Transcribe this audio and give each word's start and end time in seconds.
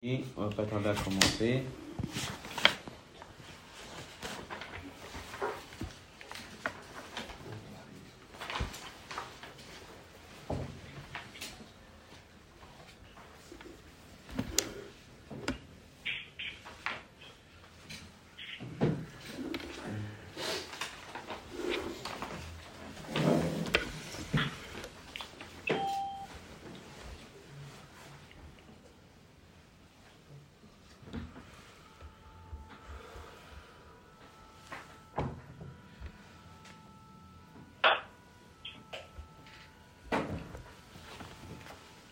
Et 0.00 0.24
on 0.36 0.46
va 0.46 0.54
pas 0.54 0.64
tarder 0.64 0.90
à 0.90 0.94
commencer. 0.94 1.64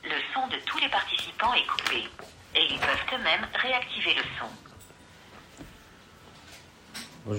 Le 0.09 0.15
son 0.33 0.47
de 0.47 0.57
tous 0.65 0.79
les 0.79 0.89
participants 0.89 1.53
est 1.55 1.67
coupé 1.67 2.05
et 2.55 2.65
ils 2.71 2.79
peuvent 2.79 3.19
eux-mêmes 3.19 3.45
réactiver 3.55 4.15
le 4.15 4.23
son. 4.39 4.47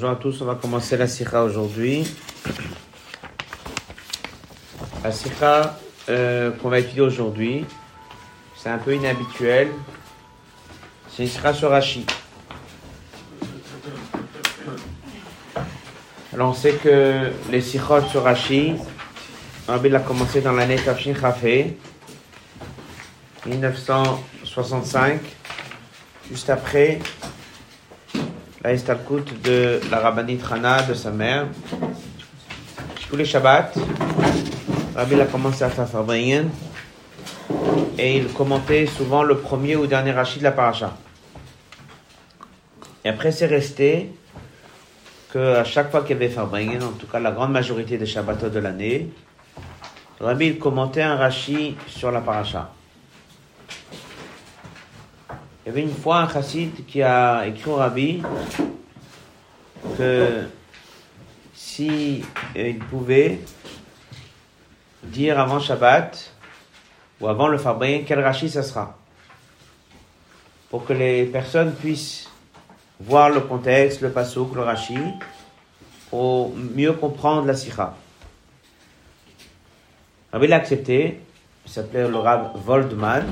Bonjour 0.07 0.19
à 0.19 0.23
tous, 0.23 0.41
on 0.41 0.45
va 0.45 0.55
commencer 0.55 0.95
la 0.95 1.05
sikha 1.05 1.43
aujourd'hui. 1.43 2.07
La 5.03 5.11
sikha 5.11 5.77
euh, 6.07 6.51
qu'on 6.51 6.69
va 6.69 6.79
étudier 6.79 7.01
aujourd'hui, 7.01 7.65
c'est 8.55 8.69
un 8.69 8.77
peu 8.77 8.95
inhabituel. 8.95 9.67
C'est 11.09 11.23
une 11.23 11.29
sikha 11.29 11.53
sur 11.53 11.71
Rashi. 11.71 12.05
Alors 16.33 16.51
on 16.51 16.53
sait 16.53 16.75
que 16.75 17.29
les 17.51 17.59
sikhot 17.59 18.03
sur 18.09 18.23
Rashi, 18.23 18.75
Rabbi 19.67 19.89
l'a 19.89 19.99
commencé 19.99 20.39
dans 20.39 20.53
l'année 20.53 20.77
Tafshin 20.77 21.15
Chafé, 21.19 21.75
1965, 23.45 25.19
juste 26.31 26.49
après 26.49 26.99
de 28.67 29.79
la 29.89 29.99
rabbinite 29.99 30.43
Rana, 30.43 30.81
de 30.81 30.93
sa 30.93 31.09
mère. 31.09 31.47
Tous 33.09 33.15
les 33.15 33.23
Shabbats, 33.23 33.71
Rabbi 34.93 35.21
a 35.21 35.25
commencé 35.25 35.63
à 35.63 35.69
faire 35.69 35.87
Fabriyen 35.87 36.47
et 37.97 38.17
il 38.17 38.27
commentait 38.27 38.85
souvent 38.85 39.23
le 39.23 39.37
premier 39.37 39.77
ou 39.77 39.87
dernier 39.87 40.11
Rachid 40.11 40.39
de 40.39 40.43
la 40.43 40.51
paracha. 40.51 40.97
Et 43.05 43.09
après, 43.09 43.31
c'est 43.31 43.45
resté 43.45 44.11
que 45.31 45.55
à 45.55 45.63
chaque 45.63 45.89
fois 45.89 46.01
qu'il 46.01 46.17
y 46.17 46.19
avait 46.19 46.27
Fabriyen, 46.27 46.81
en 46.81 46.91
tout 46.91 47.07
cas 47.07 47.21
la 47.21 47.31
grande 47.31 47.53
majorité 47.53 47.97
des 47.97 48.05
Shabbatot 48.05 48.49
de 48.49 48.59
l'année, 48.59 49.09
Rabbi 50.19 50.57
commentait 50.57 51.03
un 51.03 51.15
Rashi 51.15 51.77
sur 51.87 52.11
la 52.11 52.19
paracha. 52.19 52.73
Il 55.67 55.71
y 55.71 55.73
avait 55.73 55.81
une 55.81 55.93
fois 55.93 56.19
un 56.19 56.29
chassid 56.29 56.85
qui 56.85 57.03
a 57.03 57.45
écrit 57.45 57.69
au 57.69 57.75
rabbi 57.75 58.23
que 59.97 60.47
si 61.53 62.23
euh, 62.55 62.69
il 62.69 62.79
pouvait 62.79 63.41
dire 65.03 65.37
avant 65.37 65.59
Shabbat 65.59 66.33
ou 67.19 67.27
avant 67.27 67.49
le 67.49 67.57
Fabrien 67.57 68.03
quel 68.07 68.21
Rashi 68.21 68.49
ça 68.49 68.63
sera 68.63 68.97
pour 70.69 70.85
que 70.85 70.93
les 70.93 71.25
personnes 71.25 71.73
puissent 71.73 72.29
voir 73.01 73.29
le 73.29 73.41
contexte, 73.41 73.99
le 73.99 74.11
pasouk, 74.11 74.55
le 74.55 74.61
Rashi 74.61 74.97
pour 76.09 76.55
mieux 76.55 76.93
comprendre 76.93 77.45
la 77.45 77.55
sikha. 77.55 77.93
Rabbi 80.31 80.47
l'a 80.47 80.55
accepté, 80.55 81.19
il 81.65 81.69
s'appelait 81.69 82.07
le 82.07 82.15
Rab 82.15 82.51
Voldman. 82.55 83.25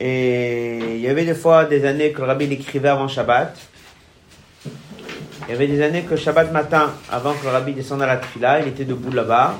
Et 0.00 0.94
il 0.94 1.00
y 1.00 1.08
avait 1.08 1.26
des 1.26 1.34
fois 1.34 1.66
des 1.66 1.84
années 1.84 2.10
que 2.12 2.22
le 2.22 2.26
rabbi 2.26 2.46
l'écrivait 2.46 2.88
avant 2.88 3.06
Shabbat. 3.06 3.54
Il 5.46 5.50
y 5.50 5.52
avait 5.52 5.66
des 5.66 5.82
années 5.82 6.04
que 6.04 6.16
Shabbat 6.16 6.52
matin, 6.52 6.94
avant 7.10 7.34
que 7.34 7.44
le 7.44 7.50
rabbi 7.50 7.74
descende 7.74 8.00
à 8.00 8.06
la 8.06 8.16
tfila, 8.16 8.60
il 8.60 8.68
était 8.68 8.86
debout 8.86 9.12
là-bas. 9.12 9.58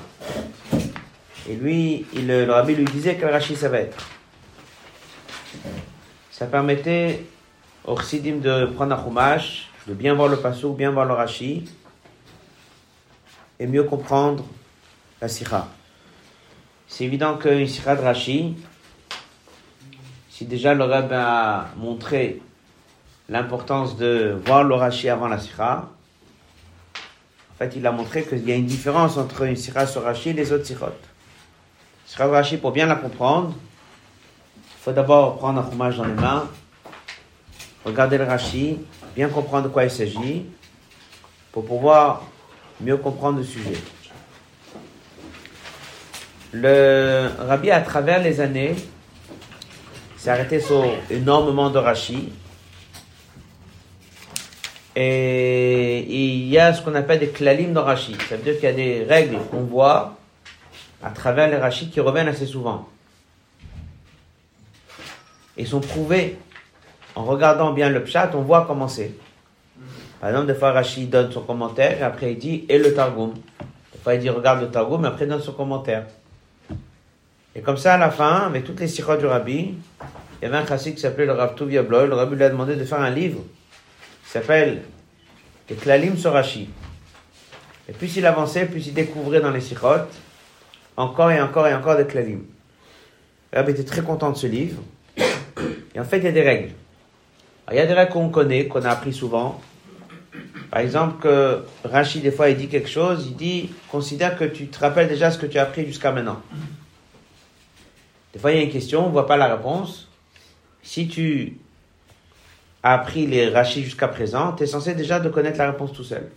Et 1.48 1.56
lui, 1.56 2.06
il, 2.14 2.26
le 2.26 2.50
rabbi 2.50 2.74
lui 2.74 2.86
disait 2.86 3.16
quel 3.16 3.28
rashi 3.28 3.54
ça 3.54 3.68
va 3.68 3.80
être. 3.80 4.08
Ça 6.30 6.46
permettait 6.46 7.26
au 7.84 7.96
chassidim 7.98 8.36
de 8.36 8.64
prendre 8.64 8.94
un 8.94 9.04
chumash, 9.04 9.68
de 9.86 9.92
bien 9.92 10.14
voir 10.14 10.28
le 10.28 10.38
passouk, 10.38 10.74
bien 10.74 10.90
voir 10.90 11.04
le 11.04 11.12
rashi, 11.12 11.66
et 13.58 13.66
mieux 13.66 13.82
comprendre 13.82 14.46
la 15.20 15.28
sikha. 15.28 15.68
C'est 16.88 17.04
évident 17.04 17.36
qu'une 17.36 17.66
sikha 17.66 17.94
de 17.94 18.00
rashi, 18.00 18.56
si 20.40 20.46
déjà 20.46 20.72
le 20.72 20.84
Rebbe 20.84 21.12
a 21.12 21.66
montré 21.76 22.40
l'importance 23.28 23.98
de 23.98 24.40
voir 24.46 24.64
le 24.64 24.74
Rashi 24.74 25.10
avant 25.10 25.28
la 25.28 25.38
Sira, 25.38 25.90
en 26.94 27.56
fait, 27.58 27.76
il 27.76 27.86
a 27.86 27.92
montré 27.92 28.24
qu'il 28.24 28.48
y 28.48 28.52
a 28.52 28.54
une 28.54 28.64
différence 28.64 29.18
entre 29.18 29.42
une 29.42 29.54
Sira 29.54 29.86
sur 29.86 30.02
Rashi 30.02 30.30
et 30.30 30.32
les 30.32 30.50
autres 30.50 30.64
Sirot. 30.64 30.96
Sira 32.06 32.26
de 32.26 32.32
Rashi, 32.32 32.56
pour 32.56 32.72
bien 32.72 32.86
la 32.86 32.94
comprendre, 32.94 33.52
il 34.56 34.82
faut 34.82 34.92
d'abord 34.92 35.36
prendre 35.36 35.60
un 35.60 35.62
fromage 35.62 35.98
dans 35.98 36.06
les 36.06 36.14
mains, 36.14 36.48
regarder 37.84 38.16
le 38.16 38.24
Rashi, 38.24 38.78
bien 39.14 39.28
comprendre 39.28 39.64
de 39.64 39.68
quoi 39.68 39.84
il 39.84 39.90
s'agit, 39.90 40.46
pour 41.52 41.66
pouvoir 41.66 42.22
mieux 42.80 42.96
comprendre 42.96 43.36
le 43.36 43.44
sujet. 43.44 43.76
Le 46.52 47.28
Rabbi, 47.40 47.70
à 47.70 47.82
travers 47.82 48.22
les 48.22 48.40
années, 48.40 48.74
s'est 50.20 50.30
arrêté 50.30 50.60
sur 50.60 50.84
énormément 51.10 51.70
de 51.70 51.78
Rashi. 51.78 52.30
Et 54.94 56.00
il 56.00 56.46
y 56.48 56.58
a 56.58 56.74
ce 56.74 56.82
qu'on 56.82 56.94
appelle 56.94 57.20
des 57.20 57.28
klalim 57.28 57.72
dans 57.72 57.84
Rashi. 57.84 58.14
Ça 58.28 58.36
veut 58.36 58.42
dire 58.42 58.54
qu'il 58.56 58.64
y 58.64 58.66
a 58.66 58.72
des 58.72 59.04
règles 59.04 59.38
qu'on 59.50 59.62
voit 59.62 60.18
à 61.02 61.10
travers 61.10 61.48
les 61.48 61.56
Rashi 61.56 61.88
qui 61.88 62.00
reviennent 62.00 62.28
assez 62.28 62.44
souvent. 62.44 62.86
Et 65.56 65.64
sont 65.64 65.80
prouvés. 65.80 66.36
En 67.14 67.24
regardant 67.24 67.72
bien 67.72 67.88
le 67.88 68.04
pshat, 68.04 68.30
on 68.34 68.42
voit 68.42 68.66
comment 68.66 68.88
c'est. 68.88 69.14
Par 70.20 70.28
exemple, 70.28 70.48
des 70.48 70.54
fois 70.54 70.72
Rashi 70.72 71.06
donne 71.06 71.32
son 71.32 71.40
commentaire 71.40 71.98
et 71.98 72.02
après 72.02 72.32
il 72.32 72.38
dit 72.38 72.66
et 72.68 72.78
le 72.78 72.92
Targum. 72.92 73.32
Des 73.92 73.98
fois 74.02 74.14
il 74.14 74.20
dit 74.20 74.28
regarde 74.28 74.60
le 74.60 74.70
Targum 74.70 75.02
et 75.04 75.08
après 75.08 75.24
il 75.24 75.28
donne 75.28 75.40
son 75.40 75.52
commentaire. 75.52 76.04
Et 77.54 77.62
comme 77.62 77.76
ça, 77.76 77.94
à 77.94 77.98
la 77.98 78.10
fin, 78.10 78.46
avec 78.46 78.64
toutes 78.64 78.80
les 78.80 78.88
sirotes 78.88 79.18
du 79.18 79.26
rabbi, 79.26 79.74
il 80.40 80.44
y 80.44 80.46
avait 80.46 80.56
un 80.56 80.66
chassid 80.66 80.94
qui 80.94 81.00
s'appelait 81.00 81.26
le 81.26 81.32
Rav 81.32 81.54
Tuvia 81.54 81.82
Bloy. 81.82 82.06
Le 82.06 82.14
rabbi 82.14 82.36
lui 82.36 82.44
a 82.44 82.48
demandé 82.50 82.76
de 82.76 82.84
faire 82.84 83.00
un 83.00 83.10
livre 83.10 83.40
qui 84.24 84.30
s'appelle 84.30 84.82
Les 85.68 85.76
Klalim 85.76 86.16
sur 86.16 86.32
Rashi. 86.32 86.70
Et 87.88 87.92
plus 87.92 88.16
il 88.16 88.24
avançait, 88.24 88.66
plus 88.66 88.86
il 88.86 88.94
découvrait 88.94 89.40
dans 89.40 89.50
les 89.50 89.60
sirotes 89.60 90.14
encore 90.96 91.30
et 91.30 91.40
encore 91.40 91.66
et 91.66 91.74
encore 91.74 91.96
des 91.96 92.06
Klalim. 92.06 92.44
Le 93.52 93.58
rabbi 93.58 93.72
était 93.72 93.84
très 93.84 94.02
content 94.02 94.30
de 94.30 94.36
ce 94.36 94.46
livre. 94.46 94.80
Et 95.94 95.98
en 95.98 96.04
fait, 96.04 96.18
il 96.18 96.24
y 96.24 96.28
a 96.28 96.32
des 96.32 96.42
règles. 96.42 96.70
Il 97.70 97.76
y 97.76 97.80
a 97.80 97.86
des 97.86 97.94
règles 97.94 98.12
qu'on 98.12 98.28
connaît, 98.28 98.66
qu'on 98.66 98.84
a 98.84 98.90
appris 98.90 99.12
souvent. 99.12 99.60
Par 100.70 100.80
exemple, 100.80 101.20
que 101.20 101.64
Rashi, 101.84 102.20
des 102.20 102.30
fois, 102.30 102.48
il 102.48 102.56
dit 102.56 102.68
quelque 102.68 102.88
chose, 102.88 103.26
il 103.26 103.34
dit, 103.34 103.70
considère 103.90 104.38
que 104.38 104.44
tu 104.44 104.68
te 104.68 104.78
rappelles 104.78 105.08
déjà 105.08 105.32
ce 105.32 105.38
que 105.38 105.46
tu 105.46 105.58
as 105.58 105.62
appris 105.62 105.84
jusqu'à 105.84 106.12
maintenant. 106.12 106.40
Des 108.32 108.38
fois, 108.38 108.52
il 108.52 108.58
y 108.58 108.60
a 108.60 108.62
une 108.62 108.70
question, 108.70 109.04
on 109.04 109.08
ne 109.08 109.12
voit 109.12 109.26
pas 109.26 109.36
la 109.36 109.54
réponse. 109.54 110.08
Si 110.82 111.08
tu 111.08 111.58
as 112.82 112.94
appris 112.94 113.26
les 113.26 113.48
rachis 113.48 113.82
jusqu'à 113.82 114.08
présent, 114.08 114.52
tu 114.52 114.62
es 114.62 114.66
censé 114.66 114.94
déjà 114.94 115.20
de 115.20 115.28
connaître 115.28 115.58
la 115.58 115.70
réponse 115.70 115.92
tout 115.92 116.04
seul. 116.04 116.30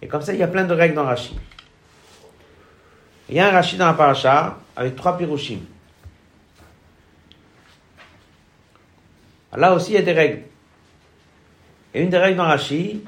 Et 0.00 0.08
comme 0.08 0.22
ça, 0.22 0.32
il 0.32 0.38
y 0.38 0.42
a 0.42 0.48
plein 0.48 0.64
de 0.64 0.74
règles 0.74 0.94
dans 0.94 1.04
Rashi. 1.04 1.36
Il 3.28 3.36
y 3.36 3.40
a 3.40 3.48
un 3.48 3.52
Rashi 3.52 3.76
dans 3.76 3.86
la 3.86 3.94
paracha 3.94 4.58
avec 4.74 4.96
trois 4.96 5.16
pirushim. 5.16 5.60
Là 9.56 9.74
aussi, 9.74 9.92
il 9.92 9.94
y 9.94 9.98
a 9.98 10.02
des 10.02 10.12
règles. 10.12 10.42
Et 11.94 12.02
une 12.02 12.10
des 12.10 12.18
règles 12.18 12.38
dans 12.38 12.44
Rashi, 12.44 13.04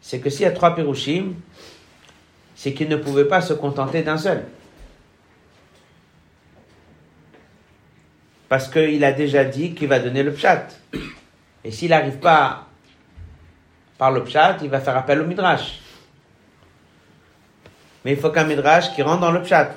c'est 0.00 0.20
que 0.20 0.30
s'il 0.30 0.42
y 0.42 0.46
a 0.46 0.52
trois 0.52 0.74
pirushim, 0.74 1.34
c'est 2.56 2.74
qu'il 2.74 2.88
ne 2.88 2.96
pouvait 2.96 3.26
pas 3.26 3.40
se 3.40 3.52
contenter 3.52 4.02
d'un 4.02 4.18
seul. 4.18 4.46
Parce 8.50 8.68
qu'il 8.68 9.04
a 9.04 9.12
déjà 9.12 9.44
dit 9.44 9.74
qu'il 9.74 9.86
va 9.86 10.00
donner 10.00 10.24
le 10.24 10.32
pshat. 10.32 10.66
Et 11.62 11.70
s'il 11.70 11.90
n'arrive 11.90 12.18
pas 12.18 12.66
par 13.96 14.10
le 14.10 14.24
pshat, 14.24 14.58
il 14.62 14.68
va 14.68 14.80
faire 14.80 14.96
appel 14.96 15.20
au 15.20 15.24
midrash. 15.24 15.80
Mais 18.04 18.10
il 18.10 18.18
faut 18.18 18.30
qu'un 18.30 18.42
midrash 18.42 18.92
qui 18.92 19.02
rentre 19.02 19.20
dans 19.20 19.30
le 19.30 19.40
pshat. 19.42 19.70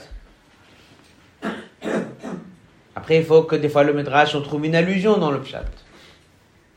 Après, 2.95 3.17
il 3.17 3.25
faut 3.25 3.43
que 3.43 3.55
des 3.55 3.69
fois 3.69 3.83
le 3.83 3.93
Midrash, 3.93 4.33
on 4.33 4.41
trouve 4.41 4.65
une 4.65 4.75
allusion 4.75 5.17
dans 5.17 5.29
le 5.29 5.41
pshat. 5.41 5.65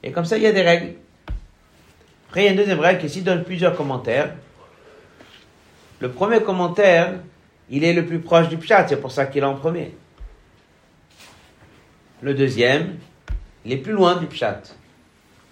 Et 0.02 0.12
comme 0.12 0.24
ça, 0.24 0.36
il 0.36 0.42
y 0.42 0.46
a 0.46 0.52
des 0.52 0.62
règles. 0.62 0.94
Après, 2.28 2.42
il 2.42 2.44
y 2.44 2.48
a 2.48 2.50
une 2.50 2.56
deuxième 2.58 2.80
règle 2.80 3.08
qui 3.08 3.22
donne 3.22 3.42
plusieurs 3.42 3.74
commentaires. 3.74 4.34
Le 6.00 6.10
premier 6.10 6.42
commentaire, 6.42 7.14
il 7.70 7.84
est 7.84 7.94
le 7.94 8.04
plus 8.04 8.18
proche 8.18 8.48
du 8.48 8.58
pshat, 8.58 8.88
c'est 8.88 9.00
pour 9.00 9.12
ça 9.12 9.24
qu'il 9.26 9.42
est 9.42 9.46
en 9.46 9.54
premier. 9.54 9.94
Le 12.26 12.34
deuxième, 12.34 12.96
il 13.64 13.70
est 13.70 13.76
plus 13.76 13.92
loin 13.92 14.16
du 14.16 14.26
pshat. 14.26 14.60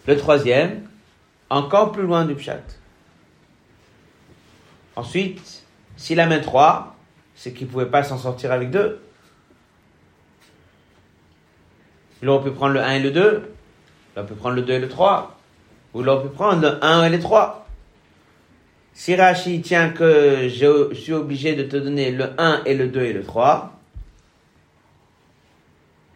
Le 0.08 0.16
troisième, 0.16 0.82
encore 1.48 1.92
plus 1.92 2.02
loin 2.02 2.24
du 2.24 2.34
pshat. 2.34 2.64
Ensuite, 4.96 5.62
s'il 5.96 6.18
amène 6.18 6.40
trois, 6.40 6.96
c'est 7.36 7.52
qu'il 7.52 7.68
ne 7.68 7.72
pouvait 7.72 7.86
pas 7.86 8.02
s'en 8.02 8.18
sortir 8.18 8.50
avec 8.50 8.72
deux. 8.72 9.00
Il 12.22 12.28
aurait 12.28 12.42
pu 12.42 12.50
prendre 12.50 12.74
le 12.74 12.80
1 12.80 12.90
et 12.94 13.00
le 13.04 13.12
2, 13.12 13.52
il 14.16 14.18
aurait 14.18 14.26
pu 14.26 14.34
prendre 14.34 14.56
le 14.56 14.62
2 14.62 14.72
et 14.72 14.80
le 14.80 14.88
3, 14.88 15.38
ou 15.94 16.00
il 16.00 16.08
aurait 16.08 16.24
pu 16.24 16.34
prendre 16.34 16.60
le 16.60 16.84
1 16.84 17.04
et 17.04 17.10
le 17.10 17.20
3. 17.20 17.68
Si 18.94 19.14
Rashi 19.14 19.60
tient 19.60 19.90
que 19.90 20.48
je 20.48 20.92
suis 20.92 21.12
obligé 21.12 21.54
de 21.54 21.62
te 21.62 21.76
donner 21.76 22.10
le 22.10 22.30
1 22.36 22.62
et 22.64 22.74
le 22.74 22.88
2 22.88 23.00
et 23.00 23.12
le 23.12 23.22
3, 23.22 23.73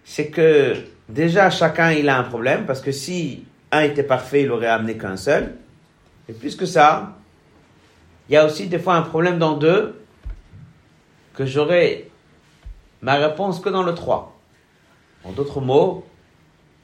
c'est 0.08 0.28
que 0.28 0.74
déjà 1.10 1.50
chacun 1.50 1.92
il 1.92 2.08
a 2.08 2.18
un 2.18 2.22
problème, 2.22 2.64
parce 2.64 2.80
que 2.80 2.92
si 2.92 3.44
un 3.70 3.82
était 3.82 4.02
parfait, 4.02 4.44
il 4.44 4.50
aurait 4.50 4.66
amené 4.66 4.96
qu'un 4.96 5.18
seul. 5.18 5.56
Et 6.30 6.32
plus 6.32 6.56
que 6.56 6.64
ça, 6.64 7.12
il 8.28 8.32
y 8.32 8.36
a 8.38 8.46
aussi 8.46 8.68
des 8.68 8.78
fois 8.78 8.94
un 8.94 9.02
problème 9.02 9.38
dans 9.38 9.58
deux, 9.58 10.00
que 11.34 11.44
j'aurai 11.44 12.10
ma 13.02 13.16
réponse 13.16 13.60
que 13.60 13.68
dans 13.68 13.82
le 13.82 13.94
3. 13.94 14.34
En 15.24 15.32
d'autres 15.32 15.60
mots, 15.60 16.06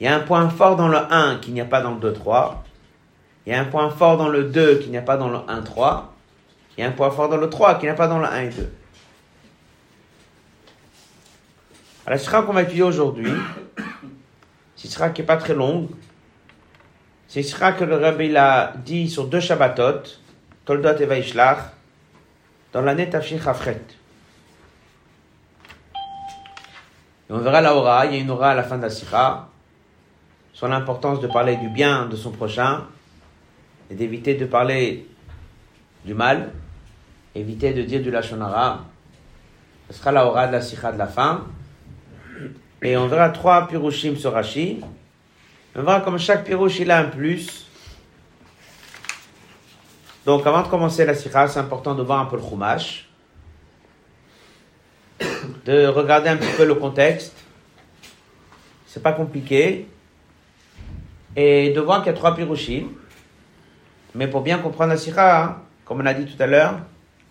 il 0.01 0.05
y 0.05 0.07
a 0.07 0.15
un 0.15 0.21
point 0.21 0.51
fort 0.51 0.77
dans 0.77 0.89
le 0.89 0.99
1 0.99 1.39
qu'il 1.39 1.55
n'y 1.55 1.63
a 1.63 1.65
pas 1.65 1.81
dans 1.81 1.95
le 1.95 2.01
2, 2.01 2.13
3. 2.13 2.63
Il 3.47 3.55
y 3.55 3.57
a 3.57 3.61
un 3.61 3.65
point 3.65 3.89
fort 3.89 4.19
dans 4.19 4.29
le 4.29 4.45
2 4.45 4.81
qu'il 4.81 4.91
n'y 4.91 4.99
a 4.99 5.03
pas 5.03 5.17
dans 5.17 5.31
le 5.31 5.39
1, 5.49 5.63
3. 5.63 6.13
Il 6.77 6.83
y 6.83 6.85
a 6.85 6.89
un 6.89 6.93
point 6.93 7.11
fort 7.11 7.31
dans 7.31 7.39
le 7.39 7.49
3 7.49 7.77
qu'il 7.77 7.85
n'y 7.85 7.91
a 7.91 7.95
pas 7.95 8.07
dans 8.07 8.19
le 8.19 8.27
1 8.27 8.41
et 8.43 8.49
2. 8.51 8.71
Alors, 12.07 12.19
la 12.19 12.19
sira 12.19 12.43
qu'on 12.43 12.53
va 12.53 12.63
étudier 12.63 12.83
aujourd'hui, 12.83 13.33
c'est 14.77 14.89
sera 14.89 15.09
qui 15.09 15.23
n'est 15.23 15.27
pas 15.27 15.39
très 15.39 15.55
longue. 15.55 15.89
C'est 17.29 17.43
sera 17.43 17.73
que 17.73 17.85
le 17.85 17.97
Rabbi 17.97 18.29
l'a 18.29 18.75
dit 18.85 19.09
sur 19.09 19.27
deux 19.27 19.41
Shabbatot, 19.41 20.03
Toldot 20.67 20.99
et 20.99 21.07
Vaishlach, 21.07 21.73
dans 22.75 22.83
l'année 22.83 23.09
Tafshin 23.09 23.41
Chafret. 23.41 23.81
Et 27.31 27.33
on 27.33 27.39
verra 27.39 27.63
la 27.63 27.75
aura, 27.75 28.05
il 28.05 28.15
y 28.15 28.19
a 28.19 28.21
une 28.21 28.31
aura 28.31 28.51
à 28.51 28.55
la 28.55 28.65
fin 28.65 28.77
de 28.77 28.83
la 28.83 28.91
sira, 28.91 29.49
sur 30.53 30.69
l'importance 30.69 31.21
de 31.21 31.27
parler 31.27 31.57
du 31.57 31.71
bien 31.71 32.05
de 32.07 32.17
son 32.17 32.33
prochain 32.33 32.83
et 33.91 33.95
d'éviter 33.95 34.35
de 34.35 34.45
parler 34.45 35.09
du 36.05 36.13
mal, 36.13 36.53
éviter 37.35 37.73
de 37.73 37.83
dire 37.83 38.03
du 38.03 38.11
lachonara. 38.11 38.85
Ce 39.89 39.97
sera 39.97 40.13
la 40.13 40.27
aura 40.27 40.47
de 40.47 40.53
la 40.53 40.61
sira 40.61 40.93
de 40.93 40.99
la 40.99 41.07
fin. 41.07 41.47
Et 42.83 42.97
on 42.97 43.07
verra 43.09 43.31
trois 43.31 43.67
pirushim 43.67 44.17
sur 44.17 44.33
Rashi. 44.33 44.81
On 45.75 45.83
verra 45.83 46.01
comme 46.01 46.19
chaque 46.19 46.45
pirouche 46.45 46.81
a 46.81 46.99
un 46.99 47.05
plus. 47.05 47.67
Donc 50.27 50.47
avant 50.47 50.63
de 50.63 50.69
commencer 50.69 51.05
la 51.05 51.15
sira, 51.15 51.49
c'est 51.49 51.61
important 51.61 51.95
de 51.95 52.03
voir 52.03 52.21
un 52.21 52.27
peu 52.27 52.37
le 52.37 52.43
chumash 52.43 53.09
de 55.65 55.87
regarder 55.87 56.29
un 56.29 56.37
petit 56.37 56.53
peu 56.57 56.65
le 56.65 56.75
contexte. 56.75 57.35
C'est 58.87 59.03
pas 59.03 59.13
compliqué. 59.13 59.89
Et 61.37 61.71
de 61.71 61.81
voir 61.81 62.03
qu'il 62.03 62.13
y 62.13 62.15
a 62.15 62.19
trois 62.19 62.35
pirushim. 62.35 62.89
Mais 64.15 64.29
pour 64.29 64.43
bien 64.43 64.59
comprendre 64.59 64.91
la 64.91 64.97
sira, 64.97 65.43
hein, 65.43 65.57
comme 65.85 66.01
on 66.01 66.07
a 66.07 66.15
dit 66.15 66.25
tout 66.25 66.41
à 66.41 66.47
l'heure, 66.47 66.79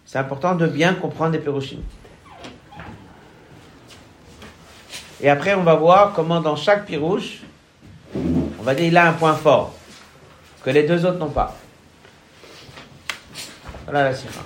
c'est 0.05 0.17
important 0.17 0.55
de 0.55 0.67
bien 0.67 0.93
comprendre 0.95 1.31
les 1.31 1.39
pirushim. 1.39 1.79
Et 5.23 5.29
après, 5.29 5.53
on 5.55 5.63
va 5.63 5.75
voir 5.75 6.11
comment 6.13 6.41
dans 6.41 6.57
chaque 6.57 6.85
pirouche, 6.85 7.39
on 8.13 8.63
va 8.63 8.75
dire 8.75 8.87
il 8.87 8.97
a 8.97 9.07
un 9.07 9.13
point 9.13 9.35
fort 9.35 9.73
que 10.61 10.69
les 10.69 10.83
deux 10.83 11.05
autres 11.05 11.17
n'ont 11.17 11.29
pas. 11.29 11.55
Voilà 13.85 14.03
la 14.03 14.13
sira. 14.13 14.41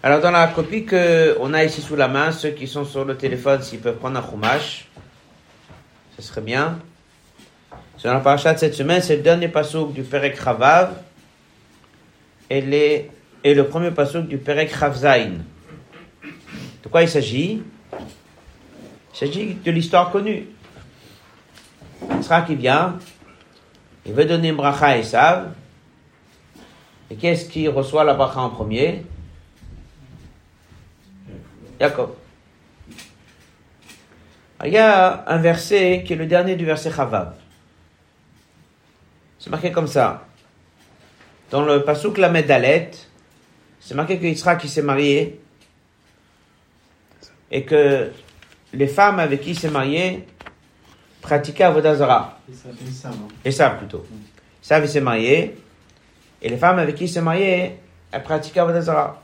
Alors, 0.00 0.20
dans 0.20 0.30
la 0.30 0.46
copie 0.46 0.86
qu'on 0.86 1.52
a 1.54 1.64
ici 1.64 1.82
sous 1.82 1.96
la 1.96 2.06
main, 2.06 2.30
ceux 2.30 2.50
qui 2.50 2.68
sont 2.68 2.84
sur 2.84 3.04
le 3.04 3.16
téléphone, 3.16 3.60
s'ils 3.62 3.80
peuvent 3.80 3.96
prendre 3.96 4.16
un 4.16 4.30
chumash, 4.30 4.86
ce 6.16 6.22
serait 6.22 6.42
bien. 6.42 6.78
Sur 7.96 8.12
la 8.12 8.20
paracha 8.20 8.54
de 8.54 8.60
cette 8.60 8.74
semaine, 8.74 9.02
c'est 9.02 9.16
le 9.16 9.22
dernier 9.22 9.48
passouk 9.48 9.92
du 9.92 10.04
Perek 10.04 10.40
Chavav 10.40 10.92
et 12.48 12.60
le 12.62 13.62
premier 13.62 13.90
passouk 13.90 14.28
du 14.28 14.38
Perek 14.38 14.72
Chavzain. 14.72 15.32
De 16.86 16.88
quoi 16.88 17.02
il 17.02 17.08
s'agit? 17.08 17.64
Il 17.92 17.98
s'agit 19.12 19.54
de 19.54 19.70
l'histoire 19.72 20.12
connue. 20.12 20.46
sera 22.22 22.42
qui 22.42 22.54
vient, 22.54 22.96
il 24.04 24.12
veut 24.12 24.24
donner 24.24 24.50
une 24.50 24.54
bracha 24.54 24.86
à 24.86 24.96
Esav. 24.96 25.52
Et 27.10 27.16
qu'est-ce 27.16 27.48
qui 27.48 27.66
reçoit 27.66 28.04
la 28.04 28.14
bracha 28.14 28.38
en 28.38 28.50
premier? 28.50 29.04
Jacob. 31.80 32.14
Il 34.64 34.70
y 34.70 34.78
a 34.78 35.24
un 35.26 35.38
verset 35.38 36.04
qui 36.06 36.12
est 36.12 36.16
le 36.16 36.26
dernier 36.26 36.54
du 36.54 36.64
verset 36.64 36.92
Chavav. 36.92 37.34
C'est 39.40 39.50
marqué 39.50 39.72
comme 39.72 39.88
ça. 39.88 40.24
Dans 41.50 41.64
le 41.64 41.82
Pasuk 41.82 42.16
la 42.18 42.28
Dalet, 42.42 42.92
c'est 43.80 43.96
marqué 43.96 44.20
que 44.20 44.26
Yitzhak 44.26 44.60
qui 44.60 44.68
s'est 44.68 44.82
marié 44.82 45.40
et 47.50 47.64
que 47.64 48.10
les 48.72 48.86
femmes 48.86 49.20
avec 49.20 49.40
qui 49.40 49.50
il 49.50 49.58
s'est 49.58 49.70
marié 49.70 50.26
pratiquaient 51.20 51.64
Avodazara. 51.64 52.38
Et 53.44 53.50
ça 53.50 53.70
plutôt. 53.70 54.06
Ça, 54.62 54.78
il 54.78 54.88
s'est 54.88 55.00
marié 55.00 55.56
et 56.42 56.48
les 56.48 56.56
femmes 56.56 56.78
avec 56.78 56.96
qui 56.96 57.04
il 57.04 57.08
s'est 57.08 57.20
marié, 57.20 57.78
elles 58.12 58.22
pratiquaient 58.22 58.60
Avodazara. 58.60 59.22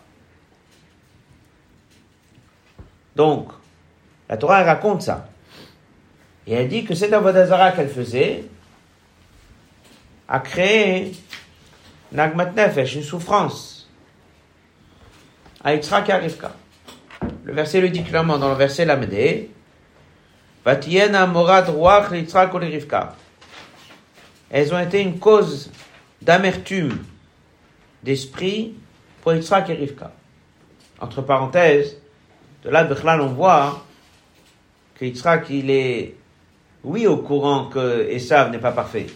Donc, 3.14 3.52
la 4.28 4.36
Torah 4.36 4.60
elle 4.60 4.66
raconte 4.66 5.02
ça. 5.02 5.28
Et 6.46 6.54
elle 6.54 6.68
dit 6.68 6.84
que 6.84 6.94
cette 6.94 7.12
Avodazara 7.12 7.72
qu'elle 7.72 7.88
faisait 7.88 8.44
a 10.28 10.40
créé 10.40 11.12
Nagmat 12.10 12.52
Nefesh, 12.52 12.94
une 12.94 13.02
souffrance 13.02 13.88
à 15.62 15.74
Yitzhak 15.74 16.08
Rivka. 16.08 16.52
Le 17.44 17.52
verset 17.52 17.80
le 17.80 17.88
dit 17.88 18.04
clairement 18.04 18.38
dans 18.38 18.48
le 18.48 18.54
verset 18.54 18.84
Lamedé. 18.84 19.50
Vatiena 20.64 21.26
morad 21.26 21.68
ruach. 21.68 22.12
Elles 24.50 24.74
ont 24.74 24.78
été 24.78 25.00
une 25.00 25.18
cause 25.18 25.70
d'amertume 26.20 26.98
d'esprit 28.02 28.74
pour 29.22 29.34
Yitzhak 29.34 29.70
et 29.70 29.74
Rivka. 29.74 30.12
Entre 31.00 31.22
parenthèses, 31.22 31.96
de 32.62 32.70
là, 32.70 32.86
on 33.20 33.26
voit 33.28 33.84
que 34.94 35.04
Yitzhak, 35.04 35.50
il 35.50 35.70
est, 35.70 36.14
oui, 36.84 37.06
au 37.06 37.16
courant 37.16 37.66
que 37.66 38.08
Esav 38.08 38.50
n'est 38.50 38.58
pas 38.58 38.72
parfait. 38.72 39.06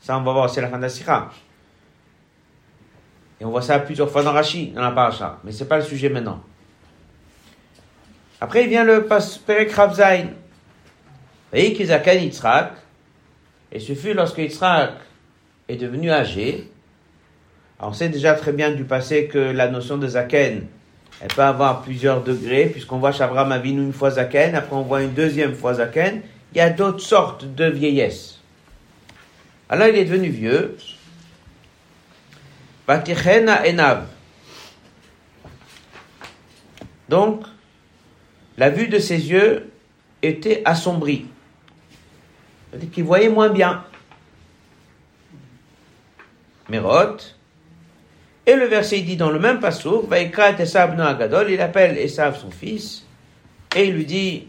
Ça, 0.00 0.16
on 0.16 0.22
va 0.22 0.32
voir, 0.32 0.50
c'est 0.50 0.60
la 0.60 0.68
fin 0.68 0.78
de 0.78 0.82
la 0.82 0.88
Sira. 0.88 1.30
Et 3.42 3.44
on 3.44 3.50
voit 3.50 3.60
ça 3.60 3.80
plusieurs 3.80 4.08
fois 4.08 4.22
dans 4.22 4.30
Rashi, 4.30 4.68
dans 4.68 4.82
la 4.82 4.92
paracha. 4.92 5.40
Mais 5.42 5.50
c'est 5.50 5.64
pas 5.64 5.76
le 5.76 5.82
sujet 5.82 6.08
maintenant. 6.08 6.40
Après, 8.40 8.62
il 8.62 8.68
vient 8.68 8.84
le 8.84 9.04
Perek 9.44 9.72
Ravzain. 9.72 10.28
Qu'Izakan 11.52 12.12
Yitzhak, 12.12 12.72
et 13.72 13.80
ce 13.80 13.94
fut 13.94 14.14
lorsque 14.14 14.38
Yitzhak 14.38 14.92
est 15.68 15.74
devenu 15.74 16.12
âgé, 16.12 16.70
on 17.80 17.92
sait 17.92 18.10
déjà 18.10 18.34
très 18.34 18.52
bien 18.52 18.70
du 18.70 18.84
passé 18.84 19.26
que 19.26 19.38
la 19.38 19.68
notion 19.68 19.98
de 19.98 20.06
Zaken, 20.06 20.64
elle 21.20 21.28
peut 21.28 21.42
avoir 21.42 21.82
plusieurs 21.82 22.22
degrés, 22.22 22.66
puisqu'on 22.66 22.98
voit 22.98 23.10
Shabram 23.10 23.50
Avinu 23.50 23.82
une 23.82 23.92
fois 23.92 24.12
Zaken, 24.12 24.54
après 24.54 24.76
on 24.76 24.82
voit 24.82 25.02
une 25.02 25.14
deuxième 25.14 25.54
fois 25.54 25.74
Zaken. 25.74 26.22
Il 26.54 26.58
y 26.58 26.60
a 26.60 26.70
d'autres 26.70 27.00
sortes 27.00 27.44
de 27.44 27.66
vieillesse. 27.66 28.38
Alors 29.68 29.88
il 29.88 29.96
est 29.96 30.04
devenu 30.04 30.28
vieux. 30.28 30.76
Donc, 37.08 37.44
la 38.58 38.70
vue 38.70 38.88
de 38.88 38.98
ses 38.98 39.30
yeux 39.30 39.70
était 40.22 40.62
assombrie. 40.64 41.26
C'est-à-dire 42.70 42.90
qu'il 42.90 43.04
voyait 43.04 43.28
moins 43.28 43.50
bien. 43.50 43.84
Mérot, 46.68 47.18
Et 48.46 48.56
le 48.56 48.66
verset 48.66 49.02
dit 49.02 49.16
dans 49.16 49.30
le 49.30 49.38
même 49.38 49.60
Agadol, 51.06 51.50
il 51.50 51.60
appelle 51.60 51.98
Esav 51.98 52.38
son 52.38 52.50
fils, 52.50 53.04
et 53.76 53.84
il 53.84 53.94
lui 53.94 54.06
dit, 54.06 54.46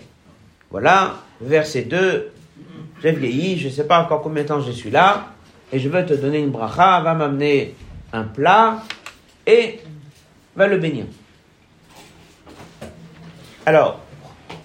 voilà, 0.72 1.18
verset 1.42 1.84
2, 1.84 2.32
j'ai 3.02 3.12
vieilli, 3.12 3.60
je 3.60 3.68
ne 3.68 3.74
sais 3.74 3.86
pas 3.86 4.00
encore 4.00 4.22
combien 4.22 4.44
de 4.44 4.48
temps 4.48 4.62
je 4.62 4.72
suis 4.72 4.90
là, 4.90 5.28
et 5.72 5.80
je 5.80 5.90
veux 5.90 6.06
te 6.06 6.14
donner 6.14 6.40
une 6.40 6.52
bracha, 6.52 7.02
va 7.02 7.14
m'amener 7.14 7.76
un 8.14 8.24
plat, 8.24 8.84
et 9.46 9.82
va 10.56 10.68
le 10.68 10.78
bénir. 10.78 11.06
Alors, 13.66 14.00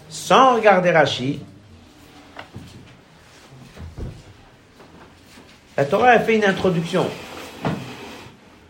sans 0.09 0.55
regarder 0.57 0.91
Rashi, 0.91 1.41
la 5.77 5.85
Torah 5.85 6.11
a 6.11 6.21
fait 6.21 6.37
une 6.37 6.45
introduction. 6.45 7.09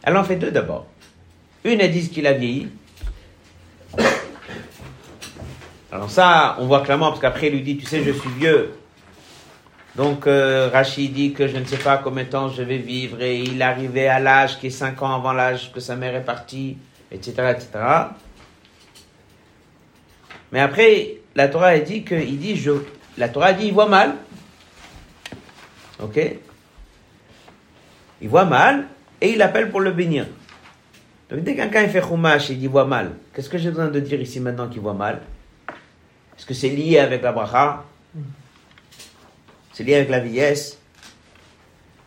Elle 0.02 0.16
en 0.16 0.24
fait 0.24 0.36
deux 0.36 0.50
d'abord. 0.50 0.86
Une, 1.64 1.80
elle 1.80 1.90
dit 1.90 2.08
qu'il 2.08 2.26
a 2.26 2.32
vieilli. 2.32 2.68
Alors 5.90 6.10
ça, 6.10 6.56
on 6.60 6.66
voit 6.66 6.82
clairement, 6.82 7.08
parce 7.08 7.20
qu'après, 7.20 7.48
il 7.48 7.54
lui 7.54 7.62
dit, 7.62 7.76
tu 7.76 7.86
sais, 7.86 8.04
je 8.04 8.12
suis 8.12 8.30
vieux. 8.38 8.74
Donc, 9.96 10.26
euh, 10.26 10.68
Rachid 10.72 11.12
dit 11.12 11.32
que 11.32 11.48
je 11.48 11.56
ne 11.56 11.64
sais 11.64 11.78
pas 11.78 11.98
combien 11.98 12.24
de 12.24 12.28
temps 12.28 12.48
je 12.48 12.62
vais 12.62 12.78
vivre, 12.78 13.20
et 13.20 13.40
il 13.40 13.60
arrivé 13.62 14.08
à 14.08 14.20
l'âge 14.20 14.58
qui 14.58 14.68
est 14.68 14.70
cinq 14.70 15.02
ans 15.02 15.14
avant 15.14 15.32
l'âge 15.32 15.72
que 15.72 15.80
sa 15.80 15.96
mère 15.96 16.14
est 16.14 16.24
partie, 16.24 16.76
etc., 17.10 17.32
etc. 17.50 17.68
Mais 20.52 20.60
après, 20.60 21.16
la 21.34 21.48
Torah 21.48 21.68
a 21.68 21.78
dit 21.78 22.04
qu'il 22.04 22.38
dit, 22.38 22.56
je, 22.56 22.72
la 23.16 23.28
Torah 23.28 23.52
dit, 23.52 23.66
il 23.66 23.74
voit 23.74 23.88
mal. 23.88 24.14
Ok? 26.00 26.20
Il 28.20 28.28
voit 28.28 28.44
mal, 28.44 28.86
et 29.20 29.32
il 29.32 29.42
appelle 29.42 29.70
pour 29.70 29.80
le 29.80 29.90
bénir. 29.90 30.26
Donc 31.30 31.40
dès 31.40 31.54
qu'un 31.54 31.88
fait 31.88 32.00
chumash 32.00 32.50
et 32.50 32.54
il 32.54 32.60
dit 32.60 32.66
voit 32.66 32.86
mal, 32.86 33.12
qu'est-ce 33.34 33.50
que 33.50 33.58
j'ai 33.58 33.68
besoin 33.68 33.88
de 33.88 34.00
dire 34.00 34.20
ici 34.20 34.40
maintenant 34.40 34.68
qu'il 34.68 34.80
voit 34.80 34.94
mal? 34.94 35.20
Est-ce 35.68 36.46
que 36.46 36.54
c'est 36.54 36.70
lié 36.70 36.98
avec 36.98 37.22
la 37.22 37.32
bracha? 37.32 37.84
C'est 39.78 39.84
lié 39.84 39.94
avec 39.94 40.08
la 40.08 40.18
vieillesse 40.18 40.76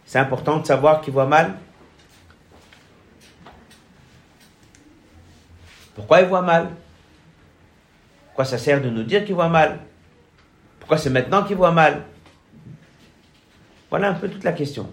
C'est 0.05 0.19
important 0.19 0.57
de 0.57 0.65
savoir 0.65 0.99
qu'il 0.99 1.13
voit 1.13 1.25
mal 1.25 1.53
Pourquoi 5.95 6.19
il 6.19 6.27
voit 6.27 6.41
mal? 6.41 6.71
Pourquoi 8.25 8.43
ça 8.43 8.57
sert 8.57 8.81
de 8.81 8.89
nous 8.89 9.03
dire 9.03 9.23
qu'il 9.23 9.35
voit 9.35 9.47
mal? 9.47 9.79
Pourquoi 10.81 10.97
c'est 10.97 11.09
maintenant 11.09 11.43
qu'il 11.43 11.55
voit 11.55 11.71
mal? 11.71 12.03
Voilà 13.89 14.09
un 14.09 14.15
peu 14.15 14.27
toute 14.27 14.43
la 14.43 14.51
question. 14.51 14.89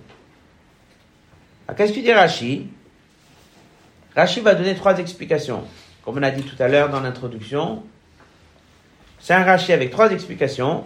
Qu'est-ce 1.76 1.92
que 1.92 1.98
dit 1.98 2.12
Rashi 2.12 2.70
Rashi 4.14 4.38
va 4.38 4.54
donner 4.54 4.76
trois 4.76 4.96
explications. 5.00 5.64
Comme 6.04 6.18
on 6.18 6.22
a 6.22 6.30
dit 6.30 6.44
tout 6.44 6.62
à 6.62 6.68
l'heure 6.68 6.90
dans 6.90 7.00
l'introduction, 7.00 7.82
c'est 9.18 9.34
un 9.34 9.42
Rashi 9.42 9.72
avec 9.72 9.90
trois 9.90 10.12
explications. 10.12 10.84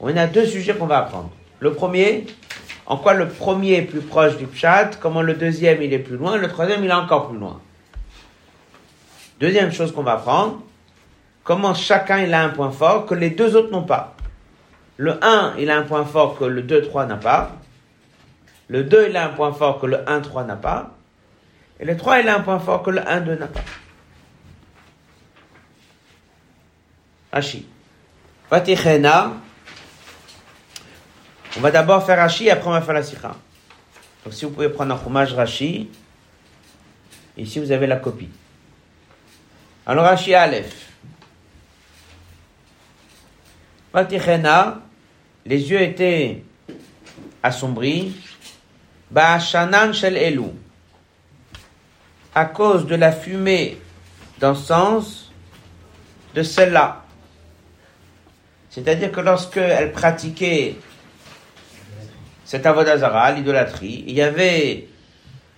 On 0.00 0.16
a 0.16 0.26
deux 0.26 0.46
sujets 0.46 0.74
qu'on 0.74 0.86
va 0.86 0.98
apprendre. 0.98 1.30
Le 1.60 1.72
premier, 1.72 2.26
en 2.86 2.96
quoi 2.96 3.14
le 3.14 3.28
premier 3.28 3.74
est 3.74 3.82
plus 3.82 4.00
proche 4.00 4.36
du 4.36 4.46
Pshat, 4.46 4.90
comment 5.00 5.22
le 5.22 5.34
deuxième 5.34 5.82
il 5.82 5.92
est 5.92 5.98
plus 5.98 6.16
loin, 6.16 6.36
le 6.36 6.48
troisième 6.48 6.84
il 6.84 6.90
est 6.90 6.94
encore 6.94 7.28
plus 7.28 7.38
loin. 7.38 7.60
Deuxième 9.40 9.72
chose 9.72 9.92
qu'on 9.92 10.02
va 10.02 10.12
apprendre, 10.12 10.62
comment 11.44 11.74
chacun 11.74 12.18
il 12.18 12.32
a 12.34 12.42
un 12.42 12.50
point 12.50 12.70
fort 12.70 13.06
que 13.06 13.14
les 13.14 13.30
deux 13.30 13.56
autres 13.56 13.70
n'ont 13.70 13.84
pas. 13.84 14.16
Le 14.98 15.22
1, 15.22 15.56
il 15.58 15.70
a 15.70 15.76
un 15.76 15.82
point 15.82 16.04
fort 16.04 16.38
que 16.38 16.44
le 16.44 16.62
2, 16.62 16.82
3 16.82 17.06
n'a 17.06 17.16
pas. 17.16 17.52
Le 18.68 18.82
2, 18.82 19.08
il 19.10 19.16
a 19.16 19.26
un 19.26 19.28
point 19.28 19.52
fort 19.52 19.78
que 19.78 19.86
le 19.86 20.08
1, 20.08 20.20
3 20.20 20.44
n'a 20.44 20.56
pas. 20.56 20.94
Et 21.78 21.84
le 21.84 21.96
3, 21.96 22.20
il 22.20 22.28
a 22.28 22.36
un 22.36 22.40
point 22.40 22.58
fort 22.58 22.82
que 22.82 22.90
le 22.90 23.06
1, 23.06 23.20
2 23.20 23.34
n'a 23.36 23.46
pas. 23.46 23.60
Hachi. 27.32 27.66
Fatichena. 28.48 29.32
On 31.56 31.60
va 31.60 31.70
d'abord 31.70 32.04
faire 32.04 32.20
Hachi, 32.20 32.50
après 32.50 32.68
on 32.68 32.72
va 32.72 32.82
faire 32.82 32.94
la 32.94 33.02
Sikha. 33.02 33.34
Donc 34.24 34.34
si 34.34 34.44
vous 34.44 34.50
pouvez 34.50 34.68
prendre 34.68 34.94
un 34.94 34.98
fromage 34.98 35.32
Rashi, 35.32 35.88
ici 37.38 37.60
vous 37.60 37.72
avez 37.72 37.86
la 37.86 37.96
copie. 37.96 38.28
Alors 39.86 40.04
Rashi 40.04 40.34
Aleph. 40.34 40.90
Fatichena, 43.92 44.82
les 45.46 45.70
yeux 45.70 45.80
étaient 45.80 46.42
assombris. 47.42 48.14
Ba'ashanan 49.10 49.94
shel 49.94 50.16
elu 50.16 50.50
à 52.34 52.44
cause 52.44 52.86
de 52.86 52.96
la 52.96 53.12
fumée 53.12 53.78
d'encens 54.40 55.32
de 56.34 56.42
celle-là. 56.42 57.02
C'est-à-dire 58.68 59.10
que 59.10 59.20
lorsqu'elle 59.20 59.92
pratiquait 59.92 60.76
cette 62.46 62.64
avodazara, 62.64 63.32
l'idolâtrie, 63.32 64.04
il 64.06 64.14
y 64.14 64.22
avait 64.22 64.86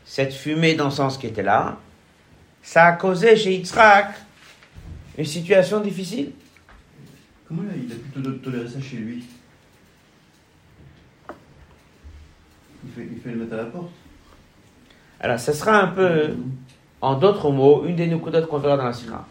cette 0.07 0.33
fumée 0.33 0.75
d'encens 0.75 1.19
qui 1.19 1.27
était 1.27 1.43
là, 1.43 1.77
ça 2.63 2.87
a 2.87 2.93
causé 2.93 3.37
chez 3.37 3.53
Yitzhak 3.53 4.15
une 5.19 5.25
situation 5.27 5.81
difficile. 5.81 6.33
Comment 7.47 7.63
il 7.77 7.93
a 7.93 7.95
pu 7.95 8.39
tolérer 8.39 8.67
ça 8.67 8.81
chez 8.81 8.97
lui? 8.97 9.23
Il 12.85 12.91
fait, 12.91 13.09
il 13.13 13.21
fait 13.21 13.31
le 13.33 13.37
mettre 13.37 13.53
à 13.53 13.57
la 13.59 13.65
porte 13.65 13.91
Alors, 15.21 15.39
ça 15.39 15.53
sera 15.53 15.83
un 15.83 15.89
peu 15.89 16.37
en 17.03 17.17
d'autres 17.17 17.51
mots, 17.51 17.85
une 17.85 17.97
des 17.97 18.07
nukudotes 18.07 18.47
qu'on 18.49 18.59
verra 18.59 18.79
dans 18.79 18.85
la 18.85 18.95
Sikha. 18.95 19.27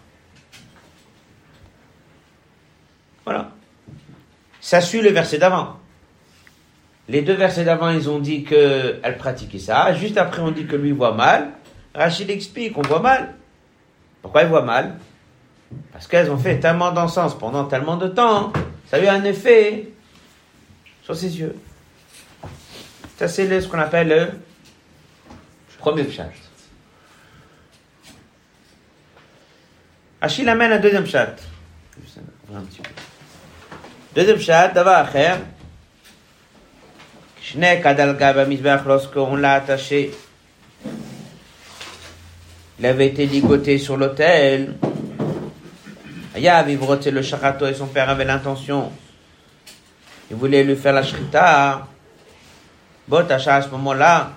Voilà. 3.25 3.49
Ça 4.61 4.79
suit 4.79 5.01
le 5.01 5.09
verset 5.09 5.39
d'avant. 5.39 5.76
Les 7.09 7.21
deux 7.21 7.35
versets 7.35 7.63
d'avant, 7.63 7.89
ils 7.89 8.09
ont 8.09 8.19
dit 8.19 8.43
qu'elle 8.43 9.17
pratiquait 9.17 9.59
ça. 9.59 9.93
Juste 9.93 10.17
après, 10.17 10.41
on 10.41 10.51
dit 10.51 10.65
que 10.65 10.75
lui 10.75 10.91
voit 10.91 11.13
mal. 11.13 11.51
Rachid 11.95 12.29
explique, 12.29 12.77
on 12.77 12.81
voit 12.81 12.99
mal. 12.99 13.33
Pourquoi 14.21 14.43
il 14.43 14.49
voit 14.49 14.61
mal? 14.61 14.97
Parce 15.93 16.07
qu'elles 16.07 16.29
ont 16.29 16.37
fait 16.37 16.59
tellement 16.59 16.91
d'encens 16.91 17.37
pendant 17.37 17.65
tellement 17.65 17.97
de 17.97 18.07
temps. 18.07 18.51
Ça 18.87 18.97
a 18.97 18.99
eu 18.99 19.07
un 19.07 19.23
effet 19.23 19.89
sur 21.03 21.15
ses 21.15 21.39
yeux. 21.39 21.55
Ça, 23.17 23.27
c'est 23.27 23.61
ce 23.61 23.67
qu'on 23.67 23.79
appelle 23.79 24.09
le 24.09 24.27
premier 25.79 26.09
chat. 26.11 26.29
Achille 30.19 30.49
amène 30.49 30.73
un 30.73 30.79
deuxième 30.79 31.05
chat. 31.05 31.35
Deuxième 34.13 34.39
chat, 34.39 34.69
d'abord 34.69 35.07
acher. 37.47 37.59
Shne 37.59 37.81
kadal 37.81 38.17
gaba 38.17 38.45
misbach 38.45 38.85
lorsqu'on 38.85 39.35
l'a 39.35 39.53
attaché. 39.53 40.11
Il 42.79 42.85
avait 42.85 43.07
été 43.07 43.25
ligoté 43.25 43.77
sur 43.77 43.97
l'autel. 43.97 44.75
Ayav, 46.35 46.77
frottait 46.77 47.11
le 47.11 47.23
charato 47.23 47.65
et 47.65 47.73
son 47.73 47.87
père 47.87 48.09
avait 48.09 48.25
l'intention. 48.25 48.91
Il 50.29 50.37
voulait 50.37 50.63
lui 50.63 50.75
faire 50.75 50.93
la 50.93 51.03
shrita. 51.03 51.87
Bot 53.07 53.31
à 53.31 53.39
ce 53.61 53.69
moment-là. 53.69 54.33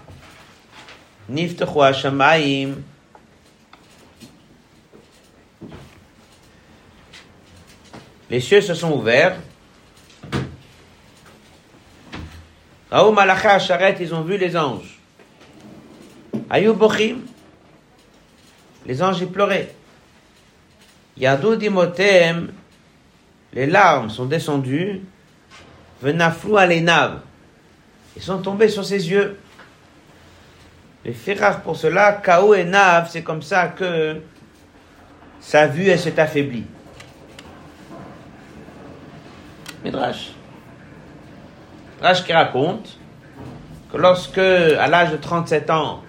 Niftechu 1.28 1.82
Hashamayim. 1.82 2.76
Les 8.30 8.40
cieux 8.40 8.60
se 8.60 8.74
sont 8.74 8.92
ouverts. 8.92 9.36
Raoum 12.90 13.14
Malacha 13.14 13.58
ils 14.00 14.14
ont 14.14 14.22
vu 14.22 14.36
les 14.36 14.56
anges. 14.56 14.98
Ayou 16.48 16.74
Bochim, 16.74 17.18
les 18.86 19.02
anges, 19.02 19.20
ils 19.20 19.28
pleuraient. 19.28 19.72
Yadou 21.16 21.54
Dimotem, 21.54 22.52
les 23.52 23.66
larmes 23.66 24.10
sont 24.10 24.24
descendues. 24.24 25.02
Venaflou 26.02 26.56
Alenav, 26.56 27.20
ils 28.16 28.22
sont 28.22 28.38
tombés 28.38 28.68
sur 28.68 28.84
ses 28.84 29.10
yeux. 29.10 29.38
Les 31.04 31.12
ferrars 31.12 31.60
pour 31.62 31.76
cela, 31.76 32.14
Kao 32.14 32.54
et 32.54 32.64
Nav, 32.64 33.08
c'est 33.10 33.22
comme 33.22 33.42
ça 33.42 33.68
que 33.68 34.20
sa 35.40 35.66
vue, 35.66 35.96
s'est 35.96 36.18
affaiblie. 36.18 36.64
Midrash. 39.84 40.32
Midrash 42.00 42.24
qui 42.24 42.32
raconte 42.32 42.96
que 43.92 43.98
lorsque, 43.98 44.38
à 44.38 44.86
l'âge 44.86 45.10
de 45.10 45.18
37 45.18 45.68
ans, 45.68 46.00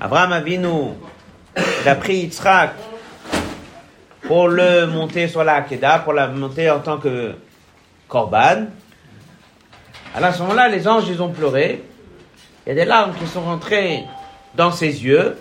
Abraham 0.00 0.32
Avinu, 0.32 0.90
il 1.56 1.88
a 1.88 1.94
pris 1.96 2.18
Yitzhak 2.18 2.70
pour 4.22 4.46
le 4.46 4.86
monter 4.86 5.26
sur 5.26 5.42
la 5.42 5.56
Hakeda, 5.56 5.98
pour 5.98 6.12
la 6.12 6.28
monter 6.28 6.70
en 6.70 6.78
tant 6.78 6.98
que 6.98 7.34
Korban. 8.06 8.66
Alors 10.14 10.30
à 10.30 10.32
ce 10.32 10.42
moment-là, 10.42 10.68
les 10.68 10.86
anges, 10.86 11.08
ils 11.08 11.20
ont 11.20 11.32
pleuré. 11.32 11.82
Il 12.64 12.68
y 12.68 12.72
a 12.72 12.74
des 12.76 12.84
larmes 12.84 13.14
qui 13.14 13.26
sont 13.26 13.42
rentrées 13.42 14.04
dans 14.54 14.70
ses 14.70 15.04
yeux. 15.04 15.36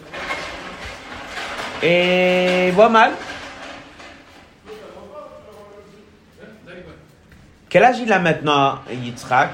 Et 1.83 2.69
il 2.69 2.73
voit 2.73 2.89
mal. 2.89 3.11
Quel 7.73 7.83
âge 7.85 8.01
il 8.01 8.13
a 8.13 8.19
maintenant, 8.19 8.75
Yitzhak? 8.87 9.49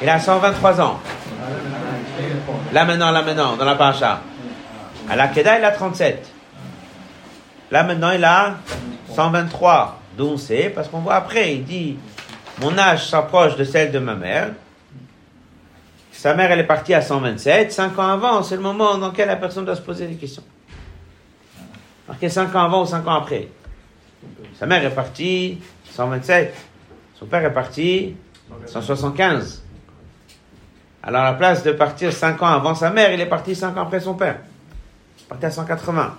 Il 0.00 0.08
a 0.08 0.20
123 0.20 0.80
ans. 0.80 1.00
Là 2.72 2.84
maintenant, 2.84 3.10
là 3.10 3.22
maintenant, 3.22 3.56
dans 3.56 3.64
la 3.64 3.74
paracha. 3.74 4.20
À 5.10 5.16
la 5.16 5.26
Keda, 5.26 5.58
il 5.58 5.64
a 5.64 5.72
37. 5.72 6.24
Là 7.72 7.82
maintenant, 7.82 8.12
il 8.12 8.24
a 8.24 8.58
123. 9.12 9.98
D'où 10.16 10.36
sait, 10.38 10.70
parce 10.72 10.86
qu'on 10.86 11.00
voit 11.00 11.16
après, 11.16 11.54
il 11.56 11.64
dit, 11.64 11.98
mon 12.62 12.78
âge 12.78 13.08
s'approche 13.08 13.56
de 13.56 13.64
celle 13.64 13.90
de 13.90 13.98
ma 13.98 14.14
mère. 14.14 14.50
Sa 16.12 16.34
mère, 16.34 16.52
elle 16.52 16.60
est 16.60 16.62
partie 16.62 16.94
à 16.94 17.02
127. 17.02 17.72
Cinq 17.72 17.98
ans 17.98 18.06
avant, 18.06 18.44
c'est 18.44 18.54
le 18.54 18.62
moment 18.62 18.96
dans 18.98 19.08
lequel 19.08 19.26
la 19.26 19.34
personne 19.34 19.64
doit 19.64 19.74
se 19.74 19.82
poser 19.82 20.06
des 20.06 20.14
questions. 20.14 20.44
Marqué 22.06 22.28
5 22.28 22.54
ans 22.54 22.62
avant 22.66 22.82
ou 22.82 22.86
5 22.86 23.04
ans 23.08 23.14
après. 23.16 23.48
Sa 24.58 24.66
mère 24.66 24.84
est 24.84 24.94
partie 24.94 25.60
127. 25.90 26.54
Son 27.14 27.26
père 27.26 27.44
est 27.44 27.52
parti 27.52 28.16
175. 28.66 29.62
Alors, 31.02 31.22
à 31.22 31.32
la 31.32 31.34
place 31.34 31.62
de 31.62 31.72
partir 31.72 32.12
5 32.12 32.42
ans 32.42 32.46
avant 32.46 32.74
sa 32.74 32.90
mère, 32.90 33.12
il 33.12 33.20
est 33.20 33.26
parti 33.26 33.54
5 33.54 33.76
ans 33.76 33.82
après 33.82 34.00
son 34.00 34.14
père. 34.14 34.38
Il 35.18 35.22
est 35.22 35.28
parti 35.28 35.46
à 35.46 35.50
180. 35.50 36.18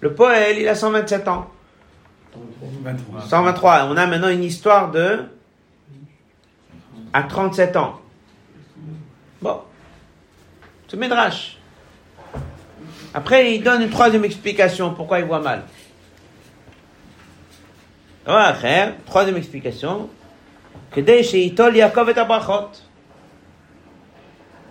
Le 0.00 0.14
poète, 0.14 0.56
il 0.58 0.68
a 0.68 0.74
127 0.74 1.28
ans. 1.28 1.50
123. 3.28 3.86
On 3.90 3.96
a 3.96 4.06
maintenant 4.06 4.30
une 4.30 4.42
histoire 4.42 4.90
de 4.90 5.24
à 7.12 7.22
37 7.22 7.76
ans. 7.76 8.00
Bon. 9.40 9.60
C'est 10.88 10.96
Midrash. 10.96 11.58
Après, 13.14 13.54
il 13.54 13.62
donne 13.62 13.82
une 13.82 13.90
troisième 13.90 14.24
explication 14.24 14.94
pourquoi 14.94 15.18
il 15.18 15.26
voit 15.26 15.40
mal. 15.40 15.64
Troisième 18.24 19.36
explication. 19.36 20.08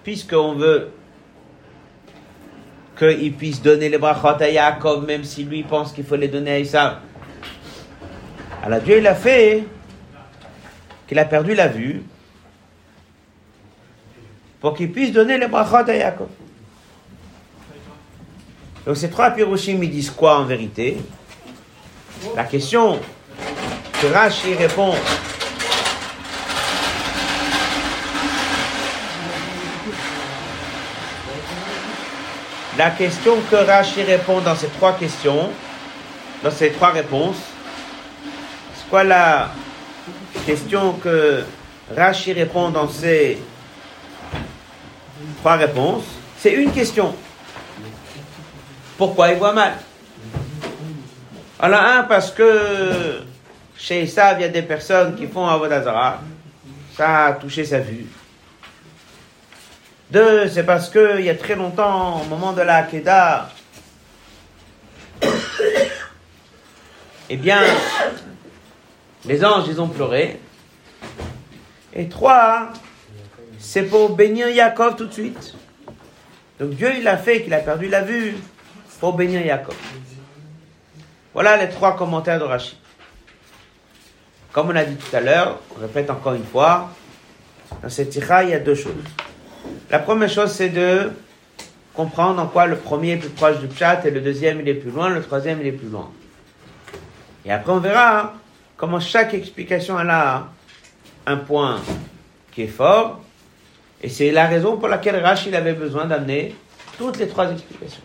Puisqu'on 0.03 0.53
veut 0.53 0.91
qu'il 2.98 3.33
puisse 3.33 3.62
donner 3.62 3.89
les 3.89 3.98
brachot 3.98 4.41
à 4.41 4.50
Yaakov, 4.50 5.05
même 5.05 5.24
si 5.24 5.43
lui 5.43 5.63
pense 5.63 5.91
qu'il 5.91 6.05
faut 6.05 6.15
les 6.15 6.27
donner 6.27 6.51
à 6.51 6.60
Isaac. 6.60 6.98
Alors 8.63 8.79
Dieu, 8.81 9.00
il 9.00 9.07
a 9.07 9.15
fait 9.15 9.63
qu'il 11.07 11.17
a 11.19 11.25
perdu 11.25 11.55
la 11.55 11.67
vue 11.67 12.03
pour 14.60 14.75
qu'il 14.75 14.91
puisse 14.91 15.12
donner 15.12 15.38
les 15.38 15.48
brachot 15.48 15.89
à 15.89 15.93
Yaakov. 15.95 16.29
Donc 18.85 18.97
ces 18.97 19.09
trois 19.09 19.29
piroshim, 19.29 19.79
ils 19.83 19.91
disent 19.91 20.09
quoi 20.09 20.39
en 20.39 20.45
vérité? 20.45 20.97
La 22.35 22.43
question 22.45 23.00
que 24.01 24.07
Rashi 24.07 24.55
répond. 24.55 24.95
La 32.77 32.89
question 32.89 33.35
que 33.51 33.55
Rashi 33.55 34.01
répond 34.01 34.39
dans 34.41 34.55
ces 34.55 34.67
trois 34.67 34.93
questions, 34.93 35.51
dans 36.43 36.50
ces 36.50 36.71
trois 36.71 36.89
réponses, 36.89 37.38
c'est 38.75 38.89
quoi 38.89 39.03
la 39.03 39.51
question 40.47 40.93
que 40.93 41.43
Rashi 41.95 42.33
répond 42.33 42.69
dans 42.69 42.89
ces 42.89 43.38
trois 45.41 45.57
réponses? 45.57 46.05
C'est 46.39 46.53
une 46.53 46.71
question. 46.71 47.13
Pourquoi 49.01 49.31
il 49.31 49.39
voit 49.39 49.51
mal? 49.51 49.73
Alors, 51.59 51.81
un, 51.81 52.03
parce 52.03 52.29
que 52.29 53.23
chez 53.75 54.03
Isav, 54.03 54.37
il 54.37 54.43
y 54.43 54.45
a 54.45 54.49
des 54.49 54.61
personnes 54.61 55.15
qui 55.15 55.25
font 55.25 55.47
Avodazara. 55.47 56.21
Ça 56.95 57.25
a 57.25 57.33
touché 57.33 57.65
sa 57.65 57.79
vue. 57.79 58.05
Deux, 60.11 60.47
c'est 60.49 60.61
parce 60.61 60.87
que 60.87 61.17
il 61.17 61.25
y 61.25 61.31
a 61.31 61.33
très 61.33 61.55
longtemps, 61.55 62.21
au 62.21 62.25
moment 62.25 62.53
de 62.53 62.61
la 62.61 62.75
Hakeda, 62.75 63.49
eh 67.31 67.37
bien, 67.37 67.63
les 69.25 69.43
anges, 69.43 69.65
ils 69.67 69.81
ont 69.81 69.87
pleuré. 69.87 70.39
Et 71.95 72.07
trois, 72.07 72.69
c'est 73.57 73.85
pour 73.89 74.15
bénir 74.15 74.47
Yaakov 74.49 74.95
tout 74.95 75.07
de 75.07 75.13
suite. 75.13 75.55
Donc 76.59 76.75
Dieu, 76.75 76.91
il 76.99 77.07
a 77.07 77.17
fait 77.17 77.41
qu'il 77.41 77.55
a 77.55 77.61
perdu 77.61 77.87
la 77.87 78.03
vue 78.03 78.35
pour 79.01 79.13
bénir 79.13 79.43
Yaakov. 79.43 79.75
Voilà 81.33 81.57
les 81.57 81.69
trois 81.69 81.95
commentaires 81.95 82.37
de 82.37 82.43
Rachid. 82.43 82.77
Comme 84.53 84.69
on 84.69 84.75
a 84.75 84.85
dit 84.85 84.95
tout 84.95 85.15
à 85.15 85.19
l'heure, 85.19 85.59
on 85.75 85.81
répète 85.81 86.11
encore 86.11 86.35
une 86.35 86.45
fois, 86.45 86.91
dans 87.81 87.89
cette 87.89 88.11
tira, 88.11 88.43
il 88.43 88.51
y 88.51 88.53
a 88.53 88.59
deux 88.59 88.75
choses. 88.75 88.93
La 89.89 89.97
première 89.97 90.29
chose, 90.29 90.51
c'est 90.51 90.69
de 90.69 91.11
comprendre 91.95 92.39
en 92.43 92.47
quoi 92.47 92.67
le 92.67 92.75
premier 92.75 93.13
est 93.13 93.17
plus 93.17 93.29
proche 93.29 93.57
du 93.59 93.75
chat 93.75 94.05
et 94.05 94.11
le 94.11 94.21
deuxième 94.21 94.59
il 94.61 94.69
est 94.69 94.75
plus 94.75 94.91
loin, 94.91 95.09
le 95.09 95.23
troisième 95.23 95.59
il 95.61 95.67
est 95.67 95.71
plus 95.71 95.89
loin. 95.89 96.11
Et 97.43 97.51
après, 97.51 97.71
on 97.71 97.79
verra 97.79 98.35
comment 98.77 98.99
chaque 98.99 99.33
explication 99.33 99.97
a 99.97 100.47
un 101.25 101.37
point 101.37 101.81
qui 102.51 102.63
est 102.63 102.67
fort. 102.67 103.19
Et 104.03 104.09
c'est 104.09 104.29
la 104.31 104.45
raison 104.45 104.77
pour 104.77 104.89
laquelle 104.89 105.15
Rachid 105.15 105.55
avait 105.55 105.73
besoin 105.73 106.05
d'amener 106.05 106.55
toutes 106.99 107.17
les 107.17 107.27
trois 107.27 107.51
explications. 107.51 108.03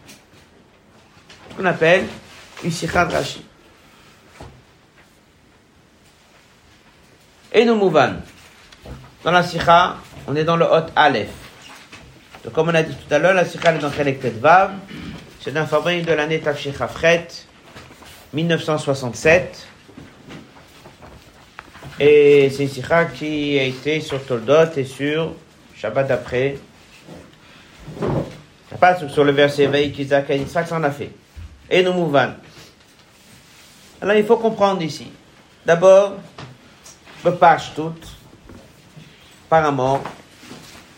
Qu'on 1.57 1.64
appelle 1.64 2.05
une 2.62 2.71
sikha 2.71 3.07
de. 3.07 3.14
Et 7.53 7.64
nous 7.64 7.77
mouvons. 7.77 8.16
Dans 9.25 9.31
la 9.31 9.42
sikha, 9.42 9.97
on 10.27 10.37
est 10.37 10.45
dans 10.45 10.57
le 10.57 10.66
hot 10.66 10.90
Aleph. 10.95 11.31
Donc, 12.45 12.53
comme 12.53 12.69
on 12.69 12.75
a 12.75 12.83
dit 12.83 12.95
tout 12.95 13.14
à 13.14 13.19
l'heure, 13.19 13.35
la 13.35 13.45
sikha 13.45 13.75
est 13.75 13.79
dans 13.79 13.90
Chelek 13.90 14.23
Vav. 14.40 14.73
C'est 15.40 15.57
un 15.57 15.66
fabrique 15.66 16.05
de 16.05 16.12
l'année 16.12 16.40
Tafshechafret, 16.40 17.29
1967. 18.35 19.66
Et 21.99 22.51
c'est 22.51 22.64
une 22.64 22.69
sikha 22.69 23.07
qui 23.07 23.59
a 23.59 23.62
été 23.62 24.01
sur 24.01 24.23
Toldot 24.25 24.73
et 24.77 24.85
sur 24.85 25.35
Shabbat 25.75 26.09
d'après. 26.09 26.59
Pas 28.79 28.99
sur 29.09 29.25
le 29.25 29.33
verset 29.33 29.71
qu'Isaac 29.90 30.29
et 30.29 30.37
Isaac 30.37 30.69
s'en 30.69 30.83
a 30.83 30.90
fait. 30.90 31.11
Et 31.70 31.83
nous 31.83 31.92
mouvons. 31.92 32.35
Alors 34.00 34.16
il 34.16 34.24
faut 34.24 34.37
comprendre 34.37 34.83
ici. 34.83 35.11
D'abord, 35.64 36.14
le 37.24 37.33
tout, 37.74 37.94
apparemment, 39.46 40.00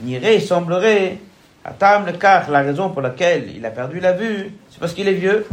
n'irait, 0.01 0.41
semblerait 0.41 1.19
Atam 1.65 2.07
le 2.07 2.13
car, 2.13 2.51
la 2.51 2.61
raison 2.61 2.91
pour 2.91 3.03
laquelle 3.03 3.55
il 3.55 3.65
a 3.67 3.71
perdu 3.71 4.01
la 4.01 4.13
vue, 4.13 4.53
c'est 4.71 4.79
parce 4.79 4.95
qu'il 4.95 5.07
est 5.09 5.13
vieux. 5.13 5.47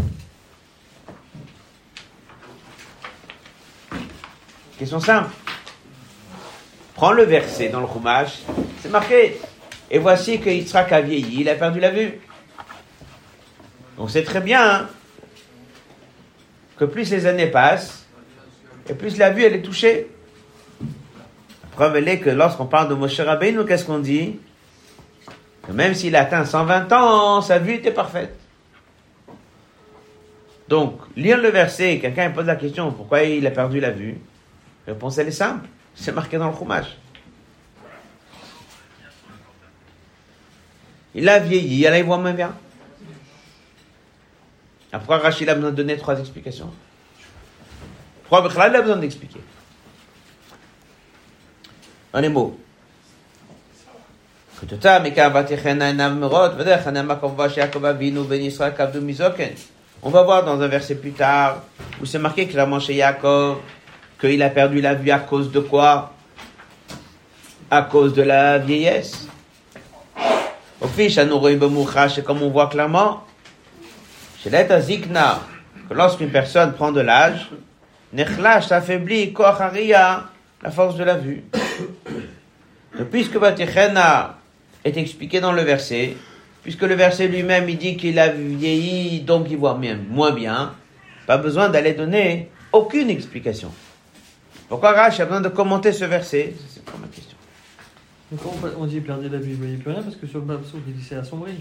Question 4.78 5.00
simple. 5.00 5.30
Prends 6.94 7.12
le 7.12 7.24
verset 7.24 7.70
dans 7.70 7.80
le 7.80 7.86
roumage, 7.86 8.40
c'est 8.82 8.90
marqué. 8.90 9.40
Et 9.92 10.00
voici 10.00 10.40
que 10.40 10.50
Yitzhak 10.50 10.92
a 10.92 11.02
vieilli, 11.02 11.42
il 11.42 11.50
a 11.50 11.56
perdu 11.56 11.80
la 11.80 11.92
vue. 11.92 12.20
On 13.98 14.08
sait 14.08 14.24
très 14.24 14.42
bien 14.42 14.62
hein, 14.62 14.90
que 16.78 16.86
plus 16.86 17.10
les 17.12 17.26
années 17.26 17.48
passent, 17.48 18.06
et 18.90 18.94
plus 18.94 19.18
la 19.18 19.30
vue 19.30 19.44
elle 19.44 19.56
est 19.56 19.62
touchée. 19.62 20.08
La 20.82 21.70
preuve 21.72 22.08
est 22.08 22.20
que 22.20 22.30
lorsqu'on 22.30 22.66
parle 22.66 22.90
de 22.90 22.94
Moshe 22.94 23.20
Rabbeinu, 23.20 23.66
qu'est-ce 23.66 23.86
qu'on 23.86 24.00
dit? 24.00 24.40
Même 25.72 25.94
s'il 25.94 26.16
a 26.16 26.22
atteint 26.22 26.46
120 26.46 26.92
ans, 26.94 27.42
sa 27.42 27.60
vue 27.60 27.74
était 27.74 27.92
parfaite. 27.92 28.38
Donc, 30.68 31.00
lire 31.16 31.38
le 31.38 31.50
verset, 31.50 32.00
quelqu'un 32.00 32.32
pose 32.32 32.46
la 32.46 32.56
question, 32.56 32.92
pourquoi 32.92 33.24
il 33.24 33.46
a 33.46 33.52
perdu 33.52 33.80
la 33.80 33.92
vue? 33.92 34.18
La 34.88 34.94
réponse, 34.94 35.18
elle 35.18 35.28
est 35.28 35.32
simple. 35.32 35.68
C'est 35.94 36.12
marqué 36.12 36.38
dans 36.38 36.48
le 36.48 36.54
fromage. 36.54 36.98
Il 41.14 41.30
a 41.30 41.40
vieilli, 41.40 41.86
il 41.86 42.04
voit 42.04 42.18
moins 42.18 42.34
bien. 42.34 42.54
Après, 44.96 45.18
Rachid 45.18 45.50
a 45.50 45.56
besoin 45.56 45.72
de 45.72 45.76
donner 45.76 45.98
trois 45.98 46.18
explications. 46.18 46.72
Pourquoi 48.30 48.50
il 48.70 48.76
a 48.76 48.82
besoin 48.82 48.96
d'expliquer 48.96 49.42
Un 52.14 52.22
les 52.22 52.30
mots. 52.30 52.58
On 60.02 60.10
va 60.10 60.24
voir 60.24 60.46
dans 60.46 60.62
un 60.62 60.68
verset 60.70 60.96
plus 60.96 61.12
tard 61.12 61.64
où 62.02 62.06
c'est 62.06 62.18
marqué 62.18 62.48
clairement 62.48 62.80
chez 62.80 62.96
Yaakov 62.96 63.58
qu'il 64.18 64.42
a 64.42 64.50
perdu 64.50 64.80
la 64.80 64.94
vue 64.94 65.12
à 65.12 65.20
cause 65.20 65.52
de 65.52 65.60
quoi? 65.60 66.14
À 67.70 67.82
cause 67.82 68.14
de 68.14 68.22
la 68.22 68.60
vieillesse. 68.60 69.28
Au 70.80 70.88
fiche, 70.88 71.16
c'est 71.16 72.24
comme 72.24 72.42
on 72.42 72.50
voit 72.50 72.68
clairement, 72.68 73.26
zikna, 74.80 75.42
que 75.90 75.94
lorsqu'une 75.94 76.30
personne 76.30 76.74
prend 76.74 76.92
de 76.92 77.02
l'âge, 77.02 77.50
nechlash 78.14 78.68
s'affaiblit, 78.68 79.34
kocharia, 79.34 80.30
la 80.62 80.72
force 80.72 80.96
de 80.98 81.04
la 81.04 81.16
vue. 81.16 81.44
Donc, 82.98 83.10
puisque 83.10 83.36
Vatichena 83.36 84.38
est 84.84 84.98
expliqué 84.98 85.42
dans 85.42 85.52
le 85.52 85.62
verset, 85.64 86.16
puisque 86.64 86.84
le 86.84 86.96
verset 86.96 87.28
lui-même 87.28 87.68
il 87.70 87.78
dit 87.78 87.98
qu'il 87.98 88.18
a 88.20 88.30
vieilli, 88.30 89.22
donc 89.22 89.48
il 89.50 89.58
voit 89.58 89.80
moins 90.10 90.32
bien, 90.32 90.74
pas 91.28 91.38
besoin 91.38 91.70
d'aller 91.70 91.94
donner 91.94 92.50
aucune 92.72 93.10
explication. 93.10 93.72
Pourquoi 94.70 94.94
Rach 94.94 95.20
a 95.20 95.26
besoin 95.26 95.42
de 95.42 95.50
commenter 95.50 95.92
ce 95.92 96.06
verset? 96.06 96.56
C'est 96.70 96.84
pas 96.84 96.98
ma 97.00 97.08
question. 97.08 97.38
On 98.80 98.86
dit 98.86 99.00
perdait 99.02 99.30
la 99.30 99.38
vue, 99.38 99.52
il 99.52 99.58
voyait 99.58 99.76
plus 99.76 99.92
rien 99.92 100.02
parce 100.02 100.16
que 100.16 100.26
sur 100.26 100.40
le 100.40 100.46
Babsouk, 100.46 100.82
il 100.88 100.94
dit 100.96 101.06
c'est 101.08 101.16
assombri. 101.16 101.54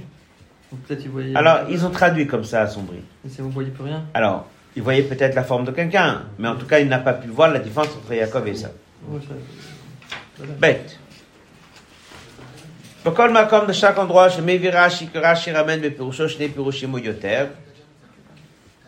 Peut-être. 0.86 1.04
Alors, 1.34 1.60
ils 1.70 1.84
ont 1.84 1.90
traduit 1.90 2.26
comme 2.26 2.44
ça, 2.44 2.62
assombri. 2.62 2.98
Et 3.24 3.28
c'est 3.28 3.42
vous 3.42 3.50
voyez 3.50 3.70
plus 3.70 3.84
rien 3.84 4.04
Alors, 4.14 4.46
il 4.76 4.82
voyait 4.82 5.02
peut-être 5.02 5.34
la 5.34 5.44
forme 5.44 5.64
de 5.64 5.70
quelqu'un, 5.70 6.22
mais 6.38 6.48
en 6.48 6.56
tout 6.56 6.66
cas, 6.66 6.80
il 6.80 6.88
n'a 6.88 6.98
pas 6.98 7.14
pu 7.14 7.28
voir 7.28 7.50
la 7.50 7.60
différence 7.60 7.88
entre 7.88 8.12
Yaakov 8.12 8.48
et 8.48 8.54
ça. 8.54 8.70
Voilà. 9.06 10.52
Bête. 10.58 10.98
Bokol 13.04 13.30
makom 13.32 13.66
de 13.66 13.72
chaque 13.72 13.98
endroit, 13.98 14.28
je 14.30 14.40
virashi 14.40 15.08
que 15.08 15.18
Rashi 15.18 15.50
ramène 15.52 15.80
mes 15.80 15.90
pirusho, 15.90 16.26
je 16.26 16.46
ou. 16.46 16.60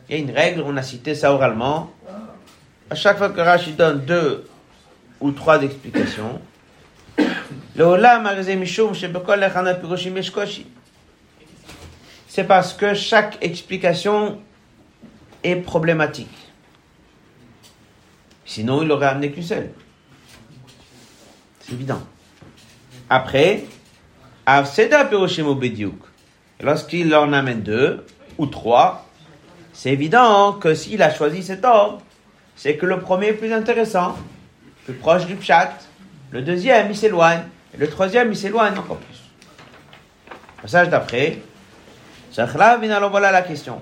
Il 0.09 0.14
y 0.14 0.14
a 0.14 0.16
une 0.16 0.31
règle, 0.31 0.62
on 0.64 0.77
a 0.77 0.83
cité 0.83 1.14
ça 1.14 1.33
oralement. 1.33 1.90
À 2.88 2.94
chaque 2.94 3.18
fois 3.18 3.29
que 3.29 3.40
Rashi 3.40 3.72
donne 3.72 4.05
C'est 12.37 12.44
parce 12.44 12.75
que 12.75 12.92
chaque 12.92 13.38
explication 13.40 14.38
est 15.42 15.57
problématique. 15.57 16.37
Sinon, 18.44 18.83
il 18.83 18.92
aurait 18.92 19.07
amené 19.07 19.33
qu'une 19.33 19.42
seule. 19.42 19.70
C'est 21.61 21.72
évident. 21.72 22.03
Après, 23.09 23.64
Avseda. 24.44 25.09
Et 25.11 25.87
Lorsqu'il 26.61 27.14
en 27.14 27.33
amène 27.33 27.62
deux 27.62 28.05
ou 28.37 28.44
trois, 28.44 29.07
c'est 29.72 29.94
évident 29.94 30.53
que 30.53 30.75
s'il 30.75 31.01
a 31.01 31.14
choisi 31.14 31.42
cet 31.42 31.64
ordre, 31.64 32.03
c'est 32.55 32.77
que 32.77 32.85
le 32.85 33.01
premier 33.01 33.29
est 33.29 33.33
plus 33.33 33.55
intéressant, 33.55 34.14
plus 34.85 34.92
proche 34.92 35.25
du 35.25 35.37
pshat. 35.37 35.72
Le 36.33 36.42
deuxième, 36.42 36.90
il 36.90 36.96
s'éloigne. 36.99 37.44
Et 37.72 37.79
le 37.79 37.88
troisième, 37.88 38.31
il 38.31 38.37
s'éloigne 38.37 38.77
encore 38.77 38.99
plus. 38.99 39.22
Passage 40.61 40.90
d'après. 40.90 41.38
Alors 42.38 43.11
voilà 43.11 43.33
la 43.33 43.42
question. 43.42 43.81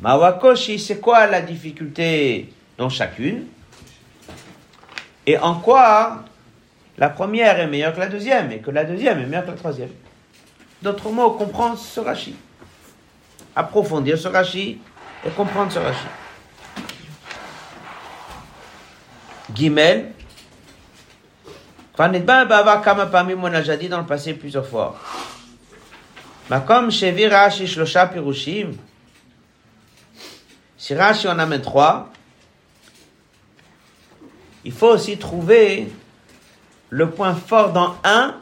Mawakoshi, 0.00 0.78
c'est 0.78 1.00
quoi 1.00 1.26
la 1.26 1.40
difficulté 1.40 2.52
dans 2.76 2.88
chacune 2.88 3.46
Et 5.26 5.36
en 5.36 5.56
quoi 5.56 6.24
la 6.96 7.10
première 7.10 7.58
est 7.60 7.66
meilleure 7.66 7.94
que 7.94 8.00
la 8.00 8.06
deuxième 8.06 8.52
et 8.52 8.58
que 8.58 8.70
la 8.70 8.84
deuxième 8.84 9.18
est 9.20 9.26
meilleure 9.26 9.44
que 9.44 9.50
la 9.50 9.56
troisième? 9.56 9.90
D'autres 10.82 11.10
mots, 11.10 11.32
comprendre 11.32 11.76
ce. 11.76 12.00
Approfondir 13.56 14.16
ce 14.16 14.28
et 15.26 15.30
comprendre 15.36 15.72
ce 15.72 15.78
rachis. 15.80 15.98
Gimel. 19.52 20.12
Kvanetba 21.94 22.44
bava 22.44 22.76
kama 22.76 23.10
on 23.12 23.44
a 23.46 23.58
déjà 23.58 23.76
dit 23.76 23.88
dans 23.88 23.98
le 23.98 24.06
passé 24.06 24.34
plusieurs 24.34 24.66
fois. 24.66 24.96
Makom 26.48 26.90
shevi 26.90 27.28
rashi 27.28 27.66
shlosha 27.66 28.06
pirushim. 28.12 28.76
Si 30.78 30.94
Rashi 30.94 31.28
en 31.28 31.38
amène 31.38 31.60
trois, 31.60 32.08
il 34.64 34.72
faut 34.72 34.88
aussi 34.88 35.18
trouver 35.18 35.88
le 36.88 37.10
point 37.10 37.34
fort 37.34 37.72
dans 37.72 37.96
un 38.04 38.36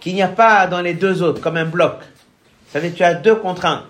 qu'il 0.00 0.14
n'y 0.14 0.22
a 0.22 0.28
pas 0.28 0.68
dans 0.68 0.80
les 0.80 0.94
deux 0.94 1.22
autres, 1.22 1.40
comme 1.40 1.56
un 1.56 1.64
bloc. 1.64 1.98
Ça 2.68 2.78
veut 2.78 2.88
dire 2.88 2.92
que 2.92 2.96
tu 2.98 3.04
as 3.04 3.14
deux 3.14 3.34
contre 3.34 3.66
un. 3.66 3.84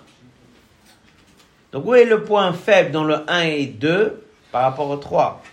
Donc 1.71 1.85
où 1.85 1.93
est 1.93 2.05
le 2.05 2.23
point 2.23 2.51
faible 2.53 2.91
dans 2.91 3.03
le 3.03 3.29
1 3.29 3.41
et 3.41 3.65
2 3.67 4.23
par 4.51 4.63
rapport 4.63 4.89
au 4.89 4.97
3 4.97 5.43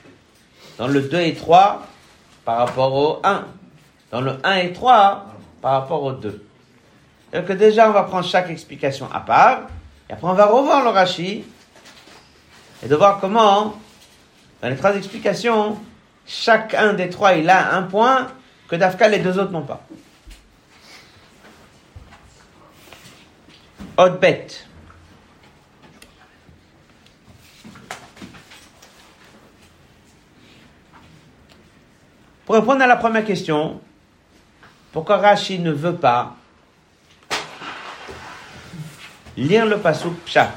Dans 0.79 0.89
le 0.89 1.03
2 1.03 1.19
et 1.19 1.35
3 1.35 1.87
par 2.45 2.59
rapport 2.59 2.95
au 2.95 3.21
1. 3.23 3.45
Dans 4.11 4.21
le 4.21 4.39
1 4.43 4.55
et 4.57 4.73
3 4.73 5.34
par 5.65 5.81
rapport 5.81 6.03
au 6.03 6.13
2. 6.13 6.45
Donc 7.33 7.51
déjà 7.53 7.89
on 7.89 7.93
va 7.93 8.03
prendre 8.03 8.27
chaque 8.27 8.51
explication 8.51 9.09
à 9.11 9.21
part. 9.21 9.63
Et 10.11 10.13
après 10.13 10.29
on 10.29 10.35
va 10.35 10.45
revoir 10.45 10.85
le 10.85 10.91
Rashi 10.91 11.43
et 12.83 12.87
de 12.87 12.95
voir 12.95 13.19
comment, 13.19 13.75
dans 14.61 14.69
les 14.69 14.77
trois 14.77 14.95
explications, 14.95 15.81
chacun 16.27 16.93
des 16.93 17.09
trois, 17.09 17.33
il 17.33 17.49
a 17.49 17.77
un 17.77 17.85
point 17.85 18.29
que 18.69 18.77
Dafka, 18.77 19.09
les 19.09 19.21
deux 19.21 19.39
autres 19.39 19.53
n'ont 19.53 19.63
pas. 19.63 19.87
Autre 23.97 24.19
bête. 24.19 24.69
Pour 32.45 32.55
répondre 32.55 32.83
à 32.83 32.87
la 32.87 32.97
première 32.97 33.25
question, 33.25 33.81
pourquoi 34.95 35.17
Rashi 35.17 35.59
ne 35.59 35.73
veut 35.73 35.97
pas 35.97 36.37
lire 39.37 39.67
le 39.67 39.79
pasuk 39.79 40.15
Pshat? 40.25 40.53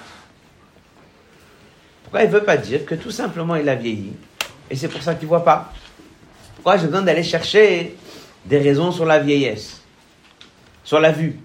Pourquoi 2.03 2.21
il 2.21 2.27
ne 2.27 2.33
veut 2.33 2.43
pas 2.43 2.55
dire 2.55 2.85
que 2.85 2.93
tout 2.93 3.09
simplement 3.09 3.55
il 3.55 3.67
a 3.67 3.73
vieilli 3.73 4.13
et 4.69 4.75
c'est 4.75 4.89
pour 4.89 5.01
ça 5.01 5.15
qu'il 5.15 5.23
ne 5.23 5.29
voit 5.29 5.43
pas? 5.43 5.73
Pourquoi 6.53 6.77
j'ai 6.77 6.85
besoin 6.85 7.01
d'aller 7.01 7.23
chercher 7.23 7.97
des 8.45 8.59
raisons 8.59 8.91
sur 8.91 9.05
la 9.05 9.17
vieillesse, 9.17 9.81
sur 10.83 10.99
la 10.99 11.11
vue? 11.11 11.39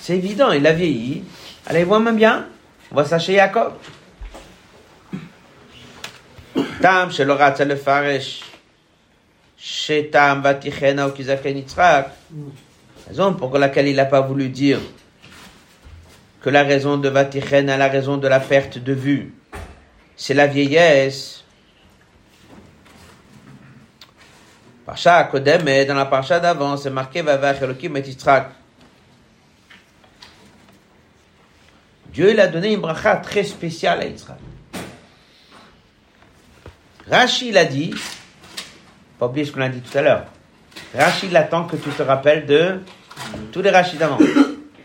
C'est 0.00 0.16
évident, 0.16 0.52
il 0.52 0.66
a 0.66 0.72
vieilli. 0.72 1.24
Allez, 1.66 1.84
voit 1.84 2.00
même 2.00 2.16
bien. 2.16 2.46
On 2.90 2.94
voit 2.94 3.04
ça 3.04 3.18
chez 3.18 3.34
Jacob. 3.34 3.74
Tam 6.80 7.10
chez 7.10 7.24
le 7.24 7.76
faresh. 7.76 8.49
Chez 9.62 10.08
Tam 10.08 10.40
vatichena 10.40 11.06
ou 11.06 11.12
Yitzhak. 11.14 12.10
Raison 13.06 13.34
pour 13.34 13.58
laquelle 13.58 13.88
il 13.88 13.96
n'a 13.96 14.06
pas 14.06 14.22
voulu 14.22 14.48
dire 14.48 14.80
que 16.40 16.48
la 16.48 16.62
raison 16.62 16.96
de 16.96 17.10
vatichena, 17.10 17.76
la 17.76 17.88
raison 17.88 18.16
de 18.16 18.26
la 18.26 18.40
perte 18.40 18.78
de 18.78 18.94
vue, 18.94 19.34
c'est 20.16 20.32
la 20.32 20.46
vieillesse. 20.46 21.44
Parsha 24.86 25.24
Kodem, 25.24 25.64
dans 25.86 25.94
la 25.94 26.06
parcha 26.06 26.40
d'avant, 26.40 26.78
c'est 26.78 26.90
marqué 26.90 27.20
Vavach 27.20 27.60
Elohim 27.60 27.96
et 27.96 28.00
Yitzhak. 28.00 28.52
Dieu 32.12 32.30
il 32.30 32.40
a 32.40 32.48
donné 32.48 32.72
une 32.72 32.80
bracha 32.80 33.16
très 33.16 33.44
spéciale 33.44 34.00
à 34.00 34.04
Yitzhak. 34.06 34.38
Rashi 37.10 37.52
l'a 37.52 37.66
dit, 37.66 37.92
pas 39.20 39.26
oublier 39.26 39.44
ce 39.44 39.52
qu'on 39.52 39.60
a 39.60 39.68
dit 39.68 39.80
tout 39.80 39.96
à 39.98 40.00
l'heure. 40.00 40.24
Rashi 40.96 41.26
il 41.26 41.36
attend 41.36 41.64
que 41.64 41.76
tu 41.76 41.90
te 41.90 42.02
rappelles 42.02 42.46
de 42.46 42.80
tous 43.52 43.60
les 43.60 43.68
Rashi 43.68 43.98
d'avant. 43.98 44.18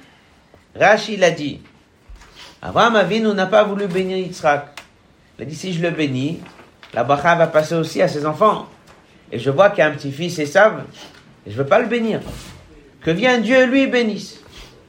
Rashi 0.79 1.15
l'a 1.15 1.31
dit. 1.31 1.61
Abraham 2.61 2.97
Avinu 2.97 3.33
n'a 3.33 3.45
pas 3.45 3.63
voulu 3.63 3.87
bénir 3.87 4.17
Yitzhak. 4.17 4.81
Il 5.39 5.43
a 5.43 5.45
dit 5.45 5.55
si 5.55 5.73
je 5.73 5.81
le 5.81 5.91
bénis, 5.91 6.41
la 6.93 7.05
bracha 7.05 7.35
va 7.35 7.47
passer 7.47 7.75
aussi 7.75 8.01
à 8.01 8.09
ses 8.09 8.25
enfants. 8.25 8.67
Et 9.31 9.39
je 9.39 9.49
vois 9.49 9.69
qu'il 9.69 9.79
y 9.79 9.81
a 9.83 9.87
un 9.87 9.91
petit-fils 9.91 10.37
Esav, 10.37 10.83
et 11.47 11.51
je 11.51 11.55
veux 11.55 11.65
pas 11.65 11.79
le 11.79 11.87
bénir. 11.87 12.19
Que 13.01 13.11
vient 13.11 13.37
Dieu 13.37 13.65
lui 13.65 13.87
bénisse. 13.87 14.41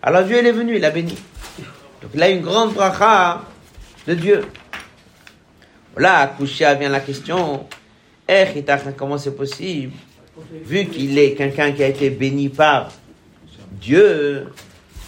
Alors 0.02 0.24
Dieu 0.24 0.38
il 0.40 0.46
est 0.46 0.52
venu, 0.52 0.76
il 0.76 0.84
a 0.84 0.90
béni. 0.90 1.16
Donc 2.02 2.10
il 2.14 2.22
a 2.22 2.28
une 2.28 2.42
grande 2.42 2.74
bracha 2.74 3.42
de 4.08 4.14
Dieu. 4.14 4.44
Là, 5.96 6.18
à 6.18 6.26
Kouchia 6.26 6.74
vient 6.74 6.90
la 6.90 7.00
question, 7.00 7.66
comment 8.96 9.18
c'est 9.18 9.36
possible? 9.36 9.92
Vu 10.64 10.86
qu'il 10.86 11.18
est 11.18 11.34
quelqu'un 11.34 11.72
qui 11.72 11.82
a 11.82 11.88
été 11.88 12.10
béni 12.10 12.48
par 12.48 12.90
Dieu, 13.72 14.52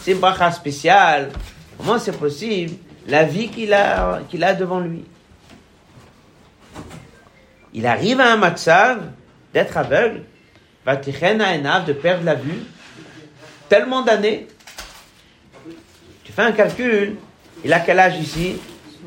c'est 0.00 0.12
une 0.12 0.18
bracha 0.18 0.50
spéciale, 0.52 1.30
comment 1.76 1.98
c'est 1.98 2.16
possible? 2.16 2.74
La 3.06 3.24
vie 3.24 3.48
qu'il 3.48 3.72
a, 3.72 4.20
qu'il 4.28 4.44
a 4.44 4.54
devant 4.54 4.80
lui. 4.80 5.04
Il 7.74 7.86
arrive 7.86 8.20
à 8.20 8.32
un 8.32 8.36
matzav 8.36 9.10
d'être 9.52 9.76
aveugle, 9.76 10.22
de 10.86 11.92
perdre 11.92 12.24
la 12.24 12.34
vue, 12.34 12.62
tellement 13.68 14.02
d'années, 14.02 14.46
tu 16.24 16.32
fais 16.32 16.42
un 16.42 16.52
calcul, 16.52 17.16
Il 17.64 17.72
a 17.72 17.80
quel 17.80 17.98
âge 17.98 18.18
ici? 18.20 18.56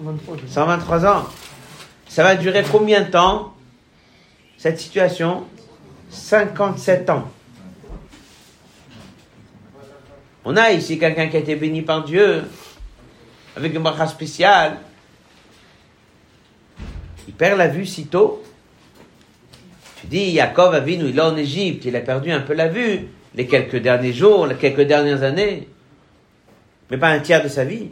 23, 0.02 0.38
je 0.38 0.41
sais. 0.41 0.54
123 0.54 1.06
ans. 1.06 1.26
Ça 2.08 2.24
va 2.24 2.36
durer 2.36 2.63
combien 2.69 3.02
de 3.02 3.10
temps? 3.10 3.50
Cette 4.62 4.80
situation 4.80 5.47
57 6.12 7.10
ans. 7.10 7.28
On 10.45 10.56
a 10.56 10.71
ici 10.71 11.00
quelqu'un 11.00 11.30
qui 11.30 11.38
a 11.38 11.39
été 11.39 11.56
béni 11.56 11.82
par 11.82 12.04
Dieu, 12.04 12.43
avec 13.58 13.74
une 13.74 13.82
bracha 13.82 14.06
spéciale. 14.06 14.78
Il 17.28 17.34
perd 17.34 17.58
la 17.58 17.69
vue 17.69 17.88
si 17.88 18.06
tôt. 18.06 18.43
Tu 20.00 20.06
dis, 20.06 20.30
Yaakov 20.30 20.76
Avinu, 20.76 21.10
il 21.10 21.17
est 21.17 21.21
en 21.21 21.36
Égypte, 21.36 21.86
il 21.86 21.95
a 21.95 22.02
perdu 22.02 22.32
un 22.32 22.41
peu 22.41 22.54
la 22.54 22.67
vue, 22.67 23.08
les 23.34 23.47
quelques 23.47 23.78
derniers 23.78 24.13
jours, 24.13 24.45
les 24.45 24.58
quelques 24.58 24.86
dernières 24.86 25.24
années, 25.24 25.67
mais 26.91 26.97
pas 26.97 27.10
un 27.10 27.19
tiers 27.19 27.41
de 27.41 27.50
sa 27.50 27.65
vie. 27.65 27.89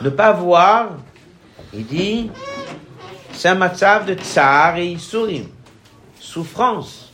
Ne 0.00 0.10
pas 0.10 0.30
voir, 0.30 0.98
il 1.74 1.84
dit, 1.86 2.30
c'est 3.36 3.48
un 3.48 3.54
matzav 3.54 4.06
de 4.06 4.14
tsar 4.14 4.78
et 4.78 4.86
isurim, 4.86 5.46
souffrance. 6.18 7.12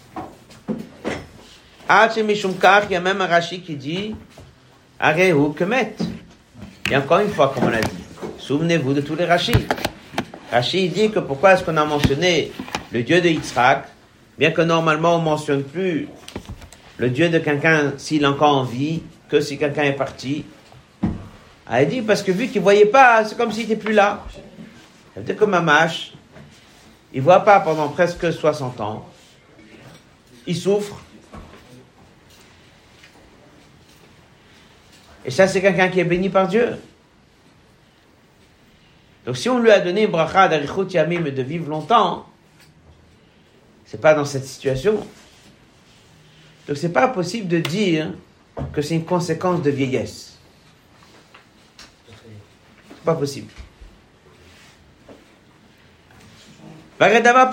Ah, 1.89 2.09
il 2.17 2.91
y 2.91 2.95
a 2.95 3.01
même 3.01 3.21
un 3.21 3.27
Rashi 3.27 3.61
qui 3.61 3.75
dit, 3.75 4.15
Arehu 5.01 5.53
Kemet. 5.53 5.97
Et 6.91 6.97
encore 6.97 7.19
une 7.19 7.29
fois, 7.29 7.53
comme 7.53 7.65
on 7.65 7.73
a 7.73 7.81
dit, 7.81 8.05
souvenez-vous 8.39 8.95
de 8.95 9.01
tous 9.01 9.17
les 9.17 9.25
Rashis. 9.25 9.67
Rashi 10.51 10.89
dit 10.89 11.11
que 11.11 11.19
pourquoi 11.19 11.55
est-ce 11.55 11.65
qu'on 11.65 11.77
a 11.77 11.85
mentionné 11.85 12.53
le 12.93 13.03
Dieu 13.03 13.21
de 13.21 13.29
Yitzhak, 13.29 13.89
bien 14.39 14.53
que 14.53 14.63
normalement 14.63 15.17
on 15.17 15.21
mentionne 15.21 15.65
plus 15.65 16.09
le 16.99 17.11
Dieu 17.11 17.31
de 17.31 17.39
quelqu'un 17.41 17.95
s'il 17.97 18.23
est 18.23 18.27
encore 18.27 18.57
en 18.57 18.65
vie, 18.65 19.03
que 19.29 19.41
si 19.41 19.59
quelqu'un 19.59 19.83
est 19.83 19.95
parti. 19.95 20.45
Ah, 21.67 21.83
il 21.83 21.89
dit 21.89 22.03
parce 22.03 22.23
que 22.23 22.31
vu 22.31 22.47
qu'il 22.47 22.63
voyait 22.63 22.87
pas, 22.87 23.25
c'est 23.25 23.37
comme 23.37 23.51
s'il 23.51 23.65
était 23.65 23.77
plus 23.77 23.95
là. 23.95 24.25
Ça 25.15 25.21
veut 25.21 25.27
dire 25.27 25.37
que 25.37 25.45
Mamash, 25.45 26.15
il 27.13 27.21
voit 27.21 27.41
pas 27.41 27.61
pendant 27.61 27.89
presque 27.89 28.33
60 28.33 28.81
ans. 28.81 29.09
Il 30.47 30.57
souffre. 30.57 30.97
Et 35.25 35.31
ça, 35.31 35.47
c'est 35.47 35.61
quelqu'un 35.61 35.89
qui 35.89 36.01
est 36.01 36.05
béni 36.05 36.31
par 36.31 36.49
Dieu. 36.49 36.79
Donc 39.25 39.37
si 39.37 39.49
on 39.49 39.61
lui 39.61 39.71
a 39.71 39.79
donné 39.79 40.05
une 40.05 40.11
bracha 40.11 40.49
d'arichut 40.49 40.91
yamim 40.91 41.23
de 41.23 41.43
vivre 41.43 41.69
longtemps, 41.69 42.27
c'est 43.85 44.01
pas 44.01 44.15
dans 44.15 44.25
cette 44.25 44.45
situation. 44.45 45.07
Donc 46.67 46.77
c'est 46.77 46.93
pas 46.93 47.09
possible 47.09 47.47
de 47.47 47.59
dire 47.59 48.13
que 48.73 48.83
c'est 48.83 48.95
une 48.95 49.05
conséquence 49.05 49.63
de 49.63 49.71
vieillesse. 49.71 50.39
C'est 52.09 53.05
pas 53.05 53.15
possible. 53.15 53.51
Varedava 57.03 57.51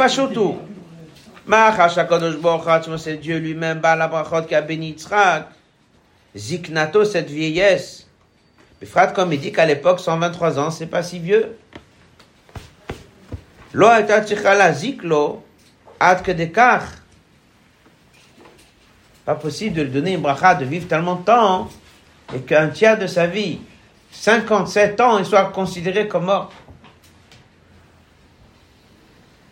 c'est 2.99 3.17
Dieu 3.17 3.39
lui-même, 3.39 3.79
Balabrachot, 3.79 4.43
qui 4.43 4.53
a 4.53 4.61
béni 4.61 4.89
Yitzhak. 4.89 5.47
Ziknato, 6.37 7.03
cette 7.03 7.31
vieillesse. 7.31 8.05
Mais 8.79 8.85
Frat, 8.85 9.07
comme 9.07 9.33
il 9.33 9.39
dit 9.39 9.51
qu'à 9.51 9.65
l'époque, 9.65 9.99
123 10.01 10.59
ans, 10.59 10.69
c'est 10.69 10.85
pas 10.85 11.01
si 11.01 11.17
vieux. 11.17 11.57
Lo 13.73 13.87
et 13.89 14.05
Tichala 14.23 14.71
Ziklo, 14.71 15.43
Ad 15.99 16.21
que 16.21 16.31
Pas 19.25 19.33
possible 19.33 19.77
de 19.77 19.81
lui 19.81 19.89
donner 19.89 20.13
une 20.13 20.21
bracha 20.21 20.53
de 20.53 20.65
vivre 20.65 20.87
tellement 20.87 21.15
de 21.15 21.25
temps 21.25 21.63
hein, 21.63 21.67
et 22.35 22.41
qu'un 22.41 22.67
tiers 22.67 22.99
de 22.99 23.07
sa 23.07 23.25
vie, 23.25 23.61
57 24.11 25.01
ans, 25.01 25.17
il 25.17 25.25
soit 25.25 25.45
considéré 25.45 26.07
comme 26.07 26.25
mort. 26.25 26.51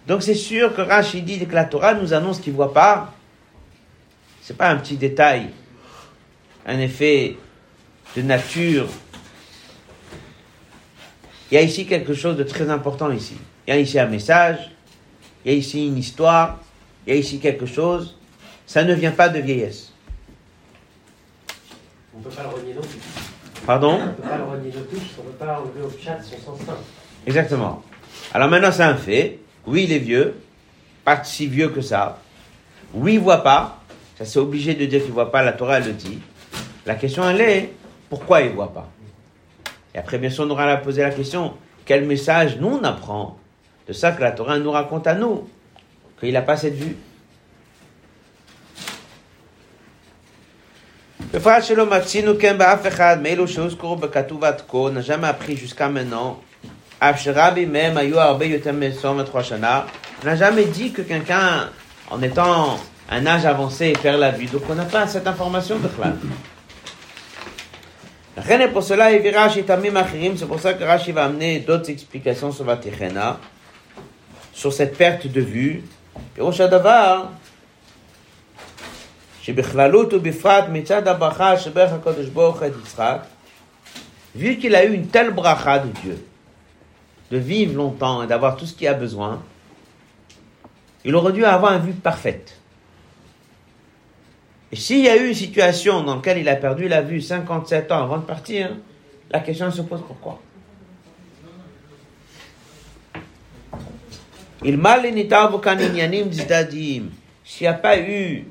Donc 0.08 0.24
c'est 0.24 0.36
sûr 0.36 0.74
que 0.74 0.82
Rashi 0.82 1.22
dit 1.22 1.46
que 1.46 1.54
la 1.54 1.66
Torah 1.66 1.94
nous 1.94 2.14
annonce 2.14 2.40
qu'il 2.40 2.54
ne 2.54 2.58
voit 2.58 2.74
pas. 2.74 3.14
C'est 4.42 4.56
pas 4.56 4.70
un 4.70 4.78
petit 4.78 4.96
détail, 4.96 5.50
un 6.66 6.80
effet 6.80 7.36
de 8.16 8.22
nature. 8.22 8.88
Il 11.52 11.56
y 11.56 11.58
a 11.58 11.62
ici 11.62 11.86
quelque 11.86 12.14
chose 12.14 12.38
de 12.38 12.44
très 12.44 12.70
important 12.70 13.12
ici. 13.12 13.36
Il 13.68 13.74
y 13.74 13.78
a 13.78 13.80
ici 13.80 14.00
un 14.00 14.08
message, 14.08 14.72
il 15.44 15.52
y 15.52 15.56
a 15.56 15.58
ici 15.58 15.86
une 15.86 15.98
histoire, 15.98 16.60
il 17.06 17.14
y 17.14 17.18
a 17.18 17.20
ici 17.20 17.40
quelque 17.40 17.66
chose. 17.66 18.18
Ça 18.66 18.86
ne 18.86 18.94
vient 18.94 19.12
pas 19.12 19.28
de 19.28 19.40
vieillesse. 19.40 19.92
On 22.16 22.20
ne 22.20 22.24
peut 22.24 22.30
pas 22.30 22.44
le 22.44 22.50
renier 22.50 22.74
non 22.74 22.82
plus. 22.82 23.00
Pardon 23.66 24.00
On 24.02 24.06
ne 24.06 24.12
peut 24.12 24.24
pas 24.24 24.38
le 24.38 24.44
renier 24.46 24.72
non 24.74 24.84
plus, 24.90 25.02
on 25.20 25.24
ne 25.24 25.30
peut 25.30 25.46
pas 25.46 25.60
enlever 25.60 25.82
au 25.82 25.92
chat 26.02 26.18
son 26.24 26.56
sens. 26.56 26.78
Exactement. 27.26 27.84
Alors 28.34 28.50
maintenant, 28.50 28.72
c'est 28.72 28.84
un 28.84 28.96
fait. 28.96 29.40
Oui, 29.68 29.84
il 29.84 29.92
est 29.92 30.00
vieux, 30.00 30.34
pas 31.04 31.24
si 31.24 31.46
vieux 31.46 31.70
que 31.70 31.82
ça. 31.82 32.20
Oui, 32.94 33.16
il 33.16 33.20
voit 33.20 33.44
pas. 33.44 33.84
Ça, 34.18 34.26
c'est 34.26 34.40
obligé 34.40 34.74
de 34.74 34.86
dire 34.86 35.04
qu'il 35.04 35.12
voit 35.12 35.32
pas. 35.32 35.44
La 35.44 35.54
Torah 35.54 35.80
le 35.80 35.92
dit. 35.92 36.20
La 36.86 36.96
question, 36.96 37.30
elle 37.30 37.42
est 37.42 37.74
pourquoi 38.10 38.42
il 38.42 38.52
voit 38.52 38.74
pas? 38.74 38.90
Et 39.94 40.00
après, 40.00 40.18
bien 40.18 40.30
sûr, 40.30 40.46
on 40.46 40.50
aura 40.50 40.64
à 40.64 40.78
poser 40.78 41.02
la 41.02 41.12
question 41.12 41.54
quel 41.88 42.06
message 42.06 42.58
nous 42.60 42.80
on 42.82 42.84
apprend 42.84 43.38
de 43.88 43.94
ça 43.94 44.12
que 44.12 44.22
la 44.22 44.32
Torah 44.32 44.60
nous 44.60 44.72
raconte 44.72 45.08
à 45.08 45.16
nous 45.16 45.50
qu'il 46.20 46.34
n'a 46.34 46.42
pas 46.42 46.58
cette 46.58 46.76
vue? 46.76 46.98
Le 51.34 51.40
frère 51.40 51.60
n'a 54.92 55.02
jamais 55.02 55.28
appris 55.28 55.56
jusqu'à 55.56 55.90
maintenant 55.90 56.42
Afshirabi 57.01 57.67
même 57.67 57.97
Ayu 57.97 58.17
Arbe 58.17 58.45
Yotem 58.45 58.77
Mesom 58.77 59.17
23 59.17 59.43
Shana, 59.43 59.87
n'a 60.25 60.37
jamais 60.37 60.67
dit 60.67 60.93
que 60.93 61.03
quelqu'un, 61.03 61.69
en 62.11 62.23
étant 62.23 62.79
un 63.11 63.27
âge 63.27 63.45
avancé, 63.45 63.93
perd 64.01 64.21
la 64.21 64.31
vue. 64.31 64.47
Donc 64.47 64.63
on 64.69 64.75
n'a 64.75 64.85
pas 64.85 65.07
cette 65.07 65.27
information 65.27 65.79
de 65.79 65.89
Khlal. 65.89 66.17
La 68.37 68.43
reine 68.43 68.63
est 68.63 68.69
pour 68.69 68.83
cela, 68.83 69.13
il 69.13 69.21
verra 69.21 69.49
chez 69.49 69.63
Tamim 69.63 69.97
Achirim, 69.97 70.37
c'est 70.37 70.47
pour 70.47 70.61
ça 70.61 70.75
que 70.75 70.85
Rashi 70.85 71.13
va 71.13 71.25
amener 71.25 71.61
d'autres 71.61 71.91
explications 71.91 72.51
sur 72.51 72.65
Vatichena, 72.65 73.39
sur 74.53 74.73
cette 74.73 74.97
perte 74.97 75.27
de 75.27 75.41
vue. 75.41 75.83
Et 76.37 76.41
au 76.41 76.53
Shadavar, 76.53 77.29
שבכללות 79.43 80.13
ובפרט 80.13 80.65
מצד 80.73 81.09
הברכה 81.09 81.59
שברך 81.59 81.93
הקדוש 81.93 82.29
ברוך 82.29 82.59
הוא 82.59 82.67
את 82.67 82.73
יצחק, 82.83 83.19
vu 84.37 84.57
qu'il 84.59 84.75
a 84.75 84.85
eu 84.85 84.93
une 84.95 85.09
telle 85.09 85.33
bracha 85.33 85.79
de 85.79 85.89
Dieu, 86.01 86.17
de 87.32 87.38
vivre 87.38 87.76
longtemps 87.76 88.24
et 88.24 88.28
d'avoir 88.28 88.56
tout 88.56 88.66
ce 88.66 88.74
qu'il 88.74 88.88
a 88.88 88.94
besoin, 88.94 89.42
il 91.04 91.16
aurait 91.16 91.34
dû 91.34 91.46
avoir 91.46 91.74
une 91.74 91.82
vue 91.82 91.94
parfaite. 91.94 92.60
Et 94.72 94.76
s'il 94.76 95.00
y 95.00 95.10
a 95.10 95.16
eu 95.16 95.28
une 95.30 95.34
situation 95.34 96.04
dans 96.04 96.16
laquelle 96.16 96.38
il 96.38 96.50
a 96.50 96.56
perdu 96.56 96.88
la 96.88 97.02
vue 97.02 97.22
57 97.22 97.92
ans 97.92 98.04
avant 98.04 98.18
de 98.18 98.24
partir, 98.24 98.76
la 99.32 99.40
question 99.40 99.72
se 99.72 99.82
pose 99.82 100.02
pourquoi. 100.06 100.42
Il 104.64 104.80
S'il 107.46 107.62
n'y 107.62 107.68
a 107.68 107.74
pas 107.74 108.00
eu 108.00 108.46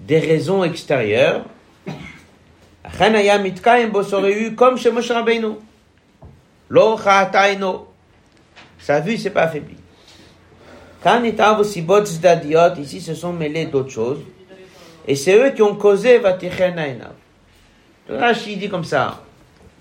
des 0.00 0.18
raisons 0.18 0.64
extérieures, 0.64 1.44
comme 4.56 4.76
chez 4.76 4.90
sa 8.82 9.00
vue 9.00 9.16
s'est 9.16 9.30
pas 9.30 9.42
affaiblie. 9.42 9.76
Quand 11.02 11.20
d'adiot, 12.20 12.74
ici 12.80 13.00
se 13.00 13.14
sont 13.14 13.32
mêlés 13.32 13.66
d'autres 13.66 13.90
choses. 13.90 14.20
Et 15.06 15.14
c'est 15.16 15.36
eux 15.36 15.50
qui 15.50 15.62
ont 15.62 15.76
causé 15.76 16.18
Vatichen 16.18 16.78
Ainav. 16.78 17.12
Rashi 18.08 18.56
dit 18.56 18.68
comme 18.68 18.84
ça. 18.84 19.22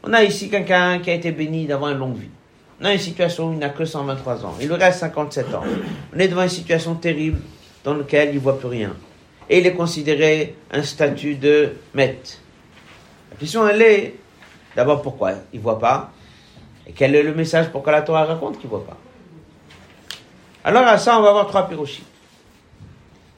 On 0.03 0.13
a 0.13 0.23
ici 0.23 0.49
quelqu'un 0.49 0.99
qui 0.99 1.09
a 1.09 1.13
été 1.13 1.31
béni 1.31 1.65
d'avoir 1.65 1.91
une 1.91 1.97
longue 1.97 2.17
vie. 2.17 2.29
On 2.79 2.85
a 2.85 2.93
une 2.93 2.99
situation 2.99 3.49
où 3.49 3.53
il 3.53 3.59
n'a 3.59 3.69
que 3.69 3.85
123 3.85 4.45
ans. 4.45 4.55
Il 4.59 4.67
lui 4.67 4.75
reste 4.75 4.99
57 4.99 5.53
ans. 5.53 5.63
On 6.15 6.19
est 6.19 6.27
devant 6.27 6.43
une 6.43 6.49
situation 6.49 6.95
terrible 6.95 7.39
dans 7.83 7.93
laquelle 7.93 8.29
il 8.29 8.35
ne 8.35 8.39
voit 8.39 8.57
plus 8.57 8.67
rien. 8.67 8.95
Et 9.49 9.59
il 9.59 9.67
est 9.67 9.73
considéré 9.73 10.55
un 10.71 10.81
statut 10.81 11.35
de 11.35 11.73
maître. 11.93 12.37
La 13.31 13.37
question, 13.37 13.67
elle 13.67 13.81
est, 13.81 14.15
d'abord 14.75 15.01
pourquoi 15.01 15.33
il 15.53 15.59
ne 15.59 15.63
voit 15.63 15.79
pas? 15.79 16.11
Et 16.91 16.93
quel 16.93 17.15
est 17.15 17.23
le 17.23 17.33
message 17.33 17.69
pourquoi 17.71 17.93
la 17.93 18.01
Torah 18.01 18.25
raconte 18.25 18.59
qu'il 18.59 18.69
ne 18.69 18.75
voit 18.75 18.85
pas 18.85 18.97
Alors, 20.65 20.85
à 20.85 20.97
ça, 20.97 21.17
on 21.17 21.21
va 21.21 21.29
avoir 21.29 21.47
trois 21.47 21.69
pirochis. 21.69 22.03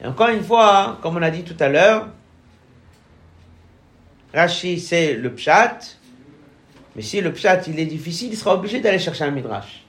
Et 0.02 0.06
encore 0.08 0.30
une 0.30 0.42
fois, 0.42 0.98
comme 1.00 1.16
on 1.16 1.22
a 1.22 1.30
dit 1.30 1.44
tout 1.44 1.54
à 1.60 1.68
l'heure, 1.68 2.08
Rashi, 4.34 4.80
c'est 4.80 5.14
le 5.14 5.32
pshat. 5.32 5.78
Mais 6.96 7.02
si 7.02 7.20
le 7.20 7.32
pshat, 7.32 7.68
il 7.68 7.78
est 7.78 7.86
difficile, 7.86 8.32
il 8.32 8.36
sera 8.36 8.54
obligé 8.54 8.80
d'aller 8.80 8.98
chercher 8.98 9.22
un 9.22 9.30
midrash. 9.30 9.84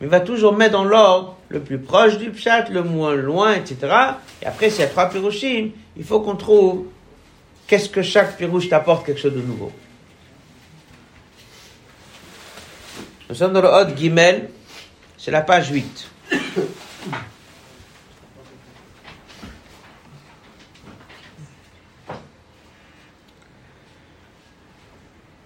Mais 0.00 0.08
il 0.08 0.10
va 0.10 0.18
toujours 0.18 0.56
mettre 0.56 0.72
dans 0.72 0.84
l'ordre 0.84 1.36
le 1.48 1.60
plus 1.60 1.78
proche 1.78 2.18
du 2.18 2.30
pshat, 2.30 2.68
le 2.70 2.82
moins 2.82 3.14
loin, 3.14 3.54
etc. 3.54 3.76
Et 4.42 4.46
après, 4.46 4.70
s'il 4.70 4.80
y 4.80 4.84
a 4.84 4.88
trois 4.88 5.08
piroshim, 5.08 5.70
il 5.96 6.04
faut 6.04 6.18
qu'on 6.18 6.34
trouve 6.34 6.86
qu'est-ce 7.68 7.88
que 7.88 8.02
chaque 8.02 8.36
pirouche 8.36 8.68
t'apporte 8.68 9.06
quelque 9.06 9.20
chose 9.20 9.34
de 9.34 9.40
nouveau. 9.40 9.70
Nous 13.28 13.34
sommes 13.34 13.52
dans 13.52 13.60
le 13.60 13.68
Hot 13.68 13.96
Gimel, 13.96 14.50
c'est 15.18 15.32
la 15.32 15.42
page 15.42 15.70
8. 15.70 16.08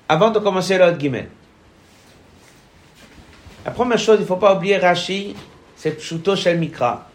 Avant 0.08 0.30
de 0.30 0.38
commencer 0.40 0.76
le 0.76 0.84
Hot 0.84 0.98
Gimel, 0.98 1.30
la 3.64 3.70
première 3.70 3.98
chose, 3.98 4.16
il 4.18 4.22
ne 4.22 4.26
faut 4.26 4.36
pas 4.36 4.54
oublier 4.56 4.76
Rashi, 4.76 5.34
c'est 5.76 5.92
Pshuto 5.92 6.36
Shel 6.36 6.58
Mikra. 6.58 7.08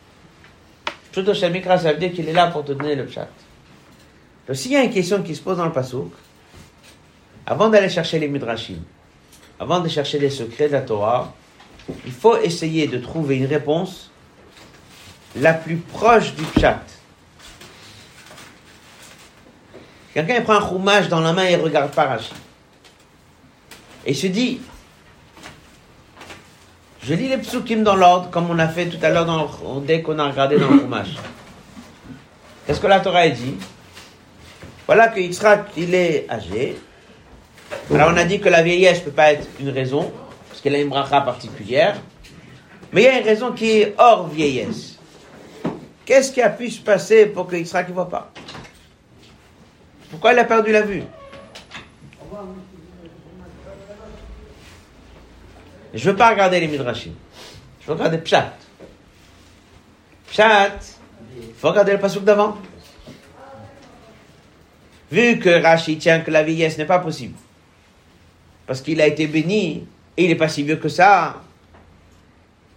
Pshuto 1.12 1.34
Shel 1.34 1.52
Mikra, 1.52 1.78
ça 1.78 1.94
veut 1.94 2.00
dire 2.00 2.12
qu'il 2.12 2.28
est 2.28 2.34
là 2.34 2.48
pour 2.48 2.66
te 2.66 2.72
donner 2.72 2.96
le 2.96 3.06
pshat. 3.06 3.28
Donc, 4.48 4.56
s'il 4.56 4.72
y 4.72 4.76
a 4.76 4.84
une 4.84 4.92
question 4.92 5.22
qui 5.22 5.36
se 5.36 5.42
pose 5.42 5.58
dans 5.58 5.66
le 5.66 5.72
Passouk, 5.72 6.12
avant 7.46 7.70
d'aller 7.70 7.90
chercher 7.90 8.18
les 8.18 8.28
Midrashim, 8.28 8.80
avant 9.60 9.80
de 9.80 9.90
chercher 9.90 10.20
les 10.20 10.30
secrets 10.30 10.68
de 10.68 10.74
la 10.74 10.82
Torah, 10.82 11.34
il 12.06 12.12
faut 12.12 12.38
essayer 12.38 12.88
de 12.88 12.98
trouver 12.98 13.38
une 13.38 13.46
réponse 13.46 14.12
la 15.36 15.54
plus 15.54 15.78
proche 15.78 16.34
du 16.34 16.44
pshat. 16.44 16.82
Quelqu'un 20.14 20.42
prend 20.42 20.54
un 20.54 20.60
roumage 20.60 21.10
dans 21.10 21.20
la 21.20 21.34
main 21.34 21.44
et 21.44 21.56
regarde 21.56 21.92
pas 21.92 22.06
Rashi. 22.06 22.34
Et 24.06 24.14
se 24.14 24.28
dit, 24.28 24.62
je 27.04 27.14
lis 27.14 27.28
les 27.28 27.38
psukim 27.38 27.84
dans 27.84 27.96
l'ordre, 27.96 28.30
comme 28.30 28.50
on 28.50 28.58
a 28.60 28.68
fait 28.68 28.88
tout 28.88 29.04
à 29.04 29.10
l'heure 29.10 29.28
dès 29.86 30.02
qu'on 30.02 30.18
a 30.20 30.30
regardé 30.30 30.58
dans 30.58 30.70
le 30.70 30.80
roumage. 30.80 31.18
Qu'est-ce 32.66 32.80
que 32.80 32.88
la 32.88 33.00
Torah 33.00 33.28
dit? 33.30 33.56
Voilà 34.88 35.10
que 35.10 35.20
Yitzhak, 35.20 35.68
il 35.78 35.94
est 35.94 36.26
âgé. 36.30 36.80
Alors 37.94 38.10
on 38.12 38.18
a 38.18 38.24
dit 38.24 38.40
que 38.40 38.50
la 38.50 38.64
vieillesse 38.64 39.00
ne 39.00 39.06
peut 39.06 39.12
pas 39.12 39.34
être 39.34 39.48
une 39.60 39.70
raison, 39.70 40.12
parce 40.50 40.62
qu'elle 40.62 40.76
a 40.76 40.80
une 40.80 40.90
bracha 40.90 41.22
particulière. 41.22 41.98
Mais 42.92 43.02
il 43.02 43.06
y 43.06 43.08
a 43.08 43.20
une 43.20 43.26
raison 43.26 43.52
qui 43.52 43.82
est 43.82 43.96
hors 43.98 44.28
vieillesse. 44.28 44.98
Qu'est-ce 46.06 46.32
qui 46.32 46.42
a 46.42 46.50
pu 46.50 46.70
se 46.70 46.82
passer 46.82 47.26
pour 47.26 47.48
que 47.48 47.56
Yitzhak 47.56 47.90
ne 47.90 47.94
voit 47.94 48.10
pas? 48.10 48.32
Pourquoi 50.10 50.34
il 50.34 50.40
a 50.40 50.46
perdu 50.46 50.72
la 50.72 50.82
vue? 50.82 51.04
Je 55.94 56.06
ne 56.06 56.12
veux 56.12 56.16
pas 56.16 56.30
regarder 56.30 56.60
les 56.60 56.68
Midrashim. 56.68 57.14
Je 57.82 57.88
veux 57.88 57.94
regarder 57.94 58.18
Pshat. 58.18 58.54
Pshat, 60.28 60.78
il 61.38 61.54
faut 61.58 61.70
regarder 61.70 61.94
le 61.94 62.00
passouk 62.00 62.24
d'avant. 62.24 62.58
Vu 65.12 65.40
que 65.40 65.62
Rashi 65.62 65.98
tient 65.98 66.20
que 66.20 66.32
la 66.32 66.44
vieillesse 66.44 66.78
n'est 66.78 66.86
pas 66.86 67.00
possible, 67.00 67.38
parce 68.68 68.82
qu'il 68.82 69.02
a 69.02 69.08
été 69.08 69.28
béni, 69.28 69.86
et 70.18 70.24
il 70.24 70.30
n'est 70.30 70.36
pas 70.36 70.48
si 70.48 70.64
vieux 70.64 70.78
que 70.78 70.90
ça, 70.90 71.42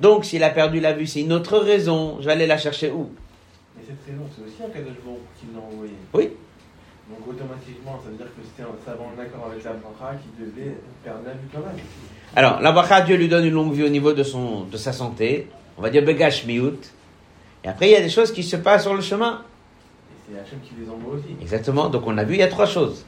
donc 0.01 0.24
s'il 0.24 0.42
a 0.44 0.51
perdu 0.51 0.81
la 0.81 0.92
vue, 0.92 1.07
c'est 1.07 1.20
une 1.20 1.33
autre 1.33 1.59
raison, 1.59 2.18
je 2.20 2.27
vais 2.27 2.33
aller 2.33 2.46
la 2.46 2.59
chercher 2.59 2.90
où? 2.90 3.11
Mais 3.77 3.83
cette 3.87 4.05
raison, 4.07 4.24
c'est 4.35 4.44
aussi 4.44 4.62
un 4.62 4.72
cadeau 4.72 4.90
qui 5.38 5.46
l'a 5.53 5.61
envoyé. 5.61 5.92
Oui. 6.14 6.31
Donc 7.09 7.27
automatiquement, 7.27 7.98
ça 8.05 8.11
veut 8.11 8.16
dire 8.16 8.27
que 8.27 8.42
c'était 8.44 8.68
un 8.68 8.74
savant 8.85 9.11
d'accord 9.16 9.51
avec 9.51 9.64
la 9.64 9.72
bracha 9.72 10.16
qui 10.16 10.44
devait 10.44 10.77
perdre 11.03 11.20
la 11.27 11.33
vue 11.33 11.48
quand 11.53 11.61
même. 11.61 11.85
Alors, 12.37 12.61
la 12.61 12.72
bracha, 12.72 13.01
Dieu 13.01 13.16
lui 13.16 13.29
donne 13.29 13.46
une 13.46 13.55
longue 13.55 13.72
vie 13.72 13.85
au 13.85 13.88
niveau 13.88 14.12
de, 14.12 14.22
son, 14.22 14.64
de 14.64 14.77
sa 14.77 14.92
santé, 14.92 15.48
on 15.79 15.83
va 15.83 15.90
dire 15.90 16.05
Begash 16.05 16.44
Miout, 16.44 16.79
et 17.64 17.68
après 17.68 17.88
il 17.88 17.92
y 17.92 17.96
a 17.96 18.01
des 18.01 18.11
choses 18.11 18.31
qui 18.31 18.42
se 18.42 18.57
passent 18.57 18.83
sur 18.83 18.94
le 18.94 19.01
chemin. 19.01 19.42
Et 20.11 20.33
c'est 20.35 20.38
Hachem 20.38 20.61
qui 20.61 20.74
les 20.81 20.88
envoie 20.88 21.14
aussi. 21.14 21.35
Exactement. 21.40 21.88
Donc 21.88 22.07
on 22.07 22.16
a 22.18 22.24
vu, 22.24 22.35
il 22.35 22.40
y 22.40 22.42
a 22.42 22.48
trois 22.48 22.66
choses. 22.66 23.05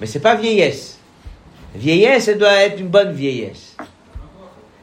Mais 0.00 0.06
c'est 0.06 0.20
pas 0.20 0.34
vieillesse. 0.34 0.99
Vieillesse, 1.74 2.28
elle 2.28 2.38
doit 2.38 2.52
être 2.52 2.80
une 2.80 2.88
bonne 2.88 3.12
vieillesse. 3.12 3.76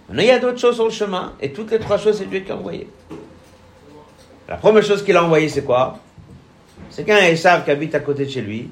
Maintenant, 0.07 0.23
il 0.23 0.27
y 0.27 0.31
a 0.31 0.39
d'autres 0.39 0.59
choses 0.59 0.75
sur 0.75 0.85
le 0.85 0.91
chemin, 0.91 1.33
et 1.41 1.51
toutes 1.51 1.71
les 1.71 1.79
trois 1.79 1.97
choses, 1.97 2.17
c'est 2.17 2.29
Dieu 2.29 2.39
qui 2.39 2.51
a 2.51 2.55
envoyé. 2.55 2.87
La 4.47 4.55
première 4.55 4.83
chose 4.83 5.03
qu'il 5.03 5.17
a 5.17 5.23
envoyé, 5.23 5.49
c'est 5.49 5.65
quoi? 5.65 5.99
C'est 6.89 7.03
qu'un 7.03 7.17
Esav 7.17 7.65
qui 7.65 7.71
habite 7.71 7.93
à 7.95 7.99
côté 7.99 8.25
de 8.25 8.29
chez 8.29 8.41
lui, 8.41 8.69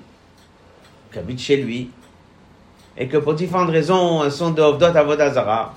qui 1.12 1.20
habite 1.20 1.40
chez 1.40 1.58
lui, 1.58 1.92
et 2.98 3.10
que 3.10 3.18
pour 3.18 3.34
différentes 3.34 3.70
raisons, 3.70 4.24
elles 4.24 4.32
sont 4.32 4.52
de 4.52 4.62
Ovdot 4.62 4.96
à 4.96 5.04
Vodazara, 5.04 5.76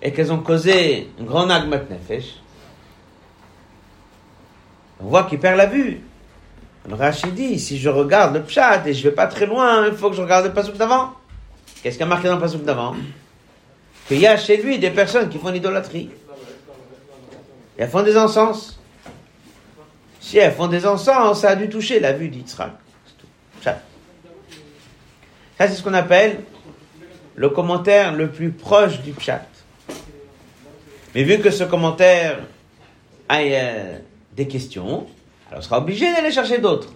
et 0.00 0.12
qu'elles 0.12 0.32
ont 0.32 0.38
causé 0.38 1.10
un 1.20 1.24
grand 1.24 1.50
agmat 1.50 1.82
nefesh. 1.90 2.36
On 5.00 5.08
voit 5.08 5.24
qu'il 5.24 5.38
perd 5.38 5.58
la 5.58 5.66
vue. 5.66 6.00
Rachid 6.94 7.34
dit, 7.34 7.58
si 7.58 7.78
je 7.78 7.88
regarde 7.88 8.34
le 8.34 8.42
pshat 8.42 8.86
et 8.86 8.94
je 8.94 9.02
vais 9.02 9.14
pas 9.14 9.26
très 9.26 9.46
loin, 9.46 9.86
il 9.86 9.94
faut 9.94 10.10
que 10.10 10.16
je 10.16 10.22
regarde 10.22 10.46
le 10.46 10.52
pasouk 10.52 10.76
d'avant. 10.76 11.12
Qu'est-ce 11.82 11.96
qu'il 11.96 12.04
y 12.04 12.08
a 12.08 12.08
marqué 12.08 12.28
dans 12.28 12.36
le 12.36 12.40
pasouk 12.40 12.64
d'avant? 12.64 12.94
Qu'il 14.06 14.18
y 14.18 14.26
a 14.26 14.36
chez 14.36 14.56
lui 14.56 14.78
des 14.78 14.90
personnes 14.90 15.28
qui 15.28 15.38
font 15.38 15.50
l'idolâtrie. 15.50 16.10
Elles 17.76 17.88
font 17.88 18.02
des 18.02 18.16
encens. 18.16 18.78
Si 20.20 20.38
elles 20.38 20.52
font 20.52 20.66
des 20.66 20.86
encens, 20.86 21.40
ça 21.40 21.50
a 21.50 21.56
dû 21.56 21.68
toucher 21.68 22.00
la 22.00 22.12
vue 22.12 22.28
d'Yitzhak. 22.28 22.72
Pshat. 23.60 23.80
Ça, 25.58 25.68
c'est 25.68 25.74
ce 25.74 25.82
qu'on 25.82 25.94
appelle 25.94 26.40
le 27.34 27.48
commentaire 27.50 28.14
le 28.14 28.28
plus 28.30 28.50
proche 28.50 29.00
du 29.02 29.12
pshat. 29.12 29.46
Mais 31.14 31.22
vu 31.22 31.38
que 31.38 31.50
ce 31.50 31.64
commentaire 31.64 32.38
a 33.28 33.40
euh, 33.40 33.98
des 34.36 34.48
questions, 34.48 35.06
alors 35.48 35.60
on 35.60 35.62
sera 35.62 35.78
obligé 35.78 36.12
d'aller 36.12 36.30
chercher 36.30 36.58
d'autres. 36.58 36.92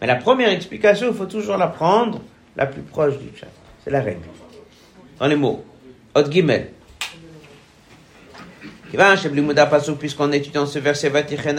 Mais 0.00 0.06
la 0.06 0.16
première 0.16 0.50
explication, 0.50 1.08
il 1.08 1.14
faut 1.14 1.26
toujours 1.26 1.56
la 1.56 1.68
prendre 1.68 2.20
la 2.56 2.66
plus 2.66 2.82
proche 2.82 3.18
du 3.18 3.28
chat. 3.38 3.48
C'est 3.84 3.90
la 3.90 4.00
règle. 4.00 4.26
Dans 5.18 5.26
les 5.26 5.36
mots. 5.36 5.64
Hot 6.14 6.30
Gimel. 6.30 6.70
Puisqu'on 9.98 10.32
étudie 10.32 10.52
dans 10.52 10.66
ce 10.66 10.78
verset, 10.78 11.08
Vatichen 11.08 11.56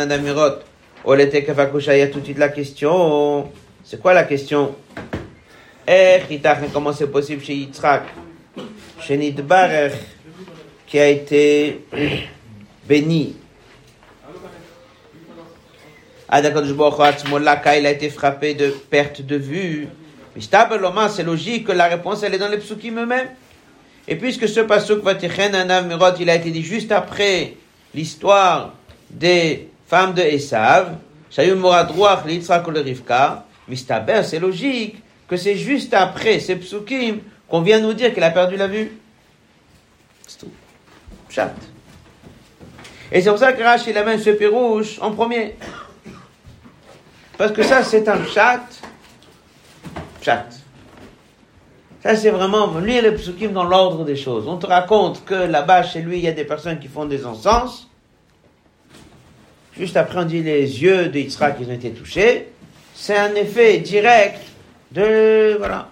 Kavakusha, 1.46 1.96
il 1.96 2.00
y 2.00 2.02
a 2.02 2.08
tout 2.08 2.20
de 2.20 2.26
suite 2.26 2.38
la 2.38 2.50
question. 2.50 3.52
C'est 3.84 4.02
quoi 4.02 4.14
la 4.14 4.24
question? 4.24 4.76
Eh, 5.88 6.20
comment 6.74 6.94
c'est 6.94 7.08
possible 7.08 7.44
chez 7.44 7.54
Yitzhak? 7.54 8.04
Chez 9.02 9.18
Nidbarech, 9.18 9.94
qui 10.88 11.00
a 11.00 11.08
été 11.08 11.86
béni 12.88 13.36
Laka, 16.30 17.78
il 17.78 17.86
a 17.86 17.92
été 17.92 18.10
frappé 18.10 18.54
de 18.54 18.70
perte 18.70 19.22
de 19.22 19.36
vue. 19.36 19.88
C'est 20.40 21.24
logique 21.24 21.68
que 21.68 21.72
la 21.72 21.88
réponse 21.88 22.24
elle 22.24 22.34
est 22.34 22.38
dans 22.38 22.50
les 22.50 22.58
psukim 22.58 23.00
eux-mêmes. 23.00 23.30
Et 24.08 24.16
puisque 24.16 24.48
ce 24.48 24.62
pasuk 24.62 25.04
Vatichen 25.04 25.54
Anav 25.56 25.88
Mirot, 25.88 26.16
il 26.20 26.30
a 26.30 26.36
été 26.36 26.52
dit 26.52 26.64
juste 26.64 26.92
après 26.92 27.54
l'histoire 27.94 28.74
des 29.10 29.70
femmes 29.88 30.14
de 30.14 30.22
Esav, 30.22 30.96
Shayum 31.30 31.66
c'est 34.24 34.40
logique 34.40 34.96
que 35.28 35.36
c'est 35.36 35.56
juste 35.58 35.94
après 35.94 36.40
ces 36.40 36.56
psukim 36.56 37.20
qu'on 37.50 37.62
vient 37.62 37.80
nous 37.80 37.94
dire 37.94 38.14
qu'il 38.14 38.24
a 38.24 38.30
perdu 38.30 38.56
la 38.56 38.68
vue. 38.68 38.92
C'est 40.26 40.40
tout. 40.40 40.52
Chat. 41.30 41.54
Et 43.12 43.22
c'est 43.22 43.30
pour 43.30 43.40
ça 43.40 43.54
que 43.54 43.64
Rashi 43.64 43.90
il 43.90 43.98
amène 43.98 44.20
ce 44.20 44.30
pirouche 44.32 45.00
en 45.02 45.12
premier. 45.12 45.56
Parce 47.38 47.52
que 47.52 47.64
ça, 47.64 47.84
c'est 47.84 48.08
un 48.08 48.26
chat. 48.26 48.64
Chat. 50.22 50.48
Ça, 52.02 52.16
c'est 52.16 52.32
vraiment 52.32 52.78
lire 52.80 53.04
les 53.04 53.12
psukim 53.12 53.52
dans 53.52 53.64
l'ordre 53.64 54.04
des 54.06 54.16
choses. 54.16 54.48
On 54.48 54.58
te 54.58 54.66
raconte 54.66 55.24
que 55.26 55.36
là-bas, 55.36 55.84
chez 55.84 56.02
lui, 56.02 56.18
il 56.18 56.24
y 56.24 56.28
a 56.28 56.32
des 56.32 56.46
personnes 56.46 56.80
qui 56.80 56.88
font 56.88 57.06
des 57.06 57.26
encens. 57.26 57.88
Juste 59.78 59.98
après, 59.98 60.20
on 60.20 60.26
dit 60.26 60.42
les 60.42 60.82
yeux 60.82 61.16
Yitzhak 61.16 61.60
qui 61.60 61.66
ont 61.66 61.72
été 61.72 61.92
touchés. 61.92 62.50
C'est 62.96 63.18
un 63.18 63.36
effet 63.36 63.78
direct 63.80 64.42
de. 64.92 65.56
Voilà. 65.58 65.90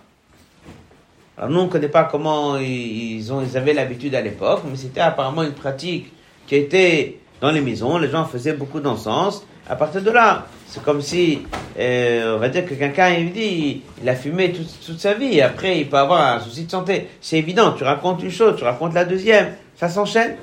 Alors, 1.38 1.50
nous, 1.50 1.60
on 1.60 1.66
ne 1.66 1.70
connaît 1.70 1.90
pas 1.90 2.06
comment 2.06 2.58
ils, 2.58 3.20
ils 3.20 3.58
avaient 3.58 3.74
l'habitude 3.74 4.16
à 4.16 4.22
l'époque, 4.22 4.62
mais 4.68 4.78
c'était 4.78 5.02
apparemment 5.02 5.44
une 5.44 5.54
pratique 5.54 6.12
qui 6.48 6.56
était 6.56 7.20
dans 7.42 7.52
les 7.52 7.62
maisons. 7.62 7.98
Les 7.98 8.10
gens 8.10 8.26
faisaient 8.26 8.54
beaucoup 8.54 8.80
d'encens. 8.80 9.46
À 9.68 9.76
partir 9.76 10.02
de 10.04 10.12
là, 10.12 10.46
c'est 10.68 10.84
comme 10.84 11.02
si, 11.02 11.42
euh, 11.80 12.36
on 12.36 12.40
va 12.40 12.50
dire 12.50 12.66
que 12.66 12.76
quelqu'un, 12.76 13.10
il 13.10 13.32
dit, 13.34 13.82
il 14.02 14.08
a 14.08 14.16
fumé 14.16 14.52
toute, 14.52 14.68
toute 14.86 15.00
sa 15.00 15.16
vie, 15.16 15.38
et 15.38 15.42
après, 15.42 15.80
il 15.80 15.90
peut 15.90 15.98
avoir 15.98 16.36
un 16.36 16.40
souci 16.40 16.66
de 16.66 16.72
santé. 16.72 17.08
C'est 17.20 17.38
évident, 17.38 17.72
tu 17.72 17.84
racontes 17.84 18.22
une 18.22 18.32
chose, 18.32 18.56
tu 18.58 18.64
racontes 18.64 18.94
la 18.94 19.06
deuxième, 19.06 19.54
ça 19.76 19.90
s'enchaîne. 19.90 20.36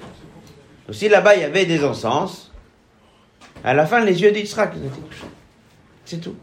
Aussi, 0.88 1.08
là-bas, 1.08 1.36
il 1.36 1.42
y 1.42 1.44
avait 1.44 1.66
des 1.66 1.84
encens. 1.84 2.50
À 3.62 3.74
la 3.74 3.86
fin, 3.86 4.04
les 4.04 4.20
yeux 4.20 4.32
d'Israël 4.32 4.70
été 4.74 4.88
touchés. 4.88 5.26
C'est 6.04 6.20
tout. 6.20 6.34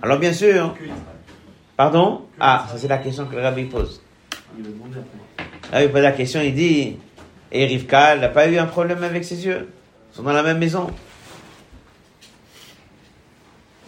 Alors, 0.00 0.18
bien 0.18 0.32
sûr, 0.32 0.74
pardon? 1.76 2.22
Ah, 2.40 2.66
ça 2.70 2.78
c'est 2.78 2.88
la 2.88 2.98
question 2.98 3.26
que 3.26 3.36
le 3.36 3.42
rabbi 3.42 3.64
pose. 3.64 4.00
Ah, 5.70 5.82
il 5.82 5.90
pose 5.90 6.02
la 6.02 6.12
question, 6.12 6.40
il 6.40 6.54
dit, 6.54 6.96
et 7.54 7.66
Rivka, 7.66 8.14
elle 8.14 8.20
n'a 8.20 8.28
pas 8.28 8.48
eu 8.48 8.58
un 8.58 8.66
problème 8.66 9.02
avec 9.04 9.24
ses 9.24 9.46
yeux 9.46 9.68
Ils 10.12 10.16
sont 10.16 10.22
dans 10.24 10.32
la 10.32 10.42
même 10.42 10.58
maison. 10.58 10.88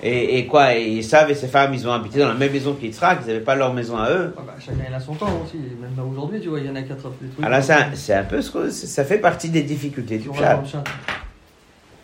Et, 0.00 0.38
et 0.38 0.46
quoi 0.46 0.76
Et 0.76 0.98
Esav 0.98 1.28
et 1.30 1.34
ses 1.34 1.48
femmes, 1.48 1.74
ils 1.74 1.86
ont 1.88 1.92
habité 1.92 2.20
dans 2.20 2.28
la 2.28 2.34
même 2.34 2.52
maison 2.52 2.74
qu'Yitzhak, 2.74 3.18
ils 3.22 3.26
n'avaient 3.26 3.40
pas 3.40 3.56
leur 3.56 3.74
maison 3.74 3.96
à 3.96 4.10
eux. 4.10 4.34
Ah 4.38 4.42
bah, 4.46 4.54
chacun 4.60 4.84
il 4.88 4.94
a 4.94 5.00
son 5.00 5.14
temps 5.14 5.42
aussi. 5.44 5.56
Même 5.56 5.98
aujourd'hui, 6.08 6.40
tu 6.40 6.48
vois, 6.48 6.60
il 6.60 6.66
y 6.66 6.70
en 6.70 6.76
a 6.76 6.82
qui 6.82 6.92
attrapent 6.92 7.20
les 7.20 7.28
trucs. 7.28 7.44
Alors 7.44 7.62
ça, 7.62 7.88
c'est 7.94 8.14
un 8.14 8.22
peu 8.22 8.40
ce 8.40 8.50
que 8.52 8.70
ça 8.70 9.04
fait 9.04 9.18
partie 9.18 9.48
des 9.48 9.62
difficultés 9.62 10.18
du 10.18 10.28
chat. 10.38 10.62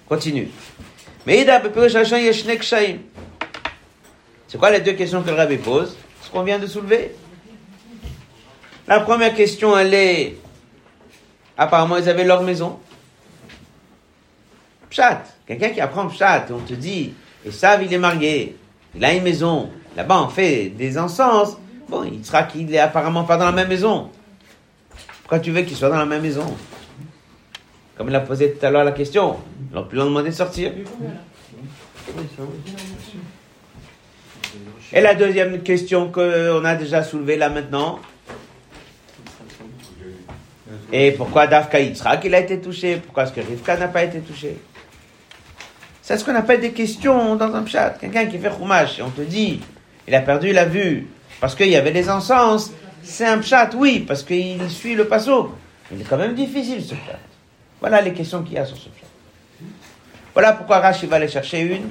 Continue. 0.09 0.49
Kshaim. 2.59 2.99
C'est 4.49 4.59
quoi 4.59 4.71
les 4.71 4.81
deux 4.81 4.95
questions 4.95 5.23
que 5.23 5.31
le 5.31 5.37
rabbi 5.37 5.59
pose? 5.59 5.97
Ce 6.23 6.31
qu'on 6.31 6.43
vient 6.43 6.59
de 6.59 6.67
soulever? 6.67 7.15
La 8.89 9.01
première 9.01 9.33
question, 9.35 9.79
elle 9.79 9.95
est... 9.95 10.37
Apparemment, 11.57 11.97
ils 11.97 12.09
avaient 12.09 12.25
leur 12.25 12.43
maison. 12.43 12.79
Pshat. 14.91 15.23
Quelqu'un 15.47 15.71
qui 15.71 15.81
apprend 15.81 16.07
Pshat, 16.09 16.47
on 16.51 16.59
te 16.59 16.75
dit, 16.75 17.15
et 17.45 17.51
ça, 17.51 17.81
il 17.83 17.93
est 17.93 17.99
marié, 17.99 18.57
il 18.95 19.05
a 19.05 19.13
une 19.13 19.23
maison, 19.23 19.71
là-bas 19.97 20.23
on 20.23 20.29
fait 20.29 20.69
des 20.69 20.99
encens. 20.99 21.57
Bon, 21.89 22.05
il 22.05 22.25
sera 22.25 22.45
qu'il 22.45 22.73
est 22.73 22.79
apparemment 22.79 23.25
pas 23.25 23.37
dans 23.37 23.47
la 23.47 23.53
même 23.53 23.69
maison. 23.69 24.11
Pourquoi 25.23 25.41
tu 25.41 25.51
veux 25.51 25.63
qu'il 25.63 25.77
soit 25.77 25.89
dans 25.89 25.97
la 25.97 26.07
même 26.07 26.23
maison? 26.23 26.57
Comme 27.97 28.09
il 28.09 28.15
a 28.15 28.21
posé 28.21 28.53
tout 28.53 28.65
à 28.65 28.71
l'heure 28.71 28.85
la 28.85 28.93
question, 28.93 29.37
ils 29.71 29.75
n'ont 29.75 29.85
plus 29.85 29.97
leur 29.97 30.07
demander 30.07 30.31
de 30.31 30.35
sortir. 30.35 30.73
Et 34.93 35.01
la 35.01 35.15
deuxième 35.15 35.63
question 35.63 36.11
qu'on 36.11 36.65
a 36.65 36.75
déjà 36.75 37.03
soulevée 37.03 37.37
là 37.37 37.49
maintenant. 37.49 37.99
Et 40.93 41.13
pourquoi 41.13 41.47
Dafka 41.47 41.81
Yitzhak 41.81 42.23
il 42.25 42.35
a 42.35 42.41
été 42.41 42.61
touché? 42.61 42.97
Pourquoi 42.97 43.23
est-ce 43.25 43.33
que 43.33 43.41
Rivka 43.41 43.79
n'a 43.79 43.89
pas 43.89 44.05
été 44.05 44.21
touché 44.21 44.59
C'est 46.03 46.19
ce 46.19 46.25
qu'on 46.25 46.35
appelle 46.35 46.61
des 46.61 46.73
questions 46.73 47.35
dans 47.35 47.55
un 47.55 47.63
pshat. 47.63 47.97
Quelqu'un 47.99 48.27
qui 48.27 48.39
fait 48.39 48.51
chumash 48.51 48.99
et 48.99 49.03
on 49.03 49.09
te 49.09 49.23
dit, 49.23 49.61
il 50.07 50.15
a 50.15 50.21
perdu 50.21 50.53
la 50.53 50.67
vue 50.67 51.07
parce 51.41 51.55
qu'il 51.55 51.69
y 51.69 51.77
avait 51.77 51.93
des 51.93 52.11
encens. 52.11 52.73
C'est 53.03 53.27
un 53.27 53.39
pshat, 53.39 53.71
oui, 53.75 54.01
parce 54.07 54.23
qu'il 54.23 54.69
suit 54.69 54.95
le 54.95 55.09
passo. 55.09 55.55
Il 55.91 56.01
est 56.01 56.05
quand 56.05 56.19
même 56.19 56.35
difficile 56.35 56.85
ce 56.85 56.95
pshat. 56.95 57.19
Voilà 57.81 58.03
les 58.03 58.13
questions 58.13 58.43
qu'il 58.43 58.55
y 58.55 58.59
a 58.59 58.67
sur 58.67 58.77
ce 58.77 58.91
pshat. 58.91 59.07
Voilà 60.35 60.53
pourquoi 60.53 60.79
Rashi 60.81 61.07
va 61.07 61.17
aller 61.17 61.29
chercher 61.29 61.61
une 61.61 61.91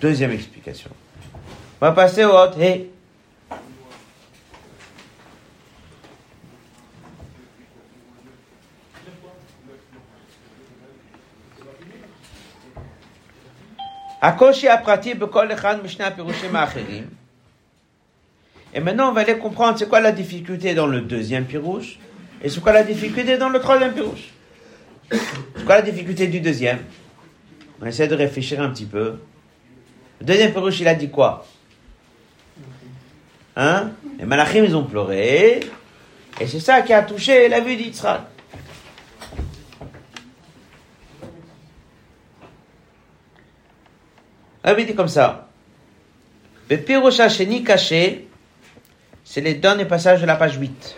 deuxième 0.00 0.32
explication. 0.32 0.90
On 1.80 1.86
va 1.86 1.92
passer 1.92 2.24
au 2.24 2.60
hey. 2.60 2.90
Akoshi 14.20 14.68
Aprati 14.68 15.14
Bekol 15.14 15.50
Echan 15.52 15.78
Mishnah 15.82 16.10
Pirushim 16.10 16.54
Acherim. 16.54 17.06
Et 18.74 18.80
maintenant, 18.80 19.10
on 19.10 19.12
va 19.12 19.22
aller 19.22 19.38
comprendre 19.38 19.78
c'est 19.78 19.88
quoi 19.88 20.00
la 20.00 20.12
difficulté 20.12 20.74
dans 20.74 20.86
le 20.86 21.00
deuxième 21.00 21.44
pirouche 21.44 21.98
et 22.42 22.48
c'est 22.48 22.60
quoi 22.60 22.72
la 22.72 22.82
difficulté 22.82 23.38
dans 23.38 23.48
le 23.48 23.60
troisième 23.60 23.92
pirouche. 23.92 24.30
C'est 25.10 25.64
quoi 25.64 25.76
la 25.76 25.82
difficulté 25.82 26.26
du 26.26 26.40
deuxième? 26.40 26.80
On 27.80 27.86
essaie 27.86 28.08
de 28.08 28.14
réfléchir 28.14 28.60
un 28.60 28.70
petit 28.70 28.84
peu. 28.84 29.18
Le 30.20 30.26
deuxième 30.26 30.52
pirouche, 30.52 30.80
il 30.80 30.88
a 30.88 30.94
dit 30.94 31.10
quoi? 31.10 31.46
Hein? 33.56 33.92
Les 34.18 34.26
malachim, 34.26 34.64
ils 34.64 34.76
ont 34.76 34.84
pleuré. 34.84 35.60
Et 36.40 36.46
c'est 36.46 36.60
ça 36.60 36.82
qui 36.82 36.92
a 36.92 37.02
touché 37.02 37.48
la 37.48 37.60
vue 37.60 37.76
d'Israël. 37.76 38.20
Rabbi 44.64 44.84
dit 44.84 44.94
comme 44.94 45.08
ça. 45.08 45.48
Le 46.68 46.76
pirouche 46.76 47.20
Hacheni 47.20 47.64
caché, 47.64 48.28
c'est 49.24 49.40
les 49.40 49.54
derniers 49.54 49.86
passages 49.86 50.20
de 50.20 50.26
la 50.26 50.36
page 50.36 50.58
8. 50.58 50.96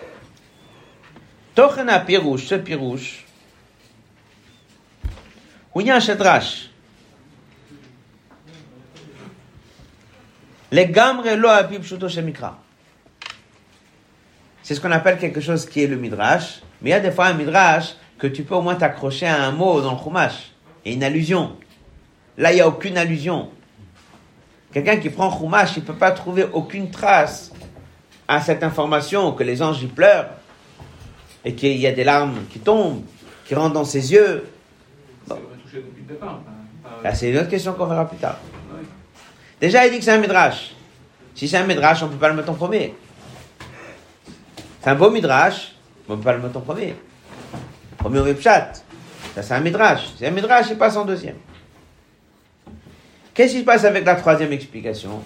Tochena 1.55 2.01
pirouche, 2.01 2.47
ce 2.47 2.55
pirouche, 2.57 3.25
où 5.75 5.81
il 5.81 5.87
y 5.87 5.91
a 5.91 5.97
un 5.97 6.01
shadrash. 6.01 6.71
Les 10.73 10.87
gamre 10.87 11.35
lo 11.37 11.49
abib 11.49 11.83
shuto 11.83 12.09
shemikra. 12.09 12.59
C'est 14.63 14.77
ce 14.77 14.81
qu'on 14.81 14.93
appelle 14.93 15.19
quelque 15.19 15.41
chose 15.41 15.69
qui 15.69 15.83
est 15.83 15.89
le 15.89 15.97
midrash. 15.97 16.63
Mais 16.81 16.91
il 16.91 16.93
y 16.93 16.97
a 16.97 17.01
des 17.01 17.11
fois 17.11 17.27
un 17.27 17.35
midrash 17.35 17.95
que 18.19 18.29
tu 18.29 18.45
peux 18.45 18.55
au 18.55 18.63
moins 18.63 18.77
t'accrocher 18.77 19.27
à 19.27 19.43
un 19.43 19.51
mot 19.51 19.81
dans 19.81 19.95
le 19.95 19.99
chumash. 19.99 20.53
Et 20.85 20.95
une 20.95 21.03
allusion. 21.03 21.57
Là, 22.39 22.53
il 22.53 22.57
n'y 22.57 22.61
a 22.61 22.69
aucune 22.69 22.97
allusion. 22.97 23.51
Quelqu'un 24.73 24.97
qui 24.99 25.11
prend 25.11 25.31
chumash, 25.37 25.77
il 25.77 25.81
ne 25.83 25.87
peut 25.87 25.95
pas 25.95 26.13
trouver 26.13 26.47
aucune 26.53 26.91
trace 26.91 27.51
à 28.29 28.41
cette 28.41 28.63
information 28.63 29.33
que 29.33 29.43
les 29.43 29.61
anges 29.63 29.83
y 29.83 29.87
pleurent. 29.87 30.29
Et 31.45 31.55
qu'il 31.55 31.77
y 31.79 31.87
a 31.87 31.93
des 31.93 32.05
larmes 32.05 32.45
qui 32.51 32.59
tombent, 32.59 33.03
qui 33.47 33.55
rentrent 33.55 33.73
dans 33.75 33.85
ses 33.85 34.13
yeux. 34.13 34.47
Départ. 36.07 36.41
enfin, 36.41 36.97
pas- 37.03 37.03
Là, 37.09 37.15
c'est 37.15 37.31
une 37.31 37.39
autre 37.39 37.49
question 37.49 37.73
qu'on 37.73 37.87
verra 37.87 38.07
plus 38.09 38.19
tard. 38.19 38.39
Déjà, 39.61 39.87
il 39.87 39.93
dit 39.93 39.99
que 39.99 40.05
c'est 40.05 40.13
un 40.13 40.19
midrash. 40.19 40.73
Si 41.35 41.47
c'est 41.49 41.57
un 41.57 41.65
midrash, 41.67 42.03
on 42.03 42.07
ne 42.07 42.13
peut 42.13 42.19
pas 42.19 42.29
le 42.29 42.35
mettre 42.35 42.51
en 42.51 42.55
premier. 42.55 42.95
C'est 44.83 44.91
un 44.91 44.95
beau 44.97 45.11
midrash, 45.11 45.75
mais 46.09 46.15
on 46.15 46.17
ne 46.17 46.23
peut 46.23 46.25
pas 46.25 46.33
le 46.37 46.43
mettre 46.43 46.57
en 46.57 46.61
premier. 46.61 46.95
Premier, 47.97 48.35
pshat. 48.35 48.73
Ça, 49.35 49.43
c'est 49.43 49.55
un 49.55 49.61
midrash. 49.61 50.09
C'est 50.19 50.27
un 50.27 50.31
midrash, 50.31 50.67
il 50.71 50.77
passe 50.77 50.97
en 50.97 51.05
deuxième. 51.05 51.37
Qu'est-ce 53.41 53.55
qui 53.55 53.61
se 53.61 53.65
passe 53.65 53.85
avec 53.87 54.05
la 54.05 54.17
troisième 54.17 54.53
explication? 54.53 55.23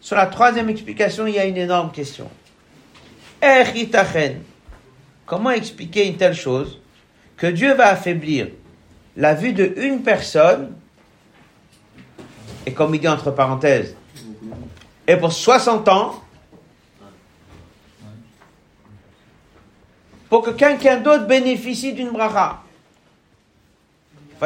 Sur 0.00 0.16
la 0.16 0.26
troisième 0.26 0.68
explication, 0.68 1.24
il 1.28 1.34
y 1.34 1.38
a 1.38 1.44
une 1.44 1.56
énorme 1.56 1.92
question. 1.92 2.28
Itachen. 3.40 4.42
Comment 5.26 5.50
expliquer 5.50 6.08
une 6.08 6.16
telle 6.16 6.34
chose? 6.34 6.80
Que 7.36 7.46
Dieu 7.46 7.74
va 7.74 7.90
affaiblir 7.90 8.48
la 9.16 9.34
vue 9.34 9.52
de 9.52 9.72
une 9.76 10.02
personne 10.02 10.74
et 12.66 12.72
comme 12.72 12.96
il 12.96 13.00
dit 13.00 13.06
entre 13.06 13.30
parenthèses 13.30 13.94
et 15.06 15.16
pour 15.16 15.32
60 15.32 15.86
ans 15.88 16.20
pour 20.28 20.42
que 20.42 20.50
quelqu'un 20.50 20.96
d'autre 20.96 21.28
bénéficie 21.28 21.92
d'une 21.92 22.10
bracha. 22.10 22.63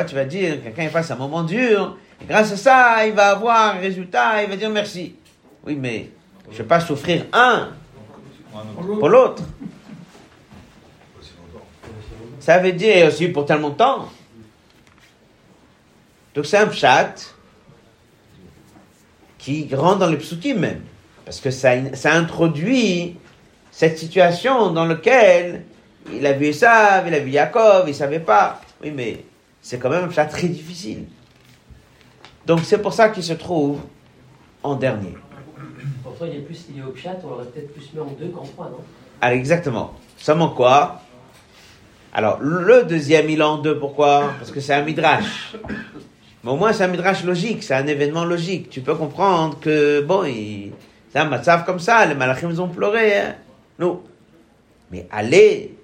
Tu 0.04 0.14
vas 0.14 0.24
dire, 0.24 0.62
quelqu'un 0.62 0.88
fasse 0.88 1.10
un 1.10 1.16
moment 1.16 1.42
dur, 1.42 1.96
grâce 2.28 2.52
à 2.52 2.56
ça, 2.56 3.06
il 3.06 3.12
va 3.12 3.30
avoir 3.30 3.74
un 3.76 3.78
résultat, 3.78 4.42
il 4.42 4.50
va 4.50 4.56
dire 4.56 4.70
merci. 4.70 5.14
Oui, 5.64 5.76
mais 5.76 6.10
je 6.46 6.54
ne 6.54 6.58
vais 6.58 6.64
pas 6.64 6.80
souffrir 6.80 7.26
un 7.32 7.70
pour 8.98 9.08
l'autre. 9.08 9.42
Ça 12.40 12.58
veut 12.58 12.72
dire 12.72 13.08
aussi 13.08 13.28
pour 13.28 13.44
tellement 13.44 13.70
de 13.70 13.74
temps. 13.74 14.08
Donc 16.34 16.46
c'est 16.46 16.56
un 16.56 16.66
pshat 16.66 17.14
qui 19.38 19.68
rentre 19.74 19.98
dans 19.98 20.06
les 20.06 20.16
psukim 20.16 20.58
même. 20.58 20.82
Parce 21.24 21.40
que 21.40 21.50
ça, 21.50 21.72
ça 21.94 22.14
introduit 22.14 23.16
cette 23.70 23.98
situation 23.98 24.70
dans 24.70 24.86
laquelle 24.86 25.64
il 26.12 26.26
a 26.26 26.32
vu 26.32 26.46
Esav, 26.46 27.06
il 27.06 27.14
a 27.14 27.18
vu 27.18 27.30
Yaakov, 27.30 27.82
il 27.86 27.90
ne 27.90 27.94
savait 27.94 28.20
pas. 28.20 28.60
Oui, 28.82 28.90
mais 28.90 29.24
c'est 29.60 29.78
quand 29.78 29.90
même 29.90 30.04
un 30.04 30.08
pshat 30.08 30.26
très 30.26 30.48
difficile. 30.48 31.04
Donc 32.46 32.60
c'est 32.64 32.78
pour 32.78 32.92
ça 32.92 33.08
qu'il 33.10 33.22
se 33.22 33.34
trouve 33.34 33.80
en 34.62 34.74
dernier. 34.74 35.14
Pourtant, 36.02 36.24
il 36.26 36.36
est 36.36 36.40
plus 36.40 36.66
lié 36.74 36.82
au 36.82 36.96
chat, 36.96 37.16
on 37.24 37.28
l'aurait 37.30 37.44
peut-être 37.46 37.72
plus 37.72 37.92
mis 37.92 38.00
en 38.00 38.06
deux 38.18 38.28
qu'en 38.28 38.44
trois, 38.44 38.66
non? 38.66 38.78
Alors 39.20 39.36
exactement. 39.36 39.94
Seulement 40.16 40.50
quoi? 40.50 41.02
Alors 42.12 42.38
le 42.40 42.84
deuxième 42.84 43.28
il 43.28 43.40
est 43.40 43.44
en 43.44 43.58
deux, 43.58 43.78
pourquoi? 43.78 44.32
Parce 44.38 44.50
que 44.50 44.60
c'est 44.60 44.74
un 44.74 44.82
midrash. 44.82 45.54
Mais 46.42 46.50
au 46.50 46.56
moins 46.56 46.72
c'est 46.72 46.84
un 46.84 46.88
midrash 46.88 47.24
logique, 47.24 47.62
c'est 47.62 47.74
un 47.74 47.86
événement 47.86 48.24
logique. 48.24 48.70
Tu 48.70 48.80
peux 48.80 48.94
comprendre 48.94 49.58
que 49.60 50.00
bon, 50.00 50.24
il- 50.24 50.72
c'est 51.12 51.18
un 51.18 51.26
matzav 51.26 51.64
comme 51.64 51.80
ça, 51.80 52.06
les 52.06 52.14
malachim 52.14 52.48
ils 52.50 52.60
ont 52.60 52.68
pleuré. 52.68 53.18
Hein? 53.18 53.34
Non. 53.78 54.02
Mais 54.90 55.06
aller 55.10 55.77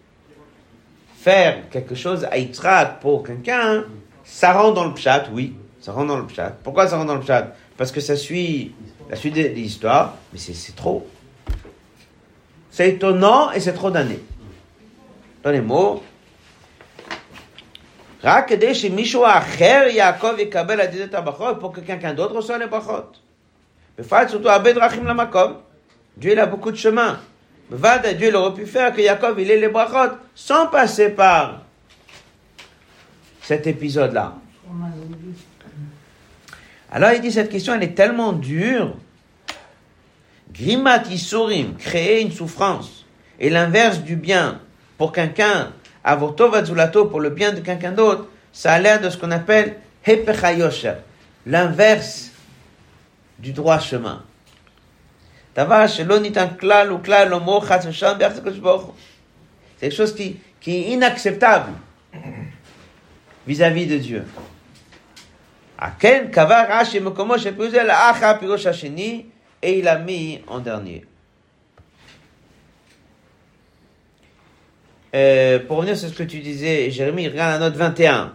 faire 1.23 1.69
quelque 1.69 1.95
chose 1.95 2.25
à 2.32 2.38
Yitzhak 2.38 2.99
pour 3.01 3.23
quelqu'un, 3.23 3.84
ça 4.23 4.53
rentre 4.53 4.75
dans 4.75 4.86
le 4.86 4.93
pshat, 4.93 5.25
oui, 5.34 5.55
ça 5.82 5.91
rentre 5.91 6.07
dans 6.07 6.17
le 6.17 6.25
pshat. 6.25 6.57
Pourquoi 6.63 6.88
ça 6.88 6.97
rentre 6.97 7.07
dans 7.07 7.15
le 7.15 7.21
pshat 7.21 7.55
Parce 7.77 7.91
que 7.91 7.99
ça 7.99 8.15
suit 8.15 8.73
la 9.09 9.15
suite 9.15 9.36
de 9.36 9.43
de 9.43 9.47
l'histoire, 9.47 10.15
mais 10.32 10.39
c'est 10.39 10.53
c'est 10.53 10.75
trop. 10.75 11.07
C'est 12.71 12.89
étonnant 12.89 13.51
et 13.51 13.59
c'est 13.59 13.73
trop 13.73 13.91
d'années. 13.91 14.23
Dans 15.43 15.51
les 15.51 15.61
mots, 15.61 16.03
רק 18.23 18.47
כדי 18.47 18.75
שמישהו 18.75 19.25
אחר 19.25 19.86
יעקב 19.89 20.39
יקבל 20.39 20.82
עתיד 20.82 21.01
את 21.01 21.13
הברכות, 21.13 21.61
pour 21.61 21.71
que 21.71 21.80
quelqu'un 21.80 22.13
d'autre 22.13 22.36
reçoit 22.36 22.57
les 22.57 22.67
ברכות. 22.67 23.19
בפרט 23.99 24.30
surtout 24.30 24.49
הרבה 24.49 24.73
דרכים 24.73 25.07
למקום. 25.07 25.53
Dieu 26.17 26.34
il 26.34 26.39
a 26.39 26.45
beaucoup 26.45 26.71
de 26.71 26.75
chemins. 26.75 27.17
Vada, 27.70 28.12
Dieu 28.12 28.28
il 28.28 28.36
aurait 28.36 28.54
pu 28.54 28.66
faire 28.66 28.92
que 28.94 29.02
Jacob 29.02 29.38
il 29.38 29.50
ait 29.50 29.58
les 29.58 29.68
brachot 29.68 30.16
sans 30.34 30.66
passer 30.66 31.10
par 31.10 31.62
cet 33.40 33.66
épisode-là. 33.66 34.34
Alors 36.90 37.12
il 37.12 37.20
dit 37.20 37.32
cette 37.32 37.50
question, 37.50 37.74
elle 37.74 37.82
est 37.82 37.94
tellement 37.94 38.32
dure. 38.32 38.96
Grimat 40.52 41.02
isurim, 41.10 41.74
créer 41.76 42.20
une 42.20 42.30
souffrance, 42.30 43.04
et 43.40 43.50
l'inverse 43.50 44.00
du 44.00 44.14
bien 44.14 44.60
pour 44.96 45.10
quelqu'un, 45.10 45.72
avorto 46.04 46.48
vadzulato 46.48 47.06
pour 47.06 47.20
le 47.20 47.30
bien 47.30 47.52
de 47.52 47.60
quelqu'un 47.60 47.90
d'autre, 47.90 48.28
ça 48.52 48.74
a 48.74 48.78
l'air 48.78 49.00
de 49.00 49.10
ce 49.10 49.16
qu'on 49.16 49.32
appelle 49.32 49.76
hepechayosher, 50.06 50.94
l'inverse 51.44 52.30
du 53.40 53.52
droit 53.52 53.80
chemin. 53.80 54.22
דבר 55.55 55.88
שלא 55.88 56.19
ניתן 56.19 56.45
כלל 56.59 56.91
וכלל 56.93 57.27
לומר 57.27 57.61
חס 57.61 57.86
ושלום 57.86 58.17
ביחס 58.17 58.38
לקדוש 58.38 58.57
ברוך 58.57 58.84
הוא. 58.84 58.93
C'est 59.80 59.89
quelque 59.89 59.97
chose 59.97 60.15
qui, 60.15 60.38
qui 60.59 60.71
est 60.71 60.91
inacceptable 60.93 61.71
vis-à-vis 63.47 63.88
de 63.88 63.97
Dieu. 63.97 64.23
כן 65.99 66.27
קבע 66.32 66.63
רש"י 66.69 66.99
מקומו 66.99 67.39
של 67.39 67.55
פירוש 67.55 67.71
זה 67.71 67.84
לאחר 67.84 68.25
הפירוש 68.25 68.65
השני, 68.65 69.23
et 69.61 69.80
il 69.80 69.88
a 69.88 69.97
mis 69.97 70.41
en 70.47 70.59
dernier. 70.59 71.05
Euh, 75.15 75.59
pour 75.59 75.77
revenir 75.77 75.97
sur 75.97 76.09
ce 76.09 76.13
que 76.13 76.23
tu 76.23 76.39
disais, 76.39 76.91
Jérémie, 76.91 77.27
regarde 77.27 77.59
la 77.59 77.69
note 77.69 77.75
21. 77.75 78.34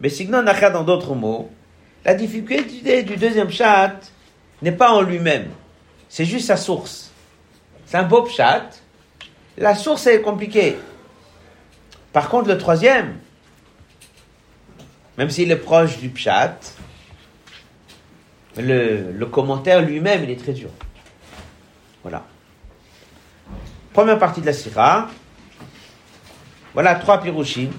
Mais 0.00 0.08
sinon, 0.08 0.42
Nachar, 0.42 0.72
dans 0.72 0.84
d'autres 0.84 1.14
mots, 1.14 1.50
la 2.04 2.14
difficulté 2.14 3.02
du 3.02 3.16
deuxième 3.16 3.50
chat 3.50 3.98
n'est 4.62 4.72
pas 4.72 4.90
en 4.92 5.02
lui-même. 5.02 5.48
C'est 6.09 6.25
juste 6.25 6.47
sa 6.47 6.57
source. 6.57 7.11
C'est 7.85 7.97
un 7.97 8.03
beau 8.03 8.25
chat. 8.25 8.81
La 9.57 9.75
source 9.75 10.07
est 10.07 10.21
compliquée. 10.21 10.75
Par 12.11 12.29
contre, 12.29 12.49
le 12.49 12.57
troisième, 12.57 13.19
même 15.17 15.29
s'il 15.29 15.51
est 15.51 15.55
proche 15.55 15.99
du 15.99 16.09
pshat, 16.09 16.57
le, 18.57 19.23
commentaire 19.25 19.81
lui-même, 19.81 20.23
il 20.23 20.31
est 20.31 20.39
très 20.39 20.53
dur. 20.53 20.71
Voilà. 22.01 22.25
Première 23.93 24.17
partie 24.17 24.41
de 24.41 24.47
la 24.47 24.53
sira. 24.53 25.09
Voilà 26.73 26.95
trois 26.95 27.21
pirouchim. 27.21 27.69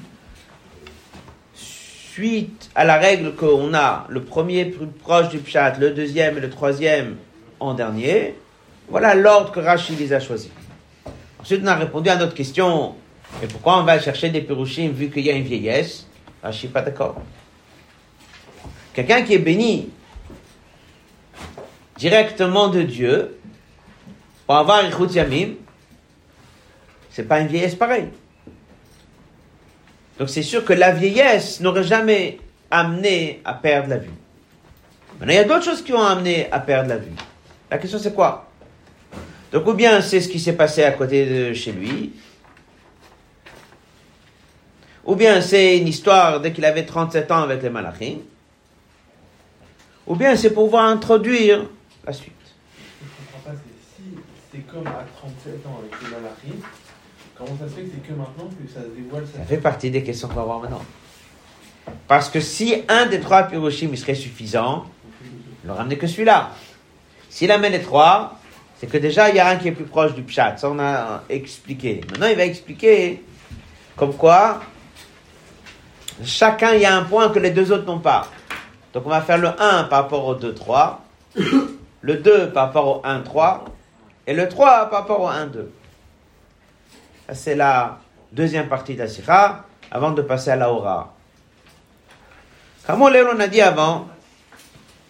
Suite 1.55 2.71
à 2.75 2.85
la 2.85 2.97
règle 2.99 3.35
qu'on 3.35 3.75
a, 3.75 4.07
le 4.09 4.23
premier 4.23 4.67
plus 4.67 4.87
proche 4.87 5.29
du 5.31 5.39
pshat, 5.39 5.79
le 5.79 5.91
deuxième 5.91 6.39
et 6.39 6.41
le 6.41 6.51
troisième 6.51 7.17
en 7.61 7.75
dernier, 7.75 8.35
voilà 8.89 9.15
l'ordre 9.15 9.53
que 9.53 9.61
Rachid 9.61 9.99
les 9.99 10.13
a 10.13 10.21
choisis. 10.21 10.51
Ensuite, 11.39 11.61
on 11.63 11.67
a 11.69 11.77
répondu 11.77 12.11
à 12.11 12.17
notre 12.17 12.35
question, 12.35 12.95
et 13.43 13.47
pourquoi 13.47 13.79
on 13.79 13.85
va 13.85 14.01
chercher 14.01 14.31
des 14.31 14.41
pirouchim 14.41 14.91
vu 14.93 15.11
qu'il 15.11 15.25
y 15.25 15.31
a 15.31 15.35
une 15.35 15.45
vieillesse? 15.45 16.07
Rachid 16.43 16.71
n'est 16.71 16.73
pas 16.73 16.83
d'accord. 16.83 17.17
Quelqu'un 18.93 19.23
qui 19.23 19.35
est 19.35 19.39
béni 19.39 19.91
directement 21.97 22.69
de 22.69 22.83
Dieu, 22.83 23.39
pour 24.47 24.57
avoir 24.57 24.83
un 24.85 25.07
Yamim, 25.07 25.55
c'est 27.11 27.29
pas 27.29 27.41
une 27.41 27.47
vieillesse 27.47 27.75
pareille. 27.75 28.09
Donc 30.19 30.29
c'est 30.29 30.43
sûr 30.43 30.65
que 30.65 30.73
la 30.73 30.93
vieillesse 30.93 31.61
n'aurait 31.61 31.85
jamais 31.85 32.39
amené 32.71 33.41
à 33.45 33.55
perdre 33.55 33.91
la 33.91 33.99
vue. 33.99 34.11
Maintenant, 35.19 35.33
il 35.33 35.37
y 35.37 35.39
a 35.39 35.45
d'autres 35.45 35.65
choses 35.65 35.83
qui 35.83 35.93
ont 35.93 36.03
amené 36.03 36.51
à 36.51 36.61
perdre 36.61 36.89
la 36.89 36.97
vue. 36.97 37.13
La 37.71 37.79
question 37.79 37.99
c'est 37.99 38.15
quoi? 38.15 38.51
Donc 39.53 39.67
ou 39.67 39.75
bien 39.75 40.01
c'est 40.01 40.21
ce 40.21 40.29
qui 40.29 40.41
s'est 40.41 40.55
passé 40.55 40.83
à 40.85 40.93
côté 40.93 41.27
de 41.27 41.55
chez 41.55 41.73
lui, 41.73 42.13
ou 45.05 45.17
bien 45.17 45.41
c'est 45.41 45.79
une 45.79 45.89
histoire 45.89 46.41
dès 46.41 46.53
qu'il 46.53 46.65
avait 46.65 46.85
37 46.85 47.31
ans 47.31 47.43
avec 47.43 47.63
les 47.63 47.71
malachim, 47.71 48.19
ou 50.07 50.15
bien 50.15 50.37
c'est 50.37 50.51
pour 50.51 50.65
pouvoir 50.65 50.87
introduire 50.87 51.67
la 52.05 52.13
suite. 52.13 52.33
Je 53.01 53.07
ne 53.07 53.11
comprends 53.11 53.51
pas, 53.51 53.57
c'est 53.57 54.03
si 54.03 54.11
c'est 54.53 54.67
comme 54.67 54.87
à 54.87 55.05
37 55.17 55.67
ans 55.67 55.81
avec 55.81 56.01
les 56.03 56.09
malachim, 56.17 56.65
comment 57.37 57.59
ça 57.59 57.69
se 57.69 57.75
fait 57.75 57.83
que 57.83 57.89
c'est 57.95 58.09
que 58.09 58.13
maintenant 58.13 58.49
que 58.49 58.73
ça 58.73 58.83
se 58.83 58.89
dévoile 58.89 59.25
Ça 59.37 59.45
fait 59.45 59.59
partie 59.59 59.91
des 59.91 60.03
questions 60.03 60.29
qu'on 60.29 60.35
va 60.35 60.45
voir 60.45 60.61
maintenant. 60.61 60.85
Parce 62.07 62.29
que 62.29 62.41
si 62.41 62.83
un 62.89 63.07
des 63.07 63.21
trois 63.21 63.45
piroshim 63.45 63.95
serait 63.97 64.15
suffisant, 64.15 64.87
il 65.65 65.69
ne 65.69 65.73
ramener 65.73 65.99
que 65.99 66.07
celui-là. 66.07 66.53
S'il 67.31 67.51
amène 67.53 67.73
les 67.73 67.81
trois, 67.81 68.37
c'est 68.79 68.89
que 68.89 68.99
déjà 68.99 69.31
il 69.31 69.37
y 69.37 69.41
a 69.41 69.49
un 69.49 69.57
qui 69.57 69.69
est 69.69 69.73
plus 69.73 69.85
proche 69.85 70.15
du 70.15 70.23
pshat. 70.23 70.59
Ça 70.59 70.69
on 70.69 70.79
a 70.79 71.23
expliqué. 71.31 72.03
Maintenant 72.11 72.27
il 72.27 72.37
va 72.37 72.45
expliquer 72.45 73.25
comme 73.97 74.15
quoi 74.15 74.61
chacun 76.25 76.73
il 76.75 76.83
y 76.83 76.85
a 76.85 76.95
un 76.95 77.05
point 77.05 77.31
que 77.31 77.39
les 77.39 77.51
deux 77.51 77.73
autres 77.73 77.87
n'ont 77.87 78.01
pas. 78.01 78.27
Donc 78.93 79.07
on 79.07 79.11
va 79.11 79.23
faire 79.23 79.39
le 79.39 79.49
1 79.49 79.85
par 79.85 80.03
rapport 80.03 80.27
au 80.27 80.35
2, 80.35 80.55
3, 80.55 81.05
le 82.03 82.17
2 82.17 82.51
par 82.51 82.67
rapport 82.67 82.99
au 82.99 83.01
1, 83.07 83.21
3, 83.21 83.65
et 84.27 84.35
le 84.35 84.49
3 84.49 84.91
par 84.91 85.01
rapport 85.01 85.21
au 85.21 85.29
1, 85.29 85.47
2. 85.47 85.73
Ça, 87.29 87.35
c'est 87.35 87.55
la 87.55 88.01
deuxième 88.33 88.69
partie 88.69 88.97
de 88.97 89.05
la 89.05 89.65
avant 89.93 90.11
de 90.11 90.23
passer 90.23 90.51
à 90.51 90.57
la 90.57 90.73
aura. 90.73 91.15
Comme 92.87 93.03
on 93.03 93.07
a 93.41 93.47
dit 93.47 93.61
avant, 93.61 94.09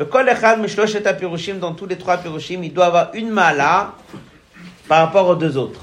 le 0.00 0.06
kol 0.06 0.26
echad 0.30 0.58
mishloshet 0.58 1.06
apirushim, 1.06 1.58
dans 1.58 1.74
tous 1.74 1.84
les 1.84 1.98
trois 1.98 2.16
pirushim, 2.16 2.62
il 2.62 2.72
doit 2.72 2.86
avoir 2.86 3.10
une 3.12 3.28
mala 3.28 3.92
par 4.88 5.04
rapport 5.04 5.28
aux 5.28 5.34
deux 5.34 5.58
autres. 5.58 5.82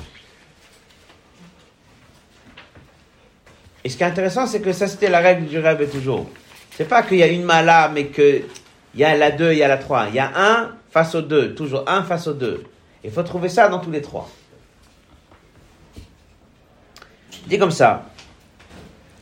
Et 3.84 3.89
ce 3.89 3.95
qui 3.95 4.01
est 4.01 4.07
intéressant, 4.07 4.47
c'est 4.47 4.59
que 4.59 4.74
ça, 4.74 4.88
c'était 4.88 5.11
la 5.11 5.20
règle 5.20 5.45
du 5.45 5.59
rêve 5.59 5.88
toujours. 5.91 6.26
C'est 6.76 6.88
pas 6.88 7.03
qu'il 7.03 7.18
y 7.18 7.24
a 7.24 7.28
une 7.28 7.43
mala, 7.43 7.91
mais 7.93 8.07
qu'il 8.07 8.45
y 8.95 9.03
a 9.03 9.15
la 9.15 9.30
2, 9.30 9.51
il 9.51 9.59
y 9.59 9.63
a 9.63 9.68
la 9.68 9.78
3. 9.78 10.07
Il 10.09 10.15
y 10.15 10.20
a 10.20 10.32
un 10.36 10.72
face 10.89 11.13
aux 11.13 11.22
deux, 11.22 11.53
toujours 11.53 11.84
un 11.88 12.01
face 12.01 12.26
aux 12.26 12.34
deux. 12.34 12.63
Il 13.03 13.11
faut 13.11 13.22
trouver 13.22 13.49
ça 13.49 13.70
dans 13.70 13.78
tous 13.78 13.91
les 13.91 14.01
trois. 14.01 14.28
Dit 17.45 17.59
comme 17.59 17.70
ça. 17.70 18.05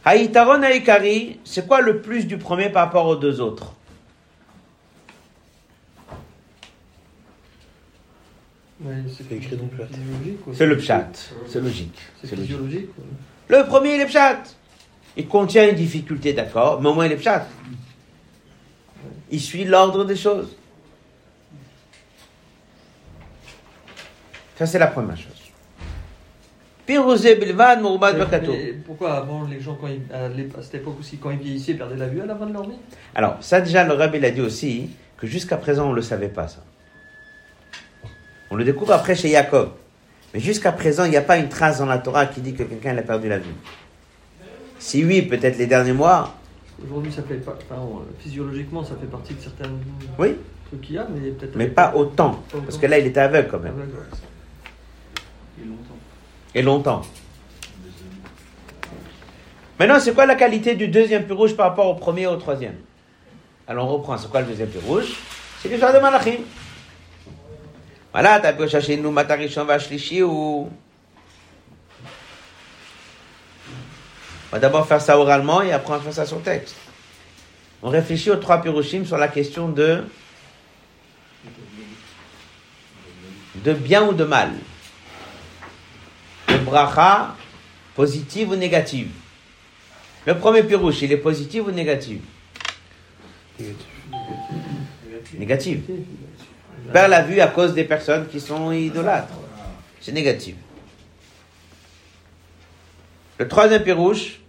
Haïtaron 0.06 0.64
Haïkari, 0.64 1.42
c'est 1.44 1.68
quoi 1.68 1.82
le 1.82 2.02
plus 2.02 2.26
du 2.26 2.38
premier 2.38 2.70
par 2.70 2.86
rapport 2.86 3.08
aux 3.08 3.18
deux 3.18 3.42
autres? 3.42 3.75
Ouais, 8.82 8.96
c'est 9.08 9.32
écrit 9.34 9.58
quoi. 10.44 10.54
C'est 10.54 10.66
le 10.66 10.78
pshat. 10.78 11.08
C'est 11.48 11.62
logique. 11.62 11.98
C'est 12.24 12.36
logique. 12.36 12.90
Le 13.48 13.66
premier, 13.66 13.96
il 13.96 14.02
est 14.02 14.06
pshat. 14.06 14.44
Il 15.16 15.28
contient 15.28 15.70
une 15.70 15.76
difficulté, 15.76 16.34
d'accord, 16.34 16.82
mais 16.82 16.90
au 16.90 16.94
moins 16.94 17.06
il 17.06 17.14
est 17.14 17.18
pshat. 17.18 17.48
Il 19.32 19.40
suit 19.40 19.64
l'ordre 19.64 20.04
des 20.04 20.16
choses. 20.16 20.56
Ça, 24.58 24.66
c'est 24.66 24.80
la 24.80 24.88
première 24.88 25.18
chose. 25.18 25.32
Pourquoi 28.86 29.14
avant 29.14 29.46
les 29.46 29.60
gens, 29.60 29.76
quand 29.76 29.88
ils, 29.88 30.02
à 30.14 30.30
cette 30.62 30.76
époque 30.76 31.00
aussi, 31.00 31.18
quand 31.18 31.32
ils 31.32 31.40
vieillissaient, 31.40 31.72
ils 31.72 31.78
perdaient 31.78 31.96
la 31.96 32.08
vue 32.08 32.22
à 32.22 32.26
la 32.26 32.36
fin 32.36 32.46
de 32.46 32.54
leur 32.54 32.70
vie? 32.70 32.76
Alors, 33.16 33.38
ça 33.42 33.60
déjà, 33.62 33.84
le 33.84 33.94
rabbi 33.94 34.20
l'a 34.20 34.32
dit 34.32 34.42
aussi, 34.42 34.90
que 35.18 35.28
jusqu'à 35.28 35.58
présent, 35.58 35.88
on 35.88 35.92
ne 35.92 35.96
le 35.96 36.02
savait 36.02 36.30
pas, 36.30 36.48
ça. 36.48 36.64
On 38.52 38.56
le 38.56 38.64
découvre 38.64 38.94
après 38.94 39.16
chez 39.16 39.30
Jacob. 39.30 39.72
Mais 40.34 40.40
jusqu'à 40.40 40.72
présent, 40.72 41.06
il 41.06 41.12
n'y 41.12 41.18
a 41.18 41.22
pas 41.22 41.38
une 41.38 41.50
trace 41.50 41.80
dans 41.80 41.86
la 41.86 41.98
Torah 41.98 42.26
qui 42.26 42.42
dit 42.42 42.54
que 42.54 42.64
quelqu'un 42.64 42.98
a 42.98 43.02
perdu 43.02 43.30
la 43.30 43.40
vue. 43.40 43.54
Si 44.80 45.04
oui, 45.04 45.22
peut-être 45.22 45.58
les 45.58 45.68
derniers 45.68 45.94
mois, 45.94 46.36
Aujourd'hui, 46.84 47.12
ça 47.12 47.24
fait 47.24 47.36
pas. 47.36 47.58
Enfin, 47.70 47.82
euh, 47.82 48.04
physiologiquement, 48.20 48.84
ça 48.84 48.96
fait 49.00 49.08
partie 49.08 49.34
de 49.34 49.42
certains 49.42 49.70
oui, 50.20 50.36
trucs 50.68 50.82
qu'il 50.82 50.96
y 50.96 50.98
a, 50.98 51.08
mais 51.10 51.30
peut-être. 51.32 51.56
mais 51.56 51.68
pas 51.68 51.94
autant. 51.96 52.44
Pas 52.52 52.58
Parce 52.60 52.78
que 52.78 52.86
là, 52.86 53.00
il 53.00 53.08
était 53.08 53.22
aveugle 53.22 53.48
quand 53.50 53.60
même. 53.60 53.74
Et 55.62 55.66
longtemps. 55.66 55.98
Et 56.54 56.62
longtemps. 56.62 57.02
Maintenant, 59.80 60.00
c'est 60.00 60.14
quoi 60.14 60.26
la 60.26 60.36
qualité 60.36 60.76
du 60.76 60.88
deuxième 60.88 61.24
plus 61.24 61.34
rouge 61.34 61.56
par 61.56 61.70
rapport 61.70 61.88
au 61.88 61.96
premier 61.96 62.24
et 62.24 62.28
au 62.28 62.36
troisième? 62.36 62.76
Alors, 63.68 63.88
on 63.88 63.94
reprend. 63.94 64.18
C'est 64.18 64.30
quoi 64.30 64.42
le 64.42 64.48
deuxième 64.48 64.70
plus 64.70 64.86
rouge? 64.86 65.16
C'est 65.62 65.70
l'histoire 65.70 65.94
de 65.94 66.00
Malachim. 66.00 66.42
Voilà, 68.16 68.40
t'as 68.40 68.54
pu 68.54 68.66
chercher 68.70 68.96
nous, 68.96 69.12
Matarishon, 69.12 69.66
Vashlishi 69.66 70.24
ou? 70.24 70.70
On 74.48 74.54
va 74.54 74.60
d'abord 74.60 74.88
faire 74.88 75.02
ça 75.02 75.20
oralement 75.20 75.62
et 75.62 75.74
après 75.74 75.92
on 75.92 75.98
va 75.98 76.02
faire 76.02 76.14
ça 76.14 76.26
sur 76.26 76.42
texte. 76.42 76.78
On 77.84 77.90
réfléchit 77.90 78.32
aux 78.32 78.38
trois 78.38 78.62
pirushim 78.62 79.04
sur 79.04 79.18
la 79.18 79.28
question 79.28 79.68
de. 79.68 80.06
de 83.56 83.74
bien 83.74 84.08
ou 84.08 84.14
de 84.14 84.24
mal. 84.24 84.54
De 86.48 86.58
bracha, 86.60 87.36
positive 87.96 88.52
ou 88.52 88.56
négative. 88.56 89.10
Le 90.26 90.38
premier 90.38 90.64
pirouche, 90.64 91.02
il 91.02 91.12
est 91.12 91.18
positif 91.18 91.64
ou 91.68 91.72
négatif 91.72 92.20
Négatif. 95.38 95.80
Perd 96.92 97.10
la 97.10 97.22
vue 97.22 97.40
à 97.40 97.48
cause 97.48 97.74
des 97.74 97.84
personnes 97.84 98.28
qui 98.28 98.40
sont 98.40 98.72
idolâtres. 98.72 99.34
C'est 100.00 100.12
négatif. 100.12 100.56
Le 103.38 103.48
troisième 103.48 103.84
pirouche, 103.84 104.40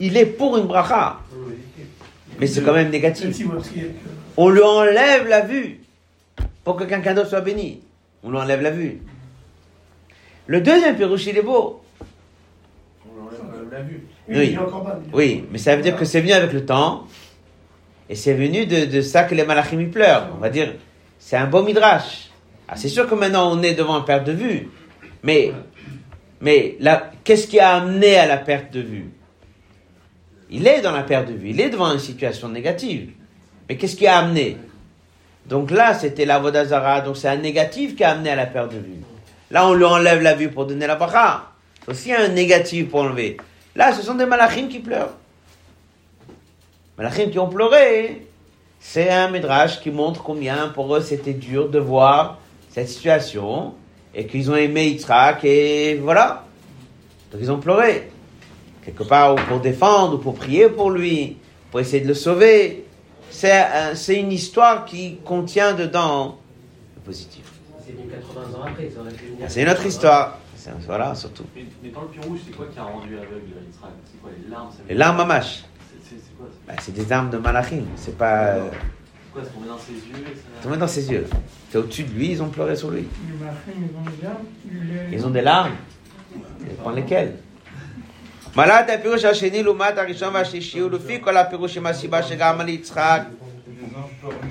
il 0.00 0.16
est 0.16 0.26
pour 0.26 0.56
une 0.56 0.66
bracha, 0.66 1.20
mais 2.40 2.46
c'est 2.46 2.62
quand 2.62 2.72
même 2.72 2.90
négatif. 2.90 3.36
On 4.36 4.48
lui 4.48 4.62
enlève 4.62 5.28
la 5.28 5.42
vue 5.42 5.80
pour 6.64 6.76
que 6.76 6.84
quelqu'un 6.84 7.14
d'autre 7.14 7.28
soit 7.28 7.40
béni. 7.40 7.80
On 8.22 8.30
lui 8.30 8.38
enlève 8.38 8.62
la 8.62 8.70
vue. 8.70 9.00
Le 10.46 10.60
deuxième 10.60 10.96
Pérouche, 10.96 11.26
il 11.26 11.36
est 11.36 11.42
beau. 11.42 11.82
On 13.06 13.22
l'enlève, 13.22 13.40
on 13.66 13.70
l'a 13.70 13.82
vu. 13.82 14.02
oui. 14.28 14.58
Oui, 15.12 15.44
mais 15.50 15.58
ça 15.58 15.76
veut 15.76 15.82
dire 15.82 15.94
que 15.96 16.04
c'est 16.06 16.20
venu 16.22 16.32
avec 16.32 16.52
le 16.52 16.64
temps. 16.64 17.06
Et 18.08 18.14
c'est 18.14 18.34
venu 18.34 18.66
de, 18.66 18.86
de 18.86 19.00
ça 19.00 19.24
que 19.24 19.34
les 19.34 19.44
malachim 19.44 19.90
pleurent. 19.90 20.28
On 20.34 20.38
va 20.38 20.48
dire, 20.48 20.74
c'est 21.18 21.36
un 21.36 21.46
beau 21.46 21.62
midrash. 21.62 22.30
Ah, 22.68 22.76
c'est 22.76 22.88
sûr 22.88 23.08
que 23.08 23.14
maintenant 23.14 23.50
on 23.52 23.62
est 23.62 23.74
devant 23.74 23.96
un 23.96 24.02
perte 24.02 24.24
de 24.24 24.32
vue. 24.32 24.68
Mais, 25.22 25.52
mais 26.40 26.78
qu'est-ce 27.24 27.46
qui 27.46 27.58
a 27.60 27.76
amené 27.76 28.16
à 28.16 28.26
la 28.26 28.38
perte 28.38 28.72
de 28.72 28.80
vue? 28.80 29.10
Il 30.50 30.66
est 30.66 30.80
dans 30.80 30.92
la 30.92 31.02
perte 31.02 31.28
de 31.28 31.34
vue. 31.34 31.50
Il 31.50 31.60
est 31.60 31.70
devant 31.70 31.92
une 31.92 31.98
situation 31.98 32.48
négative. 32.48 33.10
Mais 33.68 33.76
qu'est-ce 33.76 33.96
qui 33.96 34.06
a 34.06 34.18
amené? 34.18 34.56
Donc 35.46 35.70
là, 35.70 35.94
c'était 35.94 36.24
la 36.24 36.38
Vodazara. 36.38 37.02
Donc 37.02 37.16
c'est 37.16 37.28
un 37.28 37.36
négatif 37.36 37.96
qui 37.96 38.04
a 38.04 38.12
amené 38.12 38.30
à 38.30 38.36
la 38.36 38.46
perte 38.46 38.72
de 38.72 38.78
vue. 38.78 39.02
Là, 39.50 39.66
on 39.66 39.74
lui 39.74 39.84
enlève 39.84 40.22
la 40.22 40.34
vue 40.34 40.48
pour 40.48 40.66
donner 40.66 40.86
la 40.86 40.96
bracha. 40.96 41.50
C'est 41.84 41.90
aussi 41.90 42.12
un 42.12 42.28
négatif 42.28 42.88
pour 42.88 43.00
enlever. 43.00 43.38
Là, 43.74 43.92
ce 43.92 44.02
sont 44.02 44.14
des 44.14 44.26
malachim 44.26 44.68
qui 44.68 44.78
pleurent. 44.78 45.14
Malachim 46.98 47.30
qui 47.30 47.38
ont 47.38 47.48
pleuré, 47.48 48.26
c'est 48.80 49.08
un 49.10 49.30
midrash 49.30 49.80
qui 49.80 49.90
montre 49.90 50.22
combien 50.22 50.68
pour 50.68 50.94
eux 50.96 51.00
c'était 51.00 51.32
dur 51.32 51.68
de 51.68 51.78
voir 51.78 52.38
cette 52.70 52.88
situation 52.88 53.74
et 54.14 54.26
qu'ils 54.26 54.50
ont 54.50 54.56
aimé 54.56 54.86
Yitzhak 54.88 55.44
et 55.44 55.94
voilà. 56.02 56.44
Donc 57.30 57.40
ils 57.42 57.50
ont 57.52 57.58
pleuré. 57.58 58.10
Quelque 58.84 59.02
part 59.04 59.34
ou 59.34 59.36
pour 59.48 59.60
défendre 59.60 60.14
ou 60.14 60.18
pour 60.18 60.34
prier 60.34 60.68
pour 60.68 60.90
lui, 60.90 61.36
pour 61.70 61.78
essayer 61.80 62.02
de 62.02 62.08
le 62.08 62.14
sauver. 62.14 62.84
C'est 63.30 63.52
un- 63.52 63.94
c'est 63.94 64.18
une 64.18 64.32
histoire 64.32 64.84
qui 64.86 65.18
contient 65.24 65.74
dedans 65.74 66.38
le 66.96 67.02
positif. 67.02 67.44
C'est 67.84 67.92
venu 67.92 68.08
80 68.08 68.58
ans 68.58 68.62
après, 68.66 68.90
ça 68.92 69.00
aurait 69.02 69.12
pu 69.12 69.26
venir. 69.26 69.44
C'est 69.48 69.62
une 69.62 69.68
autre 69.68 69.86
histoire. 69.86 70.38
C'est- 70.56 70.70
Voilà, 70.86 71.14
surtout. 71.14 71.44
Mais, 71.54 71.64
mais 71.82 71.90
dans 71.90 72.02
le 72.02 72.08
pion 72.08 72.22
rouge, 72.22 72.40
c'est 72.46 72.54
quoi 72.56 72.66
qui 72.72 72.78
a 72.78 72.82
rendu 72.82 73.14
aveugle 73.16 73.52
Yitzhak? 73.66 73.90
C'est 74.10 74.20
quoi 74.20 74.30
les 74.42 74.50
larmes 74.50 74.70
Les 74.88 74.94
larmes 74.94 75.16
mamash, 75.18 75.62
C'est 75.62 75.77
c'est- 76.07 76.15
c'est 76.23 76.37
quoi 76.37 76.47
C'est 76.51 76.67
bah, 76.67 76.73
c'est 76.83 76.93
des 76.93 77.11
armes 77.11 77.29
de 77.29 77.37
malachim. 77.37 77.85
C'est 77.95 78.17
pas. 78.17 78.37
euh, 78.55 78.69
c'est 78.71 79.33
quoi 79.33 79.41
C'est 79.45 79.53
tombé 79.53 79.67
dans 79.67 79.77
ses 79.79 79.93
yeux 79.93 80.23
et 80.31 80.35
ça- 80.35 80.63
Tombé 80.63 80.77
dans 80.77 80.87
ses 80.87 81.11
yeux. 81.11 81.27
C'est 81.69 81.77
au-dessus 81.79 82.03
de 82.03 82.13
lui, 82.13 82.31
ils 82.31 82.41
ont 82.43 82.49
pleuré 82.49 82.75
sur 82.75 82.89
lui. 82.91 83.05
Les 83.07 83.37
Malachim, 83.43 83.71
ils 83.77 83.95
ont 83.97 84.03
des 84.11 84.21
larmes, 84.21 84.45
les- 85.11 85.17
Ils 85.17 85.25
ont 85.25 85.29
des 85.29 85.41
larmes. 85.41 85.75
Ça 86.59 86.65
dépend 86.69 86.91
lesquelles. 86.91 87.33
מלאת 88.55 88.89
הפירוש 88.89 89.25
השני 89.25 89.63
לעומת 89.63 89.97
הראשון 89.97 90.33
והשלישי 90.33 90.81
ולפי 90.81 91.17
כל 91.23 91.37
הפירוש 91.37 91.77
עם 91.77 91.85
הסיבה 91.85 92.23
שגם 92.23 92.61
על 92.61 92.69
יצחק 92.69 93.21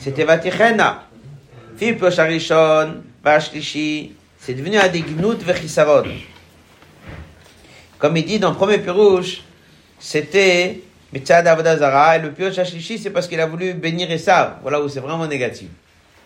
c'était 0.00 0.24
ותיכנה. 0.28 0.98
לפי 1.74 1.90
הפירוש 1.90 2.18
הראשון 2.18 3.00
והשלישי 3.24 4.10
c'est 4.44 4.54
devenu 4.54 4.76
un 4.76 4.88
des 4.88 5.02
gnout 5.02 5.40
vechisaron. 5.46 6.02
Comme 8.00 8.16
il 8.16 8.24
dit 8.26 8.40
dans 8.40 8.50
le 8.50 8.56
premier 8.56 8.78
pirouche, 8.78 9.42
c'était 10.00 10.80
et 11.13 11.19
le 11.19 12.29
pirouche 12.31 12.57
Hashlishi, 12.57 12.97
c'est 12.99 13.09
parce 13.11 13.27
qu'il 13.27 13.39
a 13.39 13.45
voulu 13.45 13.73
bénir 13.73 14.11
Esav. 14.11 14.55
Voilà 14.61 14.81
où 14.81 14.89
c'est 14.89 14.99
vraiment 14.99 15.25
négatif. 15.25 15.69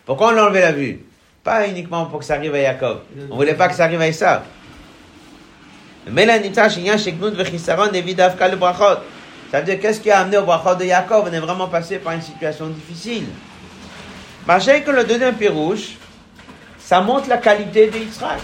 Pourquoi 0.06 0.30
on 0.30 0.32
l'a 0.32 0.46
enlevé 0.46 0.62
la 0.62 0.72
vue? 0.72 1.00
Pas 1.44 1.68
uniquement 1.68 2.06
pour 2.06 2.20
que 2.20 2.26
ça 2.26 2.36
arrive 2.36 2.56
à 2.56 2.62
Jacob. 2.62 3.02
On 3.30 3.36
voulait 3.36 3.54
pas 3.54 3.68
que 3.68 3.76
ça 3.76 3.84
arrive 3.84 4.02
à 4.02 4.08
Esav. 4.08 4.42
Mais 6.10 6.26
là, 6.26 6.40
Nitsa, 6.40 6.68
Shinyan, 6.68 6.98
Sheknout, 6.98 7.32
Vechisaron, 7.32 7.92
Evid, 7.94 8.20
Avka, 8.20 8.48
le 8.48 8.58
Brachot. 8.58 9.02
Ça 9.52 9.60
veut 9.60 9.66
dire, 9.66 9.80
qu'est-ce 9.80 10.00
qui 10.00 10.10
a 10.10 10.20
amené 10.20 10.38
au 10.38 10.44
Brachot 10.44 10.76
de 10.76 10.86
Jacob 10.86 11.26
On 11.30 11.34
est 11.34 11.40
vraiment 11.40 11.68
passé 11.68 12.00
par 12.00 12.14
une 12.14 12.22
situation 12.22 12.68
difficile. 12.68 13.26
Marché 14.48 14.82
que 14.82 14.90
le 14.90 15.04
deuxième 15.04 15.36
pirouche, 15.36 15.98
ça 16.80 17.02
montre 17.02 17.30
la 17.30 17.38
qualité 17.38 17.88
de 17.88 17.98
Yitzhak. 17.98 18.40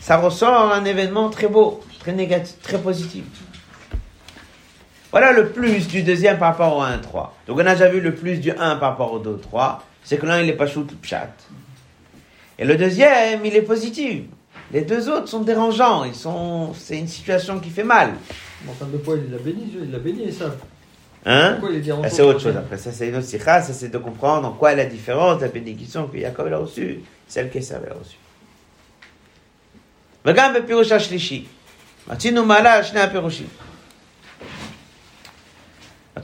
Ça 0.00 0.18
ressort 0.18 0.72
un 0.72 0.84
événement 0.84 1.30
très 1.30 1.48
beau, 1.48 1.82
très 2.00 2.12
négatif, 2.12 2.56
très 2.62 2.78
positif. 2.78 3.24
Voilà 5.13 5.31
le 5.31 5.49
plus 5.49 5.87
du 5.87 6.03
deuxième 6.03 6.37
par 6.37 6.49
rapport 6.49 6.77
au 6.77 6.83
1-3. 6.83 7.29
Donc 7.47 7.57
on 7.57 7.65
a 7.65 7.73
déjà 7.73 7.89
vu 7.89 7.99
le 7.99 8.13
plus 8.13 8.37
du 8.37 8.51
1 8.51 8.55
par 8.75 8.91
rapport 8.91 9.11
au 9.11 9.19
2-3. 9.19 9.79
C'est 10.03 10.17
que 10.17 10.25
l'un 10.25 10.41
il 10.41 10.49
est 10.49 10.53
pas 10.53 10.67
chou 10.67 10.85
pchat. 11.01 11.29
Et 12.57 12.65
le 12.65 12.75
deuxième, 12.75 13.45
il 13.45 13.55
est 13.55 13.61
positif. 13.61 14.23
Les 14.71 14.81
deux 14.81 15.09
autres 15.09 15.27
sont 15.27 15.41
dérangeants. 15.41 16.03
Ils 16.03 16.13
sont, 16.13 16.73
c'est 16.73 16.97
une 16.97 17.07
situation 17.07 17.59
qui 17.59 17.69
fait 17.69 17.83
mal. 17.83 18.13
En 18.67 18.73
termes 18.73 18.91
de 18.91 18.97
poids, 18.97 19.15
il 19.15 19.31
l'a 19.31 19.37
béni, 19.37 19.73
il 19.81 19.91
l'a 19.91 19.99
béni, 19.99 20.31
ça. 20.31 20.51
Hein? 21.25 21.53
Pourquoi 21.53 21.69
il 21.71 21.77
est 21.77 21.81
dérangeant 21.81 22.03
Là, 22.03 22.09
c'est 22.09 22.21
autre 22.21 22.39
chose. 22.39 22.57
Après 22.57 22.77
ça, 22.77 22.91
c'est 22.91 23.07
une 23.07 23.15
autre 23.15 23.25
sikha. 23.25 23.61
Ça, 23.61 23.73
c'est 23.73 23.87
de 23.87 23.97
comprendre 23.97 24.47
en 24.47 24.51
quoi 24.51 24.73
est 24.73 24.75
la 24.75 24.85
différence 24.85 25.37
de 25.37 25.43
la 25.43 25.47
bénédiction 25.47 26.07
que 26.07 26.19
Jacob 26.19 26.51
a 26.51 26.57
reçue, 26.57 26.99
celle 27.27 27.49
qu'Esav 27.49 27.83
a 27.89 27.93
reçue. 27.93 28.17
וגם 30.25 30.53
בפירוש 30.53 30.91
השלישי. 30.91 31.45
רצינו 32.07 32.45
מעלה 32.45 32.73
על 32.73 32.83
שני 32.83 32.99
הפירושים. 32.99 33.47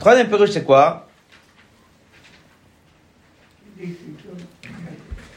troisième 0.00 0.28
pirouche, 0.28 0.50
c'est 0.50 0.64
quoi 0.64 1.06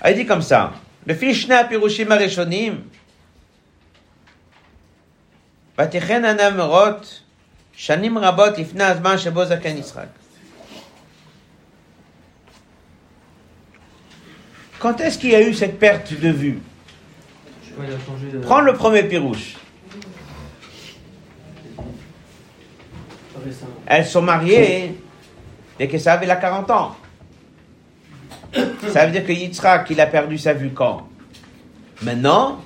Ah, 0.01 0.11
Il 0.11 0.15
dit 0.17 0.25
comme 0.25 0.41
ça. 0.41 0.69
לפי 1.07 1.35
שני 1.35 1.55
הפירושים 1.55 2.11
הראשונים, 2.11 2.81
ותכן 5.79 6.25
הנמרות 6.25 7.21
שנים 7.73 8.17
רבות 8.17 8.57
לפני 8.57 8.83
הזמן 8.83 9.17
שבו 9.17 9.45
זקן 9.45 9.77
יצחק. 9.77 10.07
Quand 14.81 15.01
est-ce 15.01 15.17
qu'il 15.17 15.31
y 15.31 15.35
a 15.35 15.41
eu 15.41 15.53
cette 15.53 15.77
perte 15.79 16.13
de 16.13 16.29
vue 16.29 16.59
Je 17.63 17.67
sais 17.69 17.73
pas, 17.75 17.83
il 17.85 17.93
a 17.93 17.99
changé. 18.05 18.27
de- 18.31 18.39
Prends 18.39 18.61
le 18.61 18.73
premier 18.73 19.03
pirouche. 19.03 19.55
Elles 23.86 24.06
sont 24.06 24.22
mariées 24.22 24.94
dès 25.78 25.88
que 25.88 25.98
ça 25.98 26.14
avait 26.14 26.26
la 26.26 26.36
40 26.36 26.70
ans. 26.70 26.96
Ça 28.88 29.06
veut 29.06 29.12
dire 29.12 29.26
que 29.26 29.32
Yitzhak, 29.32 29.90
il 29.90 30.00
a 30.00 30.06
perdu 30.06 30.38
sa 30.38 30.52
vue 30.52 30.70
quand? 30.70 31.08
Maintenant, 32.02 32.60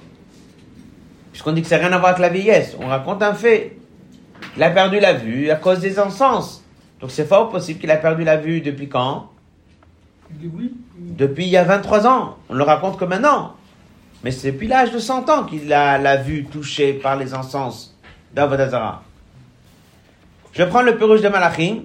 puisqu'on 1.32 1.52
dit 1.52 1.62
que 1.62 1.68
ça 1.68 1.78
n'a 1.78 1.86
rien 1.86 1.96
à 1.96 1.98
voir 1.98 2.10
avec 2.10 2.20
la 2.20 2.28
vieillesse, 2.28 2.76
on 2.80 2.86
raconte 2.86 3.22
un 3.22 3.34
fait. 3.34 3.76
Il 4.56 4.62
a 4.62 4.70
perdu 4.70 5.00
la 5.00 5.14
vue 5.14 5.50
à 5.50 5.56
cause 5.56 5.80
des 5.80 5.98
encens. 5.98 6.64
Donc 7.00 7.10
c'est 7.10 7.24
fort 7.26 7.48
possible 7.48 7.80
qu'il 7.80 7.90
a 7.90 7.96
perdu 7.96 8.24
la 8.24 8.36
vue 8.36 8.60
depuis 8.60 8.88
quand? 8.88 9.30
Depuis 10.98 11.44
il 11.44 11.50
y 11.50 11.56
a 11.56 11.64
23 11.64 12.06
ans. 12.06 12.36
On 12.48 12.54
le 12.54 12.64
raconte 12.64 12.98
que 12.98 13.04
maintenant. 13.04 13.54
Mais 14.24 14.30
c'est 14.30 14.52
depuis 14.52 14.66
l'âge 14.66 14.90
de 14.90 14.98
100 14.98 15.30
ans 15.30 15.44
qu'il 15.44 15.72
a 15.72 15.96
la 15.96 16.16
vue 16.16 16.44
touchée 16.44 16.92
par 16.92 17.16
les 17.16 17.34
encens 17.34 17.96
d'Avodazara. 18.34 19.04
Je 20.52 20.64
prends 20.64 20.82
le 20.82 20.96
pirouge 20.96 21.20
de 21.20 21.28
Malachim. 21.28 21.82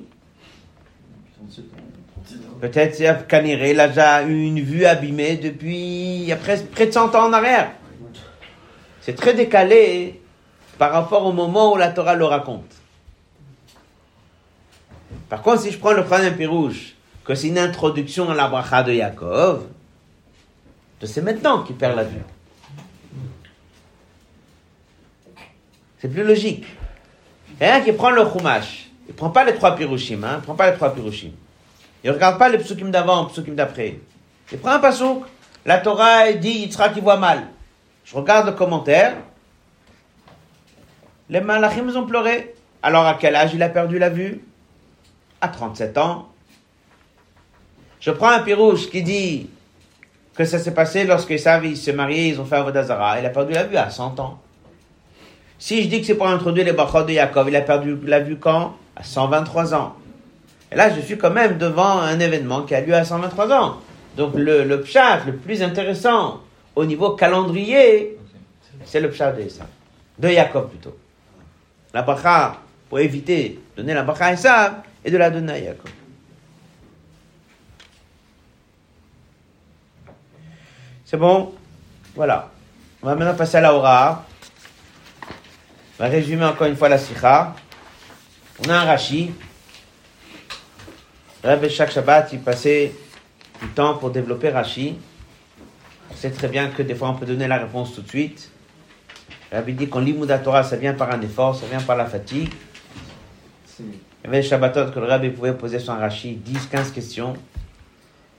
37 1.35 1.65
ans. 1.65 2.57
Peut-être 2.61 2.95
c'est 2.95 3.27
Kaniré, 3.27 3.73
déjà 3.73 4.23
eu 4.23 4.45
une 4.45 4.61
vue 4.61 4.85
abîmée 4.85 5.37
depuis 5.37 6.33
près 6.71 6.87
de 6.87 6.91
100 6.91 7.13
ans 7.15 7.27
en 7.27 7.33
arrière. 7.33 7.71
C'est 9.01 9.15
très 9.15 9.33
décalé 9.33 10.21
par 10.77 10.91
rapport 10.91 11.25
au 11.25 11.33
moment 11.33 11.73
où 11.73 11.77
la 11.77 11.89
Torah 11.89 12.15
le 12.15 12.25
raconte. 12.25 12.71
Par 15.29 15.41
contre, 15.41 15.61
si 15.61 15.71
je 15.71 15.77
prends 15.77 15.93
le 15.93 16.03
troisième 16.03 16.35
pirouche, 16.35 16.95
que 17.25 17.35
c'est 17.35 17.47
une 17.47 17.57
introduction 17.57 18.29
à 18.29 18.33
la 18.33 18.47
bracha 18.47 18.83
de 18.83 18.93
Yaakov, 18.93 19.65
c'est 21.05 21.21
maintenant 21.21 21.63
qu'il 21.63 21.75
perd 21.75 21.95
la 21.95 22.03
vue. 22.03 22.21
C'est 25.99 26.07
plus 26.07 26.23
logique. 26.23 26.65
Il 27.59 27.67
y 27.67 27.69
a 27.69 27.75
un 27.75 27.81
qui 27.81 27.91
prend 27.93 28.09
le 28.09 28.23
chumash, 28.25 28.89
il 29.07 29.13
prend 29.13 29.29
pas 29.29 29.43
les 29.43 29.55
trois 29.55 29.75
pirouchim, 29.75 30.23
hein, 30.23 30.37
il 30.39 30.43
prend 30.43 30.55
pas 30.55 30.69
les 30.69 30.75
trois 30.75 30.93
pirouchim. 30.93 31.31
Il 32.03 32.11
regarde 32.11 32.37
pas 32.37 32.49
les 32.49 32.57
psukim 32.57 32.91
d'avant, 32.91 33.23
les 33.23 33.29
psukim 33.29 33.55
d'après. 33.55 33.99
Il 34.51 34.57
prend 34.57 34.71
un 34.71 34.79
pasouk. 34.79 35.23
La 35.65 35.77
Torah 35.77 36.27
elle 36.27 36.39
dit 36.39 36.51
Yitzhak 36.51 36.93
il 36.97 37.01
voit 37.01 37.17
mal. 37.17 37.47
Je 38.03 38.15
regarde 38.15 38.47
le 38.47 38.51
commentaire. 38.51 39.15
Les 41.29 41.39
malachim 41.39 41.87
ont 41.95 42.05
pleuré. 42.05 42.53
Alors 42.81 43.05
à 43.05 43.13
quel 43.15 43.35
âge 43.35 43.53
il 43.53 43.63
a 43.63 43.69
perdu 43.69 43.97
la 43.97 44.09
vue? 44.09 44.43
À 45.39 45.47
37 45.47 45.97
ans. 45.97 46.29
Je 48.01 48.11
prends 48.11 48.29
un 48.29 48.41
pirouche 48.41 48.89
qui 48.89 49.01
dit 49.01 49.49
que 50.35 50.43
ça 50.43 50.59
s'est 50.59 50.73
passé 50.73 51.05
lorsque 51.05 51.39
Savi 51.39 51.77
se 51.77 51.91
marié, 51.91 52.27
ils 52.27 52.41
ont 52.41 52.45
fait 52.45 52.57
Avodazara. 52.57 53.19
Il 53.19 53.25
a 53.25 53.29
perdu 53.29 53.53
la 53.53 53.63
vue 53.63 53.77
à 53.77 53.89
100 53.89 54.19
ans. 54.19 54.42
Si 55.63 55.81
je 55.81 55.87
dis 55.87 56.01
que 56.01 56.07
c'est 56.07 56.15
pour 56.15 56.27
introduire 56.27 56.65
les 56.65 56.73
brachot 56.73 57.03
de 57.03 57.13
Yaakov, 57.13 57.47
il 57.47 57.55
a 57.55 57.61
perdu 57.61 57.97
la 58.03 58.19
vue 58.19 58.35
quand? 58.35 58.75
À 58.97 59.03
123 59.03 59.73
ans. 59.73 59.95
Et 60.69 60.75
là, 60.75 60.93
je 60.93 60.99
suis 60.99 61.17
quand 61.17 61.31
même 61.31 61.57
devant 61.57 61.99
un 61.99 62.19
événement 62.19 62.63
qui 62.63 62.75
a 62.75 62.81
lieu 62.81 62.93
à 62.93 63.05
123 63.05 63.49
ans. 63.53 63.77
Donc 64.17 64.35
le, 64.35 64.65
le 64.65 64.83
le 64.83 65.31
plus 65.37 65.63
intéressant 65.63 66.41
au 66.75 66.83
niveau 66.83 67.11
calendrier, 67.11 68.17
c'est 68.83 68.99
le 68.99 69.09
pshat 69.09 69.31
de 69.31 69.43
Esav. 69.43 69.67
De 70.19 70.27
Jacob 70.27 70.69
plutôt. 70.69 70.97
la 71.93 72.01
bracha, 72.01 72.57
pour 72.89 72.99
éviter 72.99 73.57
de 73.77 73.81
donner 73.83 73.93
la 73.93 74.03
bracha 74.03 74.25
à 74.25 74.33
Esav, 74.33 74.73
et 75.05 75.11
de 75.11 75.15
la 75.15 75.29
donner 75.29 75.53
à 75.53 75.59
Yaakov. 75.59 75.91
C'est 81.05 81.15
bon? 81.15 81.53
Voilà. 82.15 82.51
On 83.01 83.05
va 83.05 83.15
maintenant 83.15 83.37
passer 83.37 83.55
à 83.55 83.61
la 83.61 83.73
Hora. 83.73 84.25
Va 85.99 86.07
résumer 86.07 86.45
encore 86.45 86.67
une 86.67 86.75
fois 86.75 86.89
la 86.89 86.97
Sikha. 86.97 87.55
On 88.65 88.69
a 88.69 88.75
un 88.75 88.85
Rashi. 88.85 89.31
Rabbi 91.43 91.69
chaque 91.69 91.91
Shabbat, 91.91 92.33
il 92.33 92.39
passait 92.39 92.93
du 93.61 93.67
temps 93.69 93.95
pour 93.95 94.09
développer 94.09 94.49
Rashi. 94.49 94.97
On 96.11 96.15
sait 96.15 96.31
très 96.31 96.47
bien 96.47 96.69
que 96.69 96.81
des 96.81 96.95
fois 96.95 97.09
on 97.09 97.15
peut 97.15 97.25
donner 97.25 97.47
la 97.47 97.57
réponse 97.57 97.93
tout 97.93 98.01
de 98.01 98.09
suite. 98.09 98.49
Rabbi 99.51 99.73
dit 99.73 99.87
qu'en 99.87 99.99
l'Imouda 99.99 100.39
Torah, 100.39 100.63
ça 100.63 100.77
vient 100.77 100.93
par 100.93 101.11
un 101.11 101.21
effort, 101.21 101.55
ça 101.55 101.67
vient 101.67 101.81
par 101.81 101.95
la 101.95 102.05
fatigue. 102.05 102.51
Il 103.79 103.85
y 104.23 104.27
avait 104.27 104.41
les 104.41 104.47
Shabbatot 104.47 104.91
que 104.91 104.99
le 104.99 105.05
Rabbi 105.05 105.29
pouvait 105.29 105.53
poser 105.53 105.77
un 105.89 105.95
Rashi 105.95 106.35
10, 106.35 106.67
15 106.67 106.91
questions. 106.91 107.33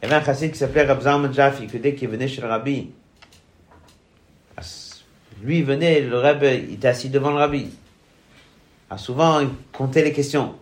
Il 0.03 0.09
y 0.09 0.13
avait 0.13 0.21
un 0.21 0.25
chassid 0.25 0.51
qui 0.51 0.59
s'appelait 0.59 0.85
Rabzam 0.85 1.33
Jaffi, 1.33 1.67
que 1.67 1.79
dès 1.79 1.95
qu'il 1.95 2.09
venait 2.09 2.29
chez 2.29 2.43
le 2.43 2.49
Rabbi, 2.49 2.91
lui 5.45 5.63
venait, 5.63 6.01
le 6.01 6.19
Rabbi, 6.19 6.47
il 6.69 6.75
était 6.75 6.89
assis 6.89 7.11
devant 7.11 7.31
le 7.31 7.37
Rabbi. 7.37 7.69
Ah, 8.91 8.97
souvent, 8.99 9.41
il 9.41 9.49
comptait 9.73 10.03
les 10.03 10.13
questions. 10.13 10.55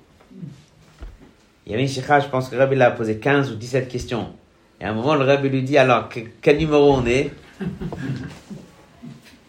Il 1.64 1.70
y 1.70 1.74
avait 1.74 1.82
une 1.82 1.88
sikha, 1.88 2.18
je 2.20 2.26
pense 2.28 2.48
que 2.48 2.54
le 2.56 2.60
Rabbi 2.60 2.74
l'a 2.76 2.90
posé 2.90 3.18
15 3.18 3.52
ou 3.52 3.54
17 3.54 3.88
questions. 3.88 4.32
Et 4.80 4.84
à 4.84 4.90
un 4.90 4.94
moment, 4.94 5.14
le 5.14 5.24
Rabbi 5.24 5.48
lui 5.48 5.62
dit, 5.62 5.78
alors, 5.78 6.08
que- 6.08 6.20
quel 6.40 6.58
numéro 6.58 6.92
on 6.94 7.06
est? 7.06 7.30
Vous 7.60 7.66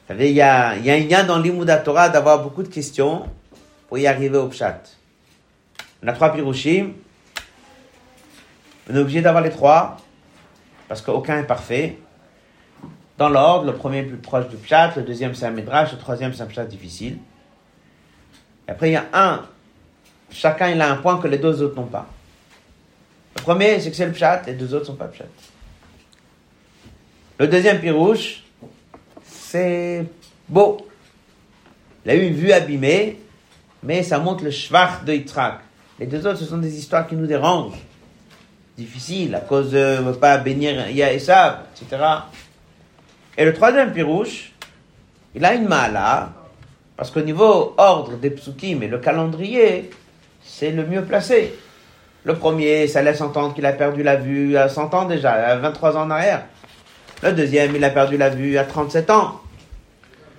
savez, 0.07 0.29
il 0.29 0.35
y 0.35 0.41
a, 0.41 0.77
y 0.77 0.91
a 0.91 0.93
un 0.93 0.99
lien 0.99 1.23
dans 1.23 1.39
l'Imouda 1.39 1.77
Torah 1.77 2.09
d'avoir 2.09 2.43
beaucoup 2.43 2.61
de 2.61 2.67
questions 2.67 3.23
pour 3.87 3.97
y 3.97 4.05
arriver 4.05 4.37
au 4.37 4.47
Pshat. 4.49 4.83
On 6.03 6.07
a 6.07 6.13
trois 6.13 6.31
pirushim. 6.31 6.91
On 8.89 8.95
est 8.95 8.99
obligé 8.99 9.21
d'avoir 9.21 9.41
les 9.43 9.49
trois, 9.49 9.97
parce 10.87 11.01
qu'aucun 11.01 11.39
est 11.39 11.47
parfait. 11.47 11.97
Dans 13.17 13.29
l'ordre, 13.29 13.65
le 13.65 13.75
premier 13.75 13.99
est 13.99 14.03
plus 14.03 14.17
proche 14.17 14.47
du 14.47 14.55
Pshat, 14.57 14.93
le 14.95 15.03
deuxième 15.03 15.35
c'est 15.35 15.45
un 15.45 15.51
Midrash, 15.51 15.91
le 15.91 15.97
troisième 15.97 16.33
c'est 16.33 16.41
un 16.41 16.47
Pshat 16.47 16.65
difficile. 16.65 17.17
Et 18.67 18.71
après, 18.71 18.89
il 18.89 18.93
y 18.93 18.97
a 18.97 19.05
un, 19.13 19.45
chacun 20.31 20.69
il 20.69 20.81
a 20.81 20.91
un 20.91 20.97
point 20.97 21.19
que 21.19 21.27
les 21.27 21.37
deux 21.37 21.61
autres 21.61 21.75
n'ont 21.75 21.85
pas. 21.85 22.07
Le 23.35 23.41
premier, 23.41 23.79
c'est 23.79 23.89
que 23.91 23.95
c'est 23.95 24.05
le 24.05 24.13
Pshat, 24.13 24.43
les 24.47 24.53
deux 24.53 24.73
autres 24.73 24.87
sont 24.87 24.95
pas 24.95 25.07
Pshat. 25.07 25.25
Le 27.39 27.47
deuxième 27.47 27.79
pirouche, 27.79 28.43
c'est 29.23 30.05
beau. 30.47 30.87
Il 32.05 32.11
a 32.11 32.15
eu 32.15 32.27
une 32.27 32.35
vue 32.35 32.51
abîmée, 32.51 33.19
mais 33.81 34.03
ça 34.03 34.19
montre 34.19 34.43
le 34.43 34.51
schwach 34.51 35.03
de 35.05 35.13
Yitzhak. 35.13 35.59
Les 35.99 36.05
deux 36.05 36.25
autres, 36.25 36.39
ce 36.39 36.45
sont 36.45 36.57
des 36.57 36.77
histoires 36.77 37.07
qui 37.07 37.15
nous 37.15 37.27
dérangent. 37.27 37.77
Difficiles, 38.77 39.35
à 39.35 39.39
cause 39.39 39.71
de 39.71 40.01
ne 40.01 40.11
pas 40.13 40.37
bénir 40.37 40.89
Yaesav, 40.89 41.65
etc. 41.75 42.01
Et 43.37 43.45
le 43.45 43.53
troisième 43.53 43.91
pirouche, 43.91 44.51
il 45.33 45.43
a 45.43 45.53
une 45.55 45.67
mala, 45.67 46.31
parce 46.95 47.09
qu'au 47.09 47.21
niveau 47.21 47.73
ordre 47.77 48.17
des 48.17 48.29
psukim 48.29 48.83
et 48.83 48.87
le 48.87 48.99
calendrier, 48.99 49.89
c'est 50.43 50.71
le 50.71 50.85
mieux 50.85 51.03
placé. 51.03 51.55
Le 52.23 52.35
premier, 52.35 52.87
ça 52.87 53.01
laisse 53.01 53.21
entendre 53.21 53.53
qu'il 53.53 53.65
a 53.65 53.73
perdu 53.73 54.03
la 54.03 54.15
vue 54.15 54.55
à 54.55 54.69
100 54.69 54.93
ans 54.93 55.05
déjà, 55.05 55.33
à 55.33 55.55
23 55.57 55.97
ans 55.97 56.03
en 56.03 56.11
arrière. 56.11 56.45
Le 57.23 57.33
deuxième, 57.33 57.75
il 57.75 57.83
a 57.83 57.89
perdu 57.89 58.17
la 58.17 58.29
vue 58.29 58.57
à 58.57 58.63
37 58.63 59.09
ans. 59.09 59.41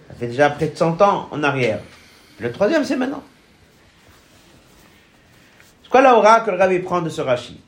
Ça 0.09 0.15
fait 0.15 0.27
déjà 0.29 0.51
près 0.51 0.69
de 0.69 0.77
100 0.77 1.03
ans 1.03 1.29
en 1.31 1.43
arrière. 1.43 1.81
Le 2.39 2.53
troisième, 2.53 2.85
c'est 2.85 2.97
maintenant. 2.97 3.23
C'est 5.83 5.91
quoi 5.91 6.01
la 6.01 6.17
aura 6.17 6.41
que 6.41 6.51
le 6.51 6.57
rabbi 6.57 6.79
prend 6.79 7.03
de 7.03 7.09
ce 7.09 7.21
Rashi 7.21 7.61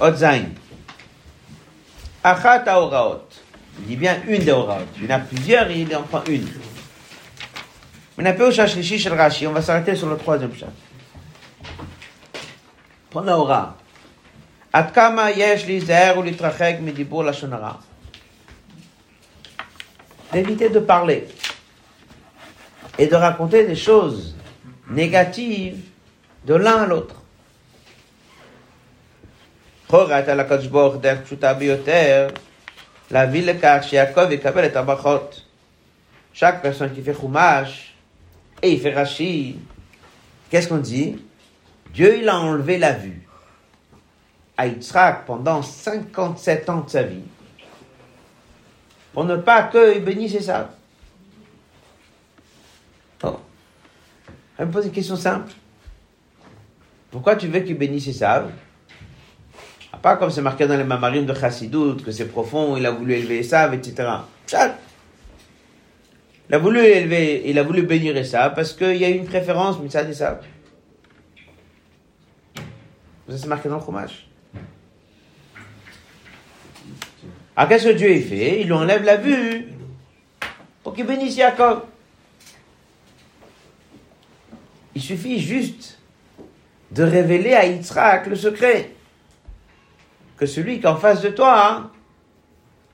Otzain. 0.00 0.44
Achat 2.23 2.63
haoraot. 2.67 3.27
Il 3.79 3.85
dit 3.85 3.95
bien 3.95 4.21
une 4.27 4.43
des 4.43 4.51
oraot. 4.51 4.85
Il 4.97 5.05
y 5.05 5.07
en 5.07 5.15
a 5.15 5.19
plusieurs, 5.19 5.69
il 5.71 5.95
en 5.95 6.03
prend 6.03 6.23
une. 6.27 6.47
On 8.17 8.25
a 8.25 8.33
peu 8.33 8.47
au 8.47 8.51
shashlishi 8.51 8.99
shel 8.99 9.13
Rashi. 9.13 9.47
On 9.47 9.51
va 9.51 9.61
s'arrêter 9.61 9.95
sur 9.95 10.09
le 10.09 10.17
troisième 10.17 10.53
chat. 10.55 10.67
Prends 13.09 13.21
la 13.21 13.37
aura. 13.37 13.75
עד 14.73 14.91
כמה 14.91 15.31
יש 15.31 15.65
להיזהר 15.65 16.19
ולהתרחק 16.19 16.75
מדיבור 16.81 17.23
לשון 17.23 17.53
הרע. 17.53 17.73
D'éviter 20.33 20.69
de 20.69 20.79
parler 20.79 21.27
et 22.97 23.05
de 23.05 23.15
raconter 23.15 23.67
des 23.67 23.75
choses 23.75 24.35
négatives 24.89 25.79
de 26.45 26.55
l'un 26.55 26.77
à 26.83 26.87
l'autre. 26.87 27.21
חורת 29.87 30.27
על 30.27 30.39
הקדוש 30.39 30.67
ברוך 30.67 30.93
הוא 30.93 31.01
דרך 31.01 31.21
פשוטה 31.21 31.53
ביותר, 31.53 32.27
להביא 33.11 33.45
לכך 33.45 33.77
שיעקב 33.81 34.31
יקבל 34.31 34.65
את 34.65 34.75
הברכות. 34.75 35.41
Chaque 36.33 36.63
personne 36.63 36.91
qui 36.95 37.01
fait 37.03 37.13
chumash 37.13 37.93
et 38.63 38.71
il 38.71 38.81
fait 38.81 38.93
Rashi, 38.93 39.59
qu'est-ce 40.49 40.67
qu'on 40.67 40.77
dit 40.77 41.19
Dieu, 41.93 42.17
il 42.17 42.27
a 42.27 42.39
enlevé 42.39 42.79
la 42.79 42.93
vue 42.93 43.27
à 44.57 44.65
Yitzhak 44.65 45.25
pendant 45.25 45.61
57 45.61 46.69
ans 46.69 46.81
de 46.81 46.89
sa 46.89 47.03
vie 47.03 47.21
pour 49.13 49.25
ne 49.25 49.37
pas 49.37 49.63
qu'il 49.63 50.03
bénisse 50.03 50.33
et 50.33 50.41
ça. 50.41 50.71
Oh. 53.23 53.39
Elle 54.57 54.67
me 54.67 54.71
pose 54.71 54.87
une 54.87 54.91
question 54.91 55.15
simple. 55.15 55.51
Pourquoi 57.11 57.35
tu 57.35 57.47
veux 57.47 57.59
qu'il 57.59 57.77
bénisse 57.77 58.07
et 58.07 58.13
savent 58.13 58.51
Pas 60.02 60.16
comme 60.16 60.30
c'est 60.30 60.42
marqué 60.42 60.66
dans 60.66 60.76
les 60.76 60.84
mamarim 60.84 61.24
de 61.26 61.34
Chassidut, 61.34 62.02
que 62.04 62.12
c'est 62.12 62.26
profond, 62.26 62.76
il 62.76 62.84
a 62.86 62.90
voulu 62.90 63.14
élever 63.14 63.38
Esav, 63.38 63.74
etc. 63.74 64.08
Il 66.48 66.54
a 66.54 66.58
voulu 66.58 66.80
élever, 66.80 67.42
il 67.46 67.58
a 67.58 67.62
voulu 67.62 67.82
bénir 67.82 68.16
Esav 68.16 68.54
parce 68.54 68.72
qu'il 68.74 68.96
y 68.96 69.04
a 69.04 69.08
une 69.08 69.24
préférence, 69.24 69.78
mais 69.82 69.88
ça. 69.90 70.04
Ça, 73.28 73.36
c'est 73.36 73.46
marqué 73.46 73.68
dans 73.68 73.78
le 73.78 73.84
Chumash. 73.84 74.26
Alors 77.56 77.68
qu'est-ce 77.68 77.88
que 77.88 77.92
Dieu 77.92 78.10
a 78.10 78.20
fait 78.20 78.60
Il 78.60 78.66
lui 78.66 78.72
enlève 78.72 79.02
la 79.02 79.16
vue 79.16 79.66
pour 80.82 80.94
qu'il 80.94 81.06
bénisse 81.06 81.36
Jacob. 81.36 81.82
Il 84.94 85.02
suffit 85.02 85.40
juste 85.40 85.98
de 86.92 87.02
révéler 87.02 87.54
à 87.54 87.66
Yitzhak 87.66 88.26
le 88.28 88.36
secret. 88.36 88.92
Que 90.38 90.46
celui 90.46 90.78
qui 90.78 90.86
est 90.86 90.88
en 90.88 90.96
face 90.96 91.20
de 91.20 91.30
toi, 91.30 91.68
hein, 91.68 91.90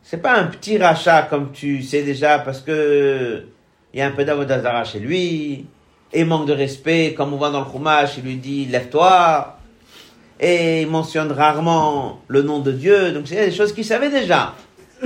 c'est 0.03 0.23
pas 0.23 0.35
un 0.35 0.47
petit 0.47 0.79
rachat 0.79 1.23
comme 1.23 1.53
tu 1.53 1.83
sais 1.83 2.03
déjà 2.03 2.39
parce 2.39 2.61
que 2.61 3.45
il 3.93 4.01
y 4.01 4.03
a 4.03 4.07
un 4.07 4.11
peu 4.11 4.25
d'avodazara 4.25 4.85
chez 4.85 4.99
lui, 4.99 5.67
et 6.13 6.25
manque 6.25 6.47
de 6.47 6.53
respect, 6.53 7.15
comme 7.17 7.33
on 7.33 7.37
voit 7.37 7.51
dans 7.51 7.61
le 7.61 7.71
Chumash, 7.71 8.19
il 8.19 8.25
lui 8.25 8.37
dit 8.37 8.67
lève-toi, 8.67 9.59
et 10.41 10.83
il 10.83 10.89
mentionne 10.91 11.31
rarement 11.33 12.23
le 12.29 12.43
nom 12.43 12.61
de 12.61 12.73
Dieu, 12.73 13.13
donc 13.13 13.29
c'est 13.29 13.47
des 13.47 13.53
choses 13.53 13.73
qu'il 13.73 13.85
savait 13.85 14.11
déjà. 14.11 14.55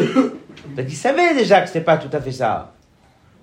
Donc 0.77 0.87
il 0.87 0.97
savait 0.97 1.35
déjà 1.35 1.63
que 1.63 1.67
c'était 1.67 1.81
pas 1.81 1.97
tout 1.97 2.15
à 2.15 2.21
fait 2.21 2.31
ça. 2.31 2.75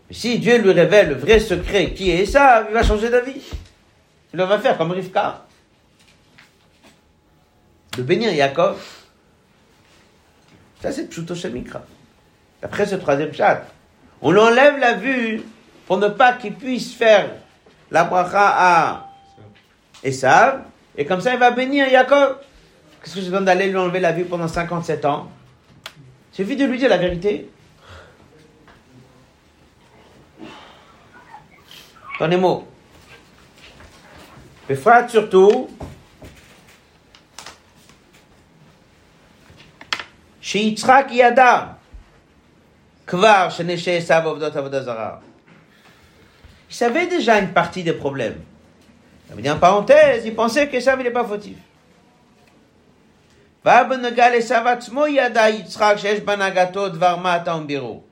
Mais 0.08 0.16
si 0.16 0.40
Dieu 0.40 0.58
lui 0.60 0.72
révèle 0.72 1.10
le 1.10 1.16
vrai 1.16 1.40
secret 1.40 1.92
qui 1.92 2.12
est 2.12 2.26
ça, 2.26 2.66
il 2.70 2.74
va 2.74 2.84
changer 2.84 3.10
d'avis. 3.10 3.42
Il 4.34 4.40
va 4.40 4.60
faire 4.60 4.78
comme 4.78 4.92
Rivka. 4.92 5.44
De 7.98 8.04
bénir 8.04 8.34
Yaakov. 8.34 8.78
Ça 10.82 10.92
c'est 10.92 11.08
Pshuto 11.08 11.34
Shemikra. 11.34 11.84
Après 12.62 12.86
ce 12.86 12.96
troisième 12.96 13.34
chat, 13.34 13.66
on 14.22 14.32
lui 14.32 14.40
enlève 14.40 14.78
la 14.78 14.94
vue 14.94 15.42
pour 15.88 15.98
ne 15.98 16.08
pas 16.08 16.34
qu'il 16.34 16.54
puisse 16.56 16.94
faire 16.94 17.30
la 17.92 18.04
bracha 18.04 18.54
à 18.58 19.10
Esav, 20.04 20.64
et 20.98 21.06
comme 21.06 21.22
ça 21.22 21.34
il 21.34 21.40
va 21.40 21.52
bénir 21.52 21.88
Yaakov. 21.88 22.38
Qu'est-ce 23.02 23.16
que 23.16 23.22
je 23.22 23.30
donne 23.30 23.46
d'aller 23.46 23.68
lui 23.68 23.78
enlever 23.78 24.00
la 24.00 24.12
vue 24.12 24.26
pendant 24.26 24.48
57 24.48 25.06
ans? 25.06 25.30
Il 26.34 26.36
suffit 26.36 26.56
de 26.56 26.66
lui 26.66 26.78
dire 26.78 26.90
la 26.90 26.98
vérité. 26.98 27.50
Dans 32.20 32.28
les 32.28 32.38
mots. 32.38 32.68
Befrat 34.68 35.08
surtout, 35.08 35.70
שיצחק 40.45 41.07
ידע 41.11 41.61
כבר 43.07 43.49
שנשי 43.51 43.97
עשיו 43.97 44.23
עובדות 44.25 44.57
עבודה 44.57 44.83
זרה. 44.83 45.17
Il 46.71 46.75
savait 46.75 47.07
déjà 47.07 47.39
une 47.39 47.53
partie 47.53 47.83
des 47.83 47.95
problèmes. 47.95 48.41
Ça 49.29 49.35
veut 49.35 49.43
dire 49.43 49.57
en 49.57 49.59
parenthèse, 49.59 50.25
il 50.25 50.37
pensait 50.37 50.69
que 50.69 50.79
ça, 50.79 50.95
il 50.97 51.03
n'est 51.03 51.11
pas 51.11 51.25
fautif. 51.25 51.57
ובנגע 53.65 54.31
לעשו 54.31 54.55
עצמו 54.55 55.07
ידע 55.07 55.49
יצחק 55.49 55.95
שיש 55.97 56.21
בהנהגתו 56.21 56.89
דבר 56.89 57.17
מה 57.17 57.37
אתה 57.37 57.55
ובירו. 57.55 58.03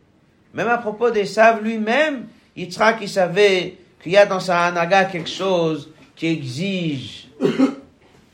même 0.54 0.68
à 0.68 0.78
propos 0.78 1.10
des 1.10 1.26
sables 1.26 1.62
lui-même, 1.62 2.26
Yitzhak, 2.58 2.98
il 3.00 3.08
savait 3.08 3.76
qu'il 4.02 4.12
y 4.12 4.16
a 4.16 4.26
dans 4.26 4.40
sa 4.40 4.66
anaga 4.66 5.04
quelque 5.04 5.30
chose 5.30 5.90
qui 6.16 6.26
exige 6.26 7.28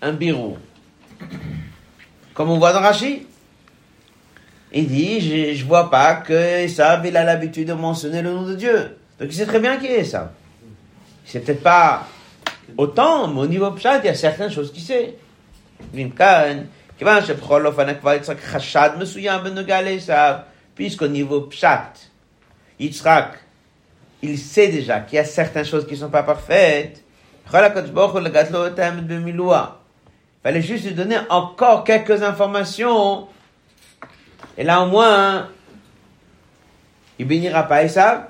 un 0.01 0.13
birou. 0.13 0.57
Comme 2.33 2.51
on 2.51 2.59
voit 2.59 2.73
dans 2.73 2.81
Rashi. 2.81 3.27
Il 4.72 4.88
dit, 4.88 5.20
je, 5.20 5.56
je 5.56 5.66
vois 5.66 5.90
pas 5.90 6.16
que 6.16 6.34
Esav, 6.34 7.06
il 7.06 7.18
a 7.18 7.24
l'habitude 7.24 7.68
de 7.68 7.74
mentionner 7.74 8.22
le 8.22 8.34
nom 8.34 8.44
de 8.44 8.56
Dieu. 8.56 8.98
Donc 9.20 9.30
il 9.30 9.34
sait 9.34 9.46
très 9.46 9.60
bien 9.60 9.78
qui 9.78 9.88
est 9.88 10.02
Esav. 10.02 10.30
Il 11.26 11.32
sait 11.32 11.40
peut-être 11.40 11.64
pas 11.64 12.08
autant, 12.78 13.28
mais 13.28 13.42
au 13.42 13.48
niveau 13.48 13.72
pshat, 13.72 14.00
il 14.00 14.06
y 14.06 14.10
a 14.10 14.16
certaines 14.16 14.52
choses 14.52 14.72
qu'il 14.72 14.84
sait. 14.84 15.16
Ben 15.94 16.12
puisqu'au 20.76 21.08
niveau 21.08 21.42
pshat, 21.42 21.94
Yitzhak, 22.80 23.40
il 24.22 24.38
sait 24.38 24.68
déjà 24.68 25.00
qu'il 25.00 25.16
y 25.16 25.20
a 25.20 25.26
certaines 25.26 25.66
choses 25.66 25.86
qui 25.88 25.94
ne 25.94 26.00
sont 26.00 26.10
pas 26.10 26.24
parfaites. 26.24 27.04
Il 27.46 27.52
fallait 30.44 30.62
juste 30.62 30.86
lui 30.86 30.94
donner 30.94 31.18
encore 31.30 31.84
quelques 31.84 32.22
informations 32.22 33.28
et 34.60 34.64
là 34.66 34.82
au 34.82 34.88
moins, 34.88 35.48
il 37.18 37.26
bénira 37.26 37.64
pas 37.64 37.82
Esav. 37.82 38.26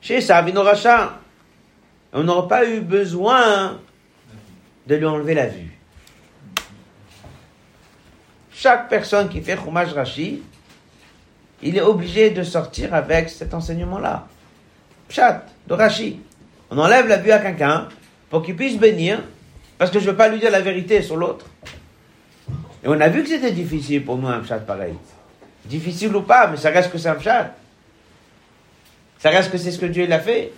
Chez 0.00 0.16
Esav, 0.16 0.48
il 0.48 0.54
n'aura. 0.54 0.74
On 2.12 2.24
n'aura 2.24 2.48
pas 2.48 2.68
eu 2.68 2.80
besoin 2.80 3.78
de 4.88 4.94
lui 4.96 5.06
enlever 5.06 5.34
la 5.34 5.46
vue. 5.46 5.78
Chaque 8.50 8.88
personne 8.88 9.28
qui 9.28 9.40
fait 9.40 9.56
Chumash 9.56 9.92
Rashi, 9.92 10.42
il 11.62 11.76
est 11.76 11.80
obligé 11.80 12.30
de 12.30 12.42
sortir 12.42 12.92
avec 12.92 13.30
cet 13.30 13.54
enseignement-là. 13.54 14.26
Pshat, 15.08 15.44
de 15.68 15.74
Rashi. 15.74 16.20
On 16.70 16.78
enlève 16.78 17.06
la 17.06 17.18
vue 17.18 17.30
à 17.30 17.38
quelqu'un 17.38 17.86
pour 18.30 18.42
qu'il 18.42 18.56
puisse 18.56 18.78
bénir, 18.78 19.22
parce 19.78 19.92
que 19.92 20.00
je 20.00 20.06
ne 20.06 20.10
veux 20.10 20.16
pas 20.16 20.28
lui 20.28 20.40
dire 20.40 20.50
la 20.50 20.60
vérité 20.60 21.02
sur 21.02 21.16
l'autre. 21.16 21.46
Et 22.82 22.88
on 22.88 23.00
a 23.00 23.08
vu 23.08 23.22
que 23.22 23.28
c'était 23.28 23.52
difficile 23.52 24.04
pour 24.04 24.18
nous 24.18 24.26
un 24.26 24.40
pshat 24.40 24.58
pareil. 24.58 24.94
Difficile 25.64 26.14
ou 26.16 26.22
pas, 26.22 26.48
mais 26.48 26.56
ça 26.56 26.70
reste 26.70 26.90
que 26.90 26.98
c'est 26.98 27.08
un 27.08 27.14
pshat. 27.14 27.54
Ça 29.18 29.30
reste 29.30 29.52
que 29.52 29.58
c'est 29.58 29.70
ce 29.70 29.78
que 29.78 29.86
Dieu 29.86 30.06
l'a 30.06 30.20
fait. 30.20 30.52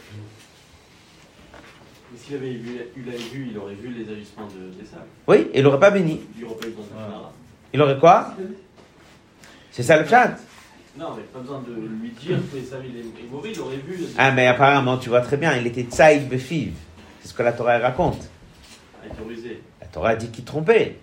Mais 2.12 2.18
s'il 2.18 2.36
avait 2.36 2.52
eu, 2.52 2.86
la 3.04 3.12
vue, 3.12 3.48
il 3.50 3.58
aurait 3.58 3.74
vu 3.74 3.88
les 3.88 4.12
agissements 4.12 4.46
de, 4.46 4.70
des 4.78 4.86
sables. 4.86 5.06
Oui, 5.26 5.48
et 5.52 5.58
il 5.58 5.64
n'aurait 5.64 5.80
pas 5.80 5.90
béni. 5.90 6.20
Il 6.38 6.44
aurait 6.44 6.56
pas 6.56 6.66
eu. 6.68 6.72
Il 7.74 7.98
quoi 7.98 8.34
C'est 9.70 9.82
ça 9.82 9.98
le 9.98 10.04
pshat. 10.04 10.36
Non, 10.96 11.14
mais 11.16 11.22
pas 11.22 11.38
besoin 11.38 11.62
de 11.62 11.72
lui 11.72 12.10
dire 12.10 12.38
que 12.50 12.56
les 12.56 12.64
sables 12.64 12.84
est, 12.86 13.30
mauvais, 13.30 13.52
il 13.52 13.60
aurait 13.60 13.76
vu. 13.76 14.04
Ah, 14.18 14.30
mais 14.30 14.46
apparemment, 14.46 14.98
tu 14.98 15.08
vois 15.08 15.22
très 15.22 15.38
bien, 15.38 15.56
il 15.56 15.66
était 15.66 15.84
tsaïd 15.84 16.28
befiv. 16.28 16.74
C'est 17.22 17.28
ce 17.28 17.34
que 17.34 17.42
la 17.42 17.52
Torah 17.52 17.78
raconte. 17.78 18.28
La 19.80 19.86
Torah 19.86 20.14
dit 20.16 20.28
qu'il 20.30 20.44
trompait. 20.44 20.98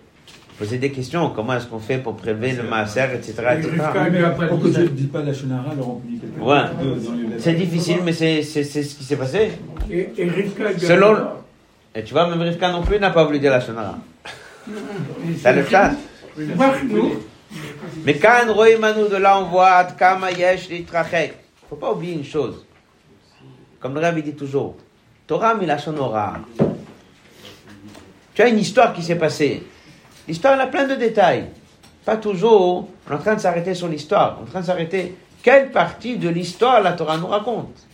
Poser 0.60 0.76
des 0.76 0.90
questions, 0.92 1.30
comment 1.30 1.54
est-ce 1.54 1.66
qu'on 1.66 1.78
fait 1.78 1.96
pour 1.96 2.14
prélever 2.16 2.52
le 2.52 2.64
maaser, 2.64 3.00
etc. 3.14 3.32
Et 3.32 3.58
etc. 3.60 3.62
Dit 3.62 3.70
tu 3.70 3.78
ça. 4.74 4.80
ne 4.82 4.86
dis 4.88 5.06
pas 5.06 5.22
la 5.22 5.32
Shonara, 5.32 5.70
alors 5.70 5.88
on 5.88 6.02
quelque 6.20 6.38
Ouais. 6.38 7.38
C'est 7.38 7.54
difficile, 7.54 8.00
mais 8.04 8.12
c'est 8.12 8.42
c'est- 8.42 8.64
c'est 8.64 8.82
ce 8.82 8.94
qui 8.94 9.02
s'est 9.04 9.16
passé. 9.16 9.52
Et, 9.90 10.10
et 10.18 10.24
Rivka 10.28 10.78
Selon- 10.78 11.16
Et 11.94 12.04
tu 12.04 12.12
vois, 12.12 12.28
même 12.28 12.42
Rivka 12.42 12.70
non 12.72 12.82
plus 12.82 12.98
n'a 12.98 13.08
pas 13.08 13.24
voulu 13.24 13.38
dire 13.38 13.52
la 13.52 13.60
Shonara. 13.62 13.96
Et 14.68 15.34
C'est 15.42 15.54
le 15.54 15.64
chat. 15.64 15.92
Marque-nous. 16.36 17.12
Mais 18.04 18.16
quand 18.18 18.52
Roïmanou 18.52 19.08
de 19.08 19.16
là, 19.16 19.40
on 19.40 19.44
voit 19.46 19.70
Ad 19.70 19.96
Kama 19.96 20.30
Yesh 20.30 20.68
Litrachek. 20.68 21.32
Faut 21.70 21.76
pas 21.76 21.90
oublier 21.90 22.12
une 22.12 22.24
chose. 22.24 22.66
Comme 23.80 23.94
le 23.94 24.00
Rabbi 24.00 24.22
dit 24.22 24.34
toujours, 24.34 24.76
Torah 25.26 25.54
Milachonora. 25.54 26.34
Tu 28.34 28.42
as 28.42 28.48
une 28.48 28.58
histoire 28.58 28.92
qui 28.92 29.02
s'est 29.02 29.16
passée. 29.16 29.62
L'histoire, 30.30 30.60
a 30.60 30.68
plein 30.68 30.86
de 30.86 30.94
détails. 30.94 31.46
Pas 32.04 32.16
toujours, 32.16 32.86
on 33.08 33.12
est 33.12 33.14
en 33.16 33.18
train 33.18 33.34
de 33.34 33.40
s'arrêter 33.40 33.74
sur 33.74 33.88
l'histoire. 33.88 34.38
On 34.38 34.44
est 34.44 34.46
en 34.46 34.50
train 34.50 34.60
de 34.60 34.66
s'arrêter. 34.66 35.16
Quelle 35.42 35.72
partie 35.72 36.18
de 36.18 36.28
l'histoire 36.28 36.80
la 36.82 36.92
Torah 36.92 37.16
nous 37.16 37.26
raconte 37.26 37.84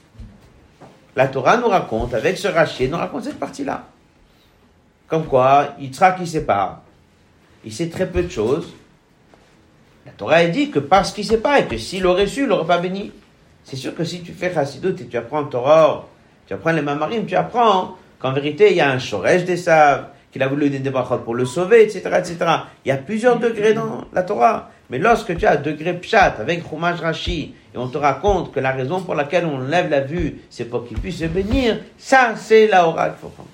La 1.17 1.29
Torah 1.29 1.57
nous 1.57 1.69
raconte, 1.69 2.13
avec 2.13 2.37
ce 2.37 2.47
rachet, 2.47 2.89
nous 2.89 2.99
raconte 2.99 3.25
cette 3.25 3.41
partie-là. 3.41 3.87
Comme 5.09 5.25
quoi, 5.25 5.69
Yitzhak, 5.81 6.19
il 6.21 6.29
sait 6.29 6.45
pas. 6.45 6.83
Il 7.65 7.73
sait 7.73 7.89
très 7.89 8.07
peu 8.07 8.23
de 8.23 8.29
choses. 8.29 8.69
La 10.05 10.13
Torah 10.13 10.43
elle 10.43 10.53
dit 10.53 10.71
que 10.71 10.79
parce 10.79 11.13
qu'il 11.13 11.25
sait 11.25 11.41
pas 11.41 11.61
et 11.61 11.65
que 11.65 11.79
s'il 11.79 12.07
aurait 12.07 12.27
su, 12.27 12.43
il 12.43 12.49
n'aurait 12.49 12.67
pas 12.67 12.79
béni. 12.79 13.13
C'est 13.65 13.77
sûr 13.77 13.95
que 13.95 14.05
si 14.05 14.21
tu 14.21 14.35
fais 14.35 14.53
Chassidut 14.53 14.95
et 15.01 15.07
tu 15.07 15.17
apprends 15.17 15.45
Torah, 15.45 16.07
tu 16.47 16.53
apprends 16.53 16.73
les 16.73 16.83
Mamarim, 16.83 17.25
tu 17.25 17.35
apprends 17.35 17.97
qu'en 18.19 18.33
vérité, 18.35 18.73
il 18.73 18.77
y 18.77 18.83
a 18.83 18.91
un 18.91 18.99
Shoresh 18.99 19.45
des 19.45 19.57
sables, 19.57 20.09
qu'il 20.37 20.43
a 20.43 20.49
voulu 20.49 20.69
des 20.69 20.91
brachot 20.91 21.19
pour 21.19 21.35
le 21.35 21.47
sauver, 21.47 21.85
etc., 21.85 22.03
etc. 22.19 22.37
Il 22.85 22.89
y 22.89 22.93
a 22.93 22.99
plusieurs 22.99 23.39
degrés 23.39 23.73
dans 23.73 24.05
la 24.13 24.23
Torah. 24.23 24.71
Mais 24.91 24.99
lorsque 24.99 25.35
tu 25.35 25.47
as 25.47 25.57
degré 25.57 25.95
pshat 25.95 26.37
avec 26.39 26.63
Chumash 26.69 27.01
Rashi, 27.01 27.55
et 27.75 27.79
on 27.79 27.89
te 27.89 27.97
raconte 27.97 28.53
que 28.53 28.61
la 28.61 28.73
raison 28.73 29.01
pour 29.01 29.15
laquelle 29.15 29.47
on 29.47 29.61
lève 29.61 29.89
la 29.89 30.03
vue, 30.03 30.43
c'est 30.51 30.67
pour 30.67 30.87
qu'il 30.87 30.99
puisse 30.99 31.21
se 31.21 31.25
bénir, 31.25 31.79
ça, 31.97 32.35
c'est 32.37 32.67
la 32.67 32.87
aura 32.87 33.09
qu'il 33.09 33.19
faut 33.19 33.29
prendre. 33.29 33.49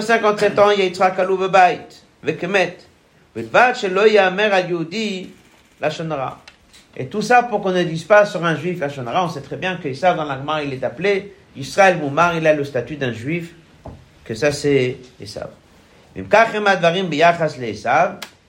57 0.00 0.58
ans, 0.58 0.70
Yitzhak 0.70 1.18
Yehudi, 4.68 5.30
Et 6.96 7.06
tout 7.06 7.22
ça 7.22 7.42
pour 7.42 7.60
qu'on 7.60 7.72
ne 7.72 7.82
dise 7.82 8.04
pas 8.04 8.24
sur 8.24 8.42
un 8.44 8.56
juif 8.56 8.80
Lachonara. 8.80 9.24
On 9.26 9.28
sait 9.28 9.42
très 9.42 9.56
bien 9.56 9.76
que 9.76 9.92
ça, 9.92 10.14
dans 10.14 10.24
l'Agmar, 10.24 10.62
il 10.62 10.72
est 10.72 10.82
appelé 10.84 11.34
Israël 11.56 11.98
Moumar, 11.98 12.36
il 12.36 12.46
a 12.46 12.54
le 12.54 12.64
statut 12.64 12.96
d'un 12.96 13.12
juif, 13.12 13.54
que 14.24 14.34
ça 14.34 14.52
c'est 14.52 14.96
Esav. 15.20 15.50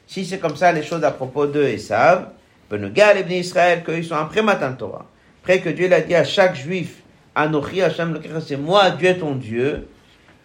Si 0.07 0.25
c'est 0.25 0.39
comme 0.39 0.55
ça 0.55 0.71
les 0.71 0.83
choses 0.83 1.03
à 1.03 1.11
propos 1.11 1.47
de 1.47 1.63
Esav, 1.63 2.27
Benogal 2.69 3.17
et 3.29 3.39
Israël, 3.39 3.83
qu'ils 3.83 4.05
sont 4.05 4.15
après 4.15 4.41
Matan 4.41 4.73
Torah. 4.73 5.05
Après 5.41 5.59
que 5.59 5.69
Dieu 5.69 5.87
l'a 5.87 6.01
dit 6.01 6.15
à 6.15 6.23
chaque 6.23 6.55
juif, 6.55 7.01
Anochi 7.35 7.81
Hashem 7.81 8.13
Lokecha, 8.13 8.41
c'est 8.41 8.57
moi 8.57 8.91
Dieu 8.91 9.17
ton 9.17 9.35
Dieu. 9.35 9.87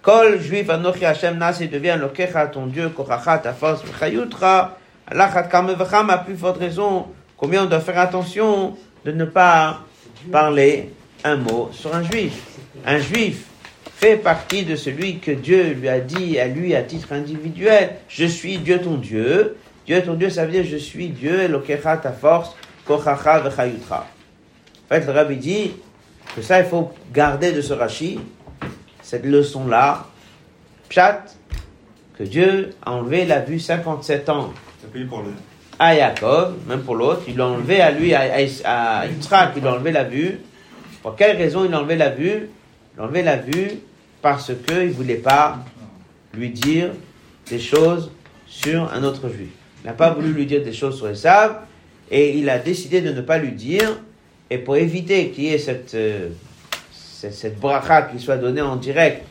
Kol 0.02 0.40
juif 0.40 0.68
Anochi 0.68 1.04
Hashem 1.04 1.38
Nasi 1.38 1.68
devient 1.68 1.96
Lokecha 1.98 2.46
ton 2.46 2.66
Dieu, 2.66 2.88
Kochacha 2.90 3.38
ta 3.38 3.52
force, 3.52 3.82
Vechayutra, 3.84 4.76
Alachat 5.06 5.44
Kame 5.44 5.74
Vecham, 5.74 6.10
à 6.10 6.18
plus 6.18 6.36
forte 6.36 6.58
raison, 6.58 7.06
combien 7.36 7.64
on 7.64 7.66
doit 7.66 7.80
faire 7.80 7.98
attention 7.98 8.76
de 9.04 9.12
ne 9.12 9.24
pas 9.24 9.80
parler 10.30 10.90
un 11.24 11.36
mot 11.36 11.70
sur 11.72 11.94
un 11.94 12.02
juif. 12.02 12.32
Un 12.86 12.98
juif 12.98 13.44
fait 13.96 14.16
partie 14.16 14.64
de 14.64 14.76
celui 14.76 15.18
que 15.18 15.30
Dieu 15.30 15.74
lui 15.74 15.88
a 15.88 16.00
dit 16.00 16.38
à 16.38 16.46
lui 16.46 16.74
à 16.74 16.82
titre 16.82 17.12
individuel, 17.12 17.96
je 18.08 18.24
suis 18.24 18.58
Dieu 18.58 18.80
ton 18.80 18.94
Dieu. 18.94 19.56
Dieu 19.86 20.02
ton 20.02 20.14
Dieu, 20.14 20.30
ça 20.30 20.44
veut 20.46 20.52
dire 20.52 20.64
je 20.64 20.76
suis 20.76 21.08
Dieu, 21.08 21.42
Elokecha 21.42 21.96
ta 21.98 22.12
force, 22.12 22.56
Kochacha 22.86 23.40
vechayutra. 23.40 24.06
En 24.86 24.94
fait, 24.94 25.06
le 25.06 25.12
rabbi 25.12 25.36
dit 25.36 25.72
que 26.34 26.42
ça, 26.42 26.60
il 26.60 26.66
faut 26.66 26.92
garder 27.12 27.52
de 27.52 27.60
ce 27.60 27.72
Rashi, 27.72 28.20
cette 29.02 29.24
leçon-là, 29.24 30.06
Pshat, 30.88 31.24
que 32.18 32.24
Dieu 32.24 32.70
a 32.84 32.92
enlevé 32.92 33.24
la 33.24 33.40
vue 33.40 33.60
57 33.60 34.28
ans 34.28 34.52
à 35.78 35.94
Yaakov, 35.94 36.54
même 36.66 36.82
pour 36.82 36.94
l'autre, 36.94 37.22
il 37.28 37.36
l'a 37.36 37.46
enlevé 37.46 37.80
à 37.80 37.90
lui, 37.90 38.14
à, 38.14 38.20
à, 38.64 39.00
à 39.00 39.06
Yitzhak, 39.06 39.52
il 39.56 39.66
a 39.66 39.72
enlevé 39.72 39.92
la 39.92 40.04
vue. 40.04 40.38
Pour 41.02 41.16
quelle 41.16 41.36
raison 41.36 41.64
il 41.64 41.74
a 41.74 41.78
enlevé 41.78 41.96
la 41.96 42.10
vue? 42.10 42.48
Il 42.94 43.00
a 43.00 43.04
enlevé 43.04 43.22
la 43.22 43.36
vue 43.36 43.70
parce 44.22 44.52
qu'il 44.66 44.88
ne 44.88 44.92
voulait 44.92 45.14
pas 45.14 45.58
lui 46.34 46.50
dire 46.50 46.90
des 47.48 47.58
choses 47.58 48.10
sur 48.46 48.92
un 48.92 49.02
autre 49.04 49.28
juif. 49.28 49.50
Il 49.82 49.86
n'a 49.86 49.92
pas 49.92 50.10
voulu 50.10 50.32
lui 50.32 50.46
dire 50.46 50.62
des 50.62 50.72
choses 50.72 50.98
sur 50.98 51.08
Esav 51.08 51.60
et 52.10 52.36
il 52.36 52.48
a 52.50 52.58
décidé 52.58 53.00
de 53.00 53.12
ne 53.12 53.20
pas 53.20 53.38
lui 53.38 53.52
dire. 53.52 54.00
Et 54.50 54.58
pour 54.58 54.76
éviter 54.76 55.30
qu'il 55.30 55.44
y 55.44 55.48
ait 55.54 55.58
cette, 55.58 55.94
euh, 55.94 56.28
cette, 56.92 57.34
cette 57.34 57.58
bracha 57.58 58.02
qui 58.02 58.18
soit 58.18 58.36
donnée 58.36 58.60
en 58.60 58.76
direct 58.76 59.24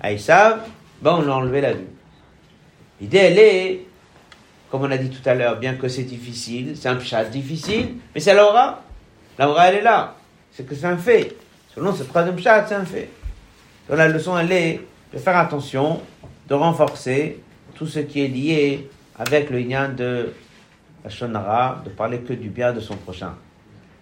à 0.00 0.12
Esav, 0.12 0.60
ben 1.02 1.16
on 1.18 1.22
l'a 1.22 1.34
enlevé 1.34 1.60
la 1.60 1.72
vue. 1.72 1.88
L'idée, 3.00 3.18
elle 3.18 3.38
est 3.38 3.88
comme 4.70 4.82
on 4.82 4.90
a 4.90 4.98
dit 4.98 5.08
tout 5.08 5.26
à 5.26 5.34
l'heure, 5.34 5.58
bien 5.58 5.74
que 5.74 5.88
c'est 5.88 6.02
difficile, 6.02 6.76
c'est 6.76 6.88
un 6.88 6.96
pshat 6.96 7.24
difficile, 7.24 7.94
mais 8.14 8.20
c'est 8.20 8.34
l'aura. 8.34 8.82
L'aura, 9.38 9.68
elle 9.68 9.76
est 9.76 9.82
là. 9.82 10.14
C'est 10.58 10.64
que 10.64 10.74
c'est 10.74 10.86
un 10.86 10.96
fait. 10.96 11.36
Selon 11.72 11.94
ce 11.94 12.02
troisième 12.02 12.34
pshat, 12.34 12.66
c'est 12.66 12.74
un 12.74 12.84
fait. 12.84 13.08
Donc 13.88 13.96
la 13.96 14.08
leçon, 14.08 14.36
elle 14.36 14.50
est 14.50 14.80
de 15.12 15.18
faire 15.18 15.36
attention, 15.36 16.02
de 16.48 16.54
renforcer 16.54 17.38
tout 17.76 17.86
ce 17.86 18.00
qui 18.00 18.24
est 18.24 18.26
lié 18.26 18.90
avec 19.16 19.50
le 19.50 19.60
lien 19.60 19.88
de 19.88 20.32
la 21.04 21.10
Shonara, 21.10 21.80
de 21.84 21.90
parler 21.90 22.18
que 22.18 22.32
du 22.32 22.48
bien 22.48 22.72
de 22.72 22.80
son 22.80 22.96
prochain. 22.96 23.36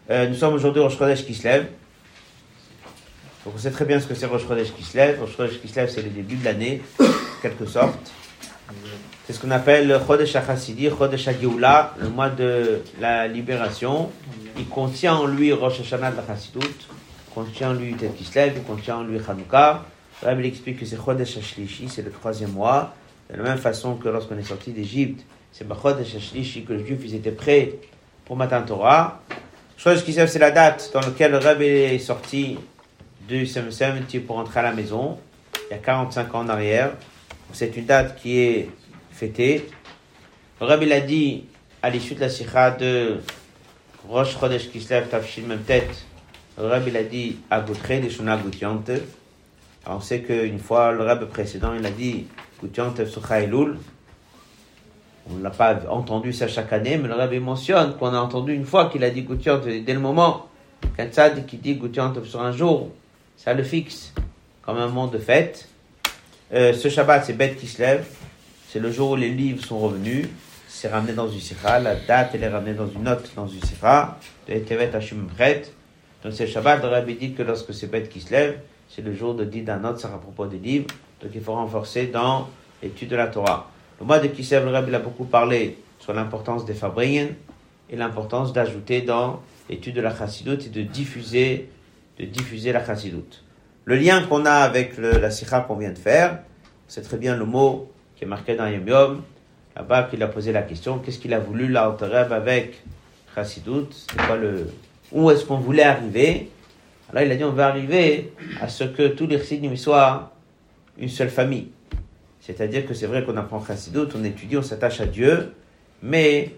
Euh, 0.09 0.30
nous 0.30 0.34
sommes 0.34 0.54
aujourd'hui 0.54 0.80
au 0.80 0.88
Rosh 0.88 1.26
qui 1.26 1.34
se 1.34 1.44
lève. 1.44 1.66
Donc 3.44 3.52
on 3.54 3.59
sait 3.59 3.70
très 3.70 3.84
bien 3.84 4.00
ce 4.00 4.07
que 4.07 4.14
c'est 4.14 4.24
Rosh 4.24 4.48
Chodesh 4.48 4.72
qui 4.72 4.82
se 4.82 4.96
lève. 4.96 5.20
Rosh 5.20 5.36
Chodesh 5.36 5.61
qui 5.61 5.68
se 5.68 5.76
lève, 5.76 5.90
c'est 5.90 6.00
le 6.00 6.09
début 6.09 6.36
de 6.36 6.44
l'année, 6.46 6.80
en 6.98 7.04
quelque 7.42 7.66
sorte. 7.66 7.98
C'est 9.26 9.32
ce 9.32 9.40
qu'on 9.40 9.50
appelle 9.50 9.88
le 9.88 9.98
Chodesh 9.98 10.36
HaChassidi, 10.36 10.88
Chodesh 10.88 11.26
HaGeoula, 11.26 11.94
le 12.00 12.08
mois 12.08 12.28
de 12.28 12.82
la 13.00 13.26
libération. 13.26 14.08
Il 14.56 14.68
contient 14.68 15.16
en 15.16 15.26
lui 15.26 15.52
Rosh 15.52 15.80
Hashanah 15.80 16.12
de 16.12 16.16
la 16.18 16.24
Chassidut, 16.24 16.86
contient 17.34 17.70
en 17.70 17.72
lui 17.72 17.92
Tet 17.94 18.10
Kislev, 18.10 18.62
contient 18.62 18.98
en 18.98 19.02
lui 19.02 19.18
Hanouka. 19.18 19.82
Le 20.22 20.28
Rabbi 20.28 20.42
il 20.42 20.46
explique 20.46 20.78
que 20.78 20.86
c'est 20.86 20.96
Chodesh 20.96 21.38
HaShlishi, 21.38 21.88
c'est 21.88 22.02
le 22.02 22.12
troisième 22.12 22.52
mois. 22.52 22.94
De 23.28 23.36
la 23.36 23.42
même 23.42 23.58
façon 23.58 23.96
que 23.96 24.08
lorsqu'on 24.08 24.38
est 24.38 24.44
sorti 24.44 24.70
d'Égypte, 24.70 25.26
c'est 25.50 25.66
Chodesh 25.66 26.14
HaShlishi 26.14 26.64
que 26.64 26.74
les 26.74 26.86
Juifs 26.86 27.00
ils 27.02 27.16
étaient 27.16 27.32
prêts 27.32 27.72
pour 28.24 28.36
Matan 28.36 28.62
Torah. 28.62 29.22
Chodesh 29.76 30.04
Kislev, 30.04 30.28
c'est 30.28 30.38
la 30.38 30.52
date 30.52 30.92
dans 30.94 31.00
laquelle 31.00 31.32
le 31.32 31.38
Rabbi 31.38 31.64
est 31.64 31.98
sorti 31.98 32.58
du 33.28 33.44
Sem 33.48 33.70
pour 34.24 34.38
entrer 34.38 34.60
à 34.60 34.62
la 34.62 34.72
maison, 34.72 35.18
il 35.68 35.74
y 35.74 35.76
a 35.76 35.78
45 35.78 36.32
ans 36.32 36.40
en 36.42 36.48
arrière. 36.48 36.92
C'est 37.52 37.76
une 37.76 37.86
date 37.86 38.20
qui 38.20 38.38
est 38.38 38.70
fêtée. 39.16 39.66
Le 40.60 40.66
Rabbi 40.66 40.86
l'a 40.86 41.00
dit 41.00 41.44
à 41.82 41.90
l'issue 41.90 42.14
de 42.14 42.20
la 42.20 42.28
sikha 42.28 42.72
de 42.72 43.16
Rosh 44.08 44.38
Chodesh 44.38 44.70
Kislev 44.70 45.08
Tafshil 45.08 45.46
même 45.46 45.62
tête. 45.62 46.04
Le 46.58 46.66
Rabbi 46.66 46.90
l'a 46.90 47.02
dit 47.02 47.38
à 47.50 47.60
Goutre, 47.60 47.88
les 47.88 48.10
Shuna 48.10 48.36
Goutiantev. 48.36 49.02
Alors 49.84 49.98
on 49.98 50.00
sait 50.00 50.20
qu'une 50.20 50.58
fois, 50.58 50.92
le 50.92 51.02
Rabbi 51.02 51.26
précédent, 51.26 51.72
il 51.78 51.84
a 51.86 51.90
dit 51.90 52.26
Goutiantev 52.60 53.08
Sucha 53.08 53.40
Elul. 53.40 53.78
On 55.28 55.34
ne 55.34 55.42
l'a 55.42 55.50
pas 55.50 55.78
entendu 55.90 56.32
ça 56.32 56.46
chaque 56.46 56.72
année, 56.72 56.98
mais 56.98 57.08
le 57.08 57.14
Rabbi 57.14 57.40
mentionne 57.40 57.96
qu'on 57.96 58.12
a 58.14 58.18
entendu 58.18 58.54
une 58.54 58.66
fois 58.66 58.90
qu'il 58.90 59.02
a 59.02 59.10
dit 59.10 59.22
Goutiantev 59.22 59.82
dès 59.82 59.94
le 59.94 60.00
moment 60.00 60.46
qu'un 60.96 61.06
tzad 61.06 61.46
qui 61.46 61.56
dit 61.56 61.76
Goutiantev 61.76 62.26
sur 62.26 62.42
un 62.42 62.52
jour, 62.52 62.90
ça 63.36 63.54
le 63.54 63.62
fixe 63.62 64.12
comme 64.62 64.76
un 64.76 64.88
moment 64.88 65.06
de 65.06 65.18
fête. 65.18 65.68
Euh, 66.52 66.74
ce 66.74 66.88
Shabbat, 66.88 67.24
c'est 67.24 67.32
Beth 67.32 67.78
lève. 67.78 68.06
C'est 68.68 68.80
le 68.80 68.90
jour 68.90 69.12
où 69.12 69.16
les 69.16 69.30
livres 69.30 69.64
sont 69.64 69.78
revenus. 69.78 70.28
C'est 70.68 70.88
ramené 70.88 71.12
dans 71.12 71.28
une 71.28 71.40
sikha. 71.40 71.78
La 71.78 71.94
date, 71.94 72.30
elle 72.34 72.42
est 72.42 72.48
ramenée 72.48 72.74
dans 72.74 72.88
une 72.88 73.04
note, 73.04 73.30
dans 73.36 73.46
une 73.46 73.62
sikha. 73.62 74.18
De 74.48 74.54
Etevet 74.54 74.94
Hashim. 74.94 75.28
Donc 76.22 76.32
c'est 76.32 76.46
le 76.46 76.50
Shabbat. 76.50 76.82
Le 76.82 76.88
Rabbi 76.88 77.14
dit 77.14 77.32
que 77.32 77.42
lorsque 77.42 77.72
c'est 77.72 77.86
Beth 77.86 78.08
qui 78.08 78.20
se 78.20 78.32
lève, 78.32 78.58
c'est 78.88 79.02
le 79.02 79.14
jour 79.14 79.34
de 79.34 79.44
Didanot, 79.44 79.96
ça 79.96 80.08
à 80.08 80.18
propos 80.18 80.46
des 80.46 80.58
livres. 80.58 80.86
Donc 81.22 81.30
il 81.34 81.40
faut 81.40 81.54
renforcer 81.54 82.08
dans 82.08 82.48
l'étude 82.82 83.10
de 83.10 83.16
la 83.16 83.28
Torah. 83.28 83.70
Le 84.00 84.06
mois 84.06 84.18
de 84.18 84.26
Kislev, 84.26 84.64
le 84.64 84.72
Rabbi 84.72 84.94
a 84.94 84.98
beaucoup 84.98 85.24
parlé 85.24 85.78
sur 86.00 86.12
l'importance 86.12 86.64
des 86.64 86.74
Fabrien 86.74 87.28
et 87.88 87.96
l'importance 87.96 88.52
d'ajouter 88.52 89.02
dans 89.02 89.40
l'étude 89.70 89.94
de 89.94 90.00
la 90.00 90.14
Chassidut 90.14 90.58
et 90.66 90.68
de 90.68 90.82
diffuser, 90.82 91.68
de 92.18 92.24
diffuser 92.24 92.72
la 92.72 92.84
Chassidut. 92.84 93.42
Le 93.84 93.94
lien 93.94 94.22
qu'on 94.24 94.44
a 94.44 94.52
avec 94.52 94.98
la 94.98 95.30
sikha 95.30 95.60
qu'on 95.60 95.76
vient 95.76 95.92
de 95.92 95.98
faire, 95.98 96.40
c'est 96.88 97.02
très 97.02 97.16
bien 97.16 97.36
le 97.36 97.44
mot 97.44 97.92
qui 98.16 98.24
est 98.24 98.26
marqué 98.26 98.54
dans 98.56 98.66
Yom 98.66 98.88
Yom, 98.88 99.22
là-bas 99.76 100.04
qu'il 100.04 100.22
a 100.22 100.28
posé 100.28 100.52
la 100.52 100.62
question, 100.62 100.98
qu'est-ce 100.98 101.18
qu'il 101.18 101.34
a 101.34 101.38
voulu 101.38 101.68
l'Altereb 101.68 102.32
avec 102.32 102.82
Chassidut, 103.34 103.88
quoi 104.26 104.36
le, 104.36 104.68
où 105.12 105.30
est-ce 105.30 105.44
qu'on 105.44 105.58
voulait 105.58 105.82
arriver? 105.82 106.50
Alors 107.10 107.22
il 107.22 107.30
a 107.30 107.36
dit 107.36 107.44
on 107.44 107.52
va 107.52 107.68
arriver 107.68 108.32
à 108.60 108.68
ce 108.68 108.84
que 108.84 109.08
tous 109.08 109.26
les 109.26 109.38
chassidim 109.38 109.76
soient 109.76 110.32
une 110.98 111.08
seule 111.08 111.30
famille. 111.30 111.68
C'est-à-dire 112.40 112.86
que 112.86 112.94
c'est 112.94 113.06
vrai 113.06 113.24
qu'on 113.24 113.36
apprend 113.36 113.64
Chassidut, 113.64 114.08
on 114.14 114.24
étudie, 114.24 114.56
on 114.56 114.62
s'attache 114.62 115.00
à 115.00 115.06
Dieu, 115.06 115.52
mais 116.02 116.52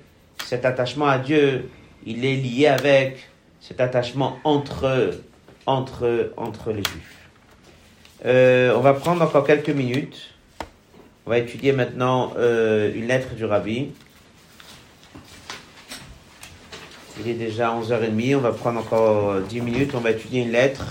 cet 0.45 0.65
attachement 0.65 1.07
à 1.07 1.19
Dieu, 1.19 1.69
il 2.07 2.25
est 2.25 2.37
lié 2.37 2.67
avec 2.69 3.29
cet 3.61 3.81
attachement 3.81 4.39
entre, 4.45 5.11
entre, 5.67 6.33
entre 6.37 6.71
les 6.71 6.83
Juifs. 6.83 7.29
Euh, 8.25 8.75
on 8.77 8.81
va 8.81 8.95
prendre 8.95 9.23
encore 9.23 9.45
quelques 9.45 9.71
minutes. 9.71 10.35
On 11.29 11.31
va 11.31 11.41
étudier 11.41 11.73
maintenant 11.73 12.33
euh, 12.39 12.91
une 12.95 13.07
lettre 13.07 13.35
du 13.35 13.45
Rabbi. 13.45 13.91
Il 17.21 17.29
est 17.29 17.35
déjà 17.35 17.69
11h30, 17.79 18.37
on 18.37 18.39
va 18.39 18.53
prendre 18.53 18.81
encore 18.81 19.39
10 19.43 19.61
minutes, 19.61 19.91
on 19.95 20.01
va 20.01 20.13
étudier 20.13 20.41
une 20.41 20.53
lettre. 20.53 20.87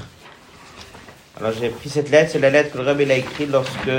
Alors 1.38 1.54
j'ai 1.60 1.70
pris 1.70 1.90
cette 1.90 2.12
lettre, 2.12 2.30
c'est 2.34 2.40
la 2.40 2.52
lettre 2.52 2.72
que 2.72 2.78
le 2.78 2.84
Rabbi 2.84 3.12
a 3.12 3.16
écrite 3.16 3.50
lorsque 3.50 3.90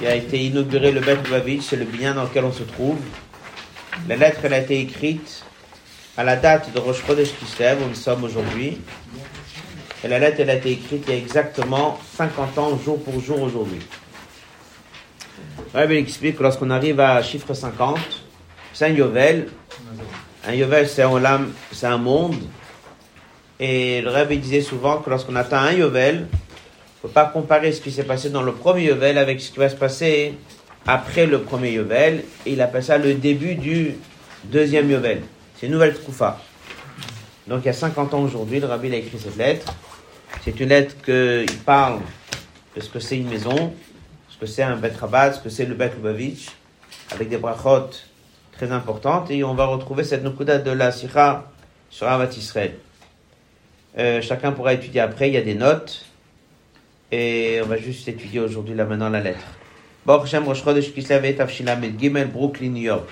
il 0.00 0.06
a 0.06 0.14
été 0.14 0.40
inauguré 0.44 0.92
le 0.92 1.00
Beth 1.00 1.24
Lubavitch, 1.24 1.64
c'est 1.64 1.76
le 1.76 1.86
bien 1.86 2.14
dans 2.14 2.22
lequel 2.22 2.44
on 2.44 2.52
se 2.52 2.62
trouve. 2.62 2.98
La 4.08 4.14
lettre, 4.14 4.42
elle 4.44 4.54
a 4.54 4.60
été 4.60 4.78
écrite 4.78 5.44
à 6.16 6.22
la 6.22 6.36
date 6.36 6.72
de 6.72 6.78
Rosh 6.78 7.04
Chodesh 7.04 7.34
Kislev, 7.36 7.82
où 7.82 7.88
nous 7.88 7.96
sommes 7.96 8.22
aujourd'hui. 8.22 8.80
Et 10.04 10.06
la 10.06 10.20
lettre, 10.20 10.36
elle 10.38 10.50
a 10.50 10.54
été 10.54 10.70
écrite 10.70 11.02
il 11.08 11.14
y 11.14 11.16
a 11.16 11.18
exactement 11.18 11.98
50 12.16 12.58
ans, 12.58 12.78
jour 12.78 13.02
pour 13.02 13.18
jour 13.18 13.42
aujourd'hui. 13.42 13.80
Le 15.74 15.80
Rabbi 15.80 15.96
explique 15.96 16.38
que 16.38 16.44
lorsqu'on 16.44 16.70
arrive 16.70 17.00
à 17.00 17.20
chiffre 17.20 17.52
50, 17.52 17.98
c'est 18.72 18.84
un 18.84 18.90
Yovel. 18.90 19.48
Un 20.46 20.52
Yovel, 20.52 20.88
c'est 20.88 21.02
un 21.02 21.46
c'est 21.72 21.88
un 21.88 21.98
monde. 21.98 22.36
Et 23.58 24.00
le 24.00 24.08
Rabbi 24.08 24.38
disait 24.38 24.60
souvent 24.60 24.98
que 24.98 25.10
lorsqu'on 25.10 25.34
atteint 25.34 25.58
un 25.58 25.72
Yovel, 25.72 26.28
faut 27.02 27.08
pas 27.08 27.24
comparer 27.24 27.72
ce 27.72 27.80
qui 27.80 27.90
s'est 27.90 28.04
passé 28.04 28.30
dans 28.30 28.44
le 28.44 28.52
premier 28.52 28.84
Yovel 28.84 29.18
avec 29.18 29.40
ce 29.40 29.50
qui 29.50 29.58
va 29.58 29.68
se 29.68 29.74
passer 29.74 30.34
après 30.86 31.26
le 31.26 31.40
premier 31.40 31.72
Yovel. 31.72 32.22
Et 32.46 32.52
il 32.52 32.60
appelle 32.60 32.84
ça 32.84 32.96
le 32.96 33.14
début 33.14 33.56
du 33.56 33.96
deuxième 34.44 34.88
Yovel. 34.88 35.22
C'est 35.56 35.66
une 35.66 35.72
nouvelle 35.72 35.94
Troufa. 35.94 36.40
Donc 37.48 37.62
il 37.64 37.66
y 37.66 37.70
a 37.70 37.72
50 37.72 38.14
ans 38.14 38.20
aujourd'hui, 38.20 38.60
le 38.60 38.66
Rabbi 38.66 38.92
a 38.92 38.98
écrit 38.98 39.18
cette 39.18 39.36
lettre. 39.36 39.74
C'est 40.44 40.60
une 40.60 40.68
lettre 40.68 40.94
qu'il 41.04 41.58
parle 41.66 41.98
de 42.76 42.80
ce 42.80 42.88
que 42.88 43.00
c'est 43.00 43.16
une 43.16 43.28
maison, 43.28 43.74
que 44.44 44.50
c'est 44.50 44.62
un 44.62 44.76
Bet 44.76 44.92
Rabat, 45.00 45.32
ce 45.32 45.40
que 45.40 45.48
c'est 45.48 45.64
le 45.64 45.74
Bet 45.74 45.92
Lubavitch, 45.96 46.50
avec 47.12 47.30
des 47.30 47.38
brachot 47.38 47.88
très 48.52 48.70
importantes. 48.72 49.30
Et 49.30 49.42
on 49.42 49.54
va 49.54 49.64
retrouver 49.64 50.04
cette 50.04 50.22
nukuda 50.22 50.58
de 50.58 50.70
la 50.70 50.92
Sikha 50.92 51.46
sur 51.88 52.06
Avat 52.06 52.30
Israël. 52.36 52.74
Euh, 53.96 54.20
chacun 54.20 54.52
pourra 54.52 54.74
étudier 54.74 55.00
après, 55.00 55.28
il 55.28 55.34
y 55.34 55.38
a 55.38 55.42
des 55.42 55.54
notes. 55.54 56.04
Et 57.10 57.60
on 57.64 57.66
va 57.66 57.78
juste 57.78 58.06
étudier 58.06 58.40
aujourd'hui 58.40 58.74
là 58.74 58.84
maintenant 58.84 59.08
la 59.08 59.20
lettre. 59.20 59.46
Med 60.06 61.98
Gimel 61.98 62.28
Brooklyn, 62.28 62.68
New 62.68 62.82
York. 62.82 63.08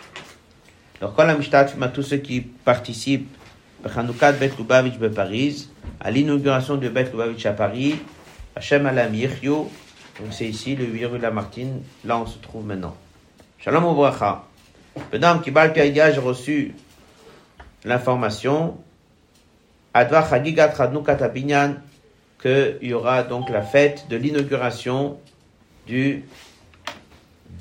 Donc, 1.01 1.17
quand 1.17 1.25
la 1.25 1.35
à 1.35 1.89
tous 1.89 2.03
ceux 2.03 2.19
qui 2.19 2.43
participent 2.43 3.35
Chanukah 3.89 4.33
Bet 4.33 4.53
Lubavitch 4.59 4.99
de 4.99 5.09
Paris, 5.09 5.71
à 5.99 6.11
l'inauguration 6.11 6.77
de 6.77 6.91
Bet 6.91 7.05
Lubavitch 7.11 7.47
à 7.47 7.53
Paris, 7.53 7.97
Hashem 8.55 8.85
Alam 8.85 9.15
Yiryu, 9.15 9.69
donc 10.21 10.33
c'est 10.33 10.47
ici, 10.47 10.77
le 10.77 10.85
8 10.85 11.07
rue 11.07 11.19
Lamartine, 11.19 11.83
là 12.05 12.19
on 12.19 12.27
se 12.27 12.39
trouve 12.39 12.67
maintenant. 12.67 12.95
Shalom 13.59 13.85
Obracha. 13.85 14.45
Madame 15.11 15.41
Kibal 15.41 15.73
j'ai 15.75 16.19
reçu 16.19 16.75
l'information, 17.85 18.77
qu'il 22.43 22.79
y 22.83 22.93
aura 22.93 23.23
donc 23.23 23.49
la 23.49 23.63
fête 23.63 24.07
de 24.11 24.17
l'inauguration 24.17 25.19
du 25.87 26.25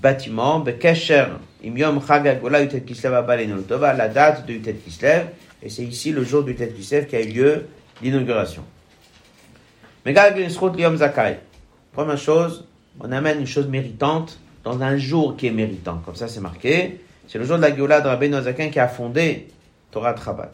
bâtiment, 0.02 0.60
Bekesher, 0.60 1.28
la 1.64 4.08
date 4.10 4.46
de 4.46 4.54
Utet 4.54 4.74
Kislev, 4.74 5.28
et 5.64 5.70
c'est 5.70 5.84
ici 5.84 6.12
le 6.12 6.24
jour 6.24 6.44
du 6.44 6.52
Utet 6.52 6.70
Kislev 6.70 7.08
qui 7.08 7.16
a 7.16 7.22
eu 7.22 7.32
lieu 7.32 7.68
l'inauguration. 8.02 8.66
Première 11.94 12.18
chose, 12.18 12.66
on 13.02 13.12
amène 13.12 13.42
une 13.42 13.48
chose 13.48 13.68
méritante 13.68 14.40
dans 14.64 14.82
un 14.82 14.96
jour 14.96 15.36
qui 15.36 15.48
est 15.48 15.52
méritant. 15.52 16.02
Comme 16.06 16.16
ça, 16.16 16.30
c'est 16.30 16.40
marqué. 16.40 17.02
C'est 17.28 17.38
le 17.38 17.44
jour 17.44 17.58
de 17.58 17.62
la 17.62 17.76
Géoula 17.76 18.00
de 18.00 18.08
Rabbi 18.08 18.30
Nozakin 18.30 18.70
qui 18.70 18.80
a 18.80 18.88
fondé 18.88 19.50
Torah 19.92 20.14
Trabat. 20.14 20.52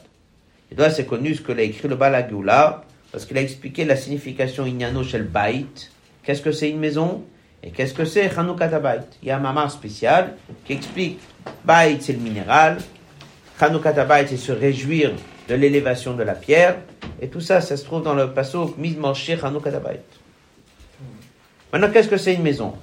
Et 0.71 0.75
là, 0.75 0.89
c'est 0.89 1.05
connu 1.05 1.35
ce 1.35 1.41
que 1.41 1.51
l'a 1.51 1.61
écrit 1.61 1.87
le 1.87 1.95
Bala 1.95 2.27
Géoula, 2.27 2.83
parce 3.11 3.25
qu'il 3.25 3.37
a 3.37 3.41
expliqué 3.41 3.85
la 3.85 3.95
signification 3.95 4.65
Inyano 4.65 5.03
Shel 5.03 5.25
Bait. 5.25 5.65
Qu'est-ce 6.23 6.41
que 6.41 6.51
c'est 6.51 6.71
une 6.71 6.79
maison? 6.79 7.23
Et 7.61 7.69
qu'est-ce 7.69 7.93
que 7.93 8.05
c'est 8.05 8.33
Chanukah 8.33 8.79
Bait? 8.79 9.01
Il 9.21 9.27
y 9.27 9.31
a 9.31 9.37
un 9.37 9.39
mamar 9.39 9.69
spécial 9.69 10.35
qui 10.65 10.73
explique 10.73 11.19
Bait, 11.63 11.97
c'est 11.99 12.13
le 12.13 12.19
minéral. 12.19 12.79
Chanukah 13.59 14.05
Bait, 14.05 14.25
c'est 14.27 14.37
se 14.37 14.51
réjouir 14.51 15.11
de 15.47 15.53
l'élévation 15.53 16.15
de 16.15 16.23
la 16.23 16.33
pierre. 16.33 16.77
Et 17.21 17.27
tout 17.27 17.41
ça, 17.41 17.61
ça 17.61 17.77
se 17.77 17.85
trouve 17.85 18.01
dans 18.01 18.15
le 18.15 18.31
pasuk 18.31 18.75
Mizmorshir 18.77 19.39
Chanukah 19.39 19.69
Bait. 19.79 20.01
Maintenant, 21.73 21.91
qu'est-ce 21.91 22.07
que 22.07 22.17
c'est 22.17 22.33
une 22.33 22.43
maison? 22.43 22.73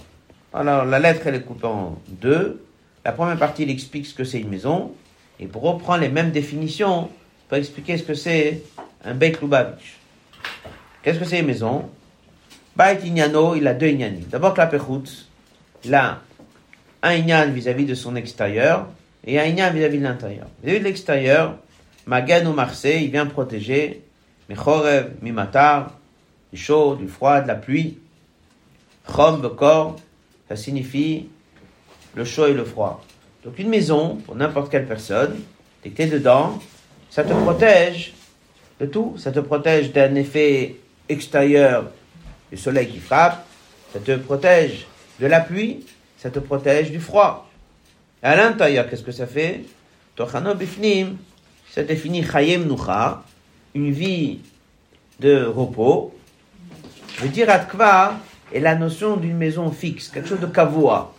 Alors, 0.53 0.85
la 0.85 0.99
lettre, 0.99 1.22
elle 1.26 1.37
est 1.37 1.41
coupée 1.41 1.66
en 1.66 1.99
deux. 2.07 2.62
La 3.05 3.12
première 3.12 3.39
partie, 3.39 3.62
il 3.62 3.70
explique 3.70 4.07
ce 4.07 4.14
que 4.14 4.24
c'est 4.24 4.41
une 4.41 4.51
maison. 4.51 4.93
Et 5.41 5.47
pour 5.47 5.62
reprendre 5.62 6.01
les 6.01 6.11
mêmes 6.11 6.30
définitions, 6.30 7.09
pour 7.49 7.57
expliquer 7.57 7.97
ce 7.97 8.03
que 8.03 8.14
c'est 8.14 8.62
un 9.05 9.14
Beit 9.14 9.39
Lubavitch. 9.41 9.97
Qu'est-ce 11.03 11.18
que 11.18 11.24
c'est 11.24 11.41
une 11.41 11.47
maison? 11.47 11.89
Beit 12.76 13.01
Inyano, 13.05 13.55
il 13.55 13.66
a 13.66 13.74
deux 13.74 13.89
Inyanim. 13.89 14.24
D'abord, 14.30 14.55
la 14.57 14.66
Pechut, 14.66 15.28
il 15.85 15.95
a 15.95 16.20
un 17.03 17.11
Inyan 17.11 17.51
vis-à-vis 17.51 17.87
de 17.87 17.95
son 17.95 18.16
extérieur 18.16 18.87
et 19.26 19.41
un 19.41 19.45
Inyan 19.45 19.70
vis-à-vis 19.72 19.99
de 19.99 20.05
l'intérieur. 20.05 20.47
Vis-à-vis 20.62 20.80
de 20.80 20.85
l'extérieur, 20.85 21.57
Magan 22.07 22.47
ou 22.47 22.53
Marseille, 22.53 23.05
il 23.05 23.11
vient 23.11 23.26
protéger 23.26 24.03
Mechorev, 24.49 25.12
Mimatar, 25.22 25.99
du 26.53 26.59
chaud, 26.59 26.97
du 26.97 27.09
froid, 27.09 27.41
de 27.41 27.49
la 27.49 27.55
pluie. 27.55 27.99
Chom, 29.07 29.40
Bekor, 29.40 29.96
ça 30.48 30.57
signifie 30.57 31.28
le 32.14 32.24
chaud 32.24 32.46
et 32.46 32.55
le 32.55 32.64
froid. 32.64 33.02
Donc 33.44 33.59
une 33.59 33.68
maison, 33.68 34.16
pour 34.16 34.34
n'importe 34.34 34.70
quelle 34.70 34.86
personne, 34.86 35.40
dès 35.82 35.90
que 35.90 35.96
tu 35.96 36.02
es 36.02 36.07
dedans, 36.07 36.59
ça 37.11 37.24
te 37.24 37.32
protège 37.32 38.14
de 38.80 38.86
tout. 38.86 39.14
Ça 39.18 39.30
te 39.32 39.40
protège 39.40 39.92
d'un 39.92 40.14
effet 40.14 40.76
extérieur 41.09 41.90
du 42.50 42.57
soleil 42.57 42.88
qui 42.88 42.98
frappe, 42.98 43.44
ça 43.92 44.00
te 44.00 44.16
protège 44.16 44.86
de 45.20 45.26
la 45.26 45.40
pluie, 45.40 45.84
ça 46.18 46.30
te 46.30 46.38
protège 46.38 46.90
du 46.90 47.00
froid. 47.00 47.48
Et 48.22 48.26
à 48.26 48.36
l'intérieur, 48.36 48.88
qu'est-ce 48.88 49.02
que 49.02 49.12
ça 49.12 49.26
fait? 49.26 49.64
Tochano 50.16 50.55
bifnim, 50.55 51.16
ça 51.70 51.82
définit 51.82 52.24
chayem 52.24 52.66
nucha, 52.66 53.22
une 53.74 53.90
vie 53.90 54.40
de 55.20 55.44
repos. 55.44 56.14
Le 57.22 57.28
dire 57.28 57.50
atkva 57.50 58.18
est 58.55 58.61
la 58.61 58.76
notion 58.76 59.16
d'une 59.16 59.36
maison 59.36 59.70
fixe, 59.70 60.09
quelque 60.09 60.28
chose 60.28 60.40
de 60.40 60.46
kavoa. 60.46 61.12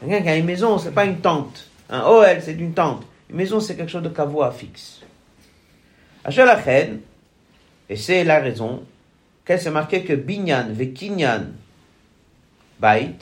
Quelqu'un 0.00 0.22
qui 0.22 0.28
a 0.28 0.36
une 0.36 0.46
maison, 0.46 0.78
c'est 0.78 0.92
pas 0.92 1.04
une 1.04 1.18
tente. 1.18 1.68
Un 1.90 2.02
OL, 2.02 2.38
c'est 2.40 2.54
une 2.54 2.72
tente. 2.72 3.04
Une 3.30 3.36
maison, 3.36 3.60
c'est 3.60 3.76
quelque 3.76 3.90
chose 3.90 4.02
de 4.02 4.08
kavoa 4.08 4.50
fixe. 4.50 5.00
Achalachen, 6.24 7.00
et 7.88 7.96
c'est 7.96 8.24
la 8.24 8.40
raison, 8.40 8.82
qu'elle 9.44 9.60
s'est 9.60 9.70
marqué 9.70 10.02
que 10.02 10.14
binyan 10.14 10.68
vekinyan 10.72 11.44
bait, 12.80 13.16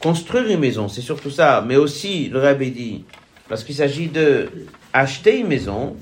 construire 0.00 0.48
une 0.48 0.60
maison, 0.60 0.88
c'est 0.88 1.00
surtout 1.00 1.30
ça, 1.30 1.64
mais 1.66 1.76
aussi, 1.76 2.28
le 2.28 2.40
rabbi 2.40 2.70
dit, 2.70 3.04
parce 3.48 3.64
qu'il 3.64 3.74
s'agit 3.74 4.08
de 4.08 4.50
acheter 4.92 5.40
une 5.40 5.48
maison, 5.48 5.96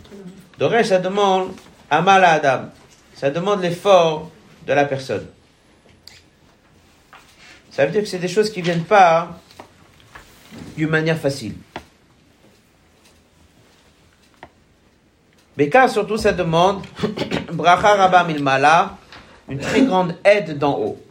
Doré, 0.58 0.84
ça 0.84 0.98
demande 0.98 1.50
amal 1.90 2.24
Adam, 2.24 2.66
ça 3.14 3.30
demande 3.30 3.60
l'effort 3.60 4.30
de 4.66 4.72
la 4.72 4.84
personne. 4.84 5.26
Ça 7.74 7.84
veut 7.84 7.90
dire 7.90 8.02
que 8.02 8.08
c'est 8.08 8.20
des 8.20 8.28
choses 8.28 8.50
qui 8.50 8.62
viennent 8.62 8.84
pas 8.84 9.40
d'une 10.76 10.90
manière 10.90 11.18
facile. 11.18 11.54
Béka, 15.56 15.88
surtout, 15.88 16.16
ça 16.16 16.32
demande 16.32 16.84
bracha 17.52 17.96
rabba 17.96 18.22
milmala, 18.22 18.96
une 19.48 19.58
très 19.58 19.82
grande 19.82 20.14
aide 20.24 20.56
d'en 20.56 20.78
haut. 20.78 21.02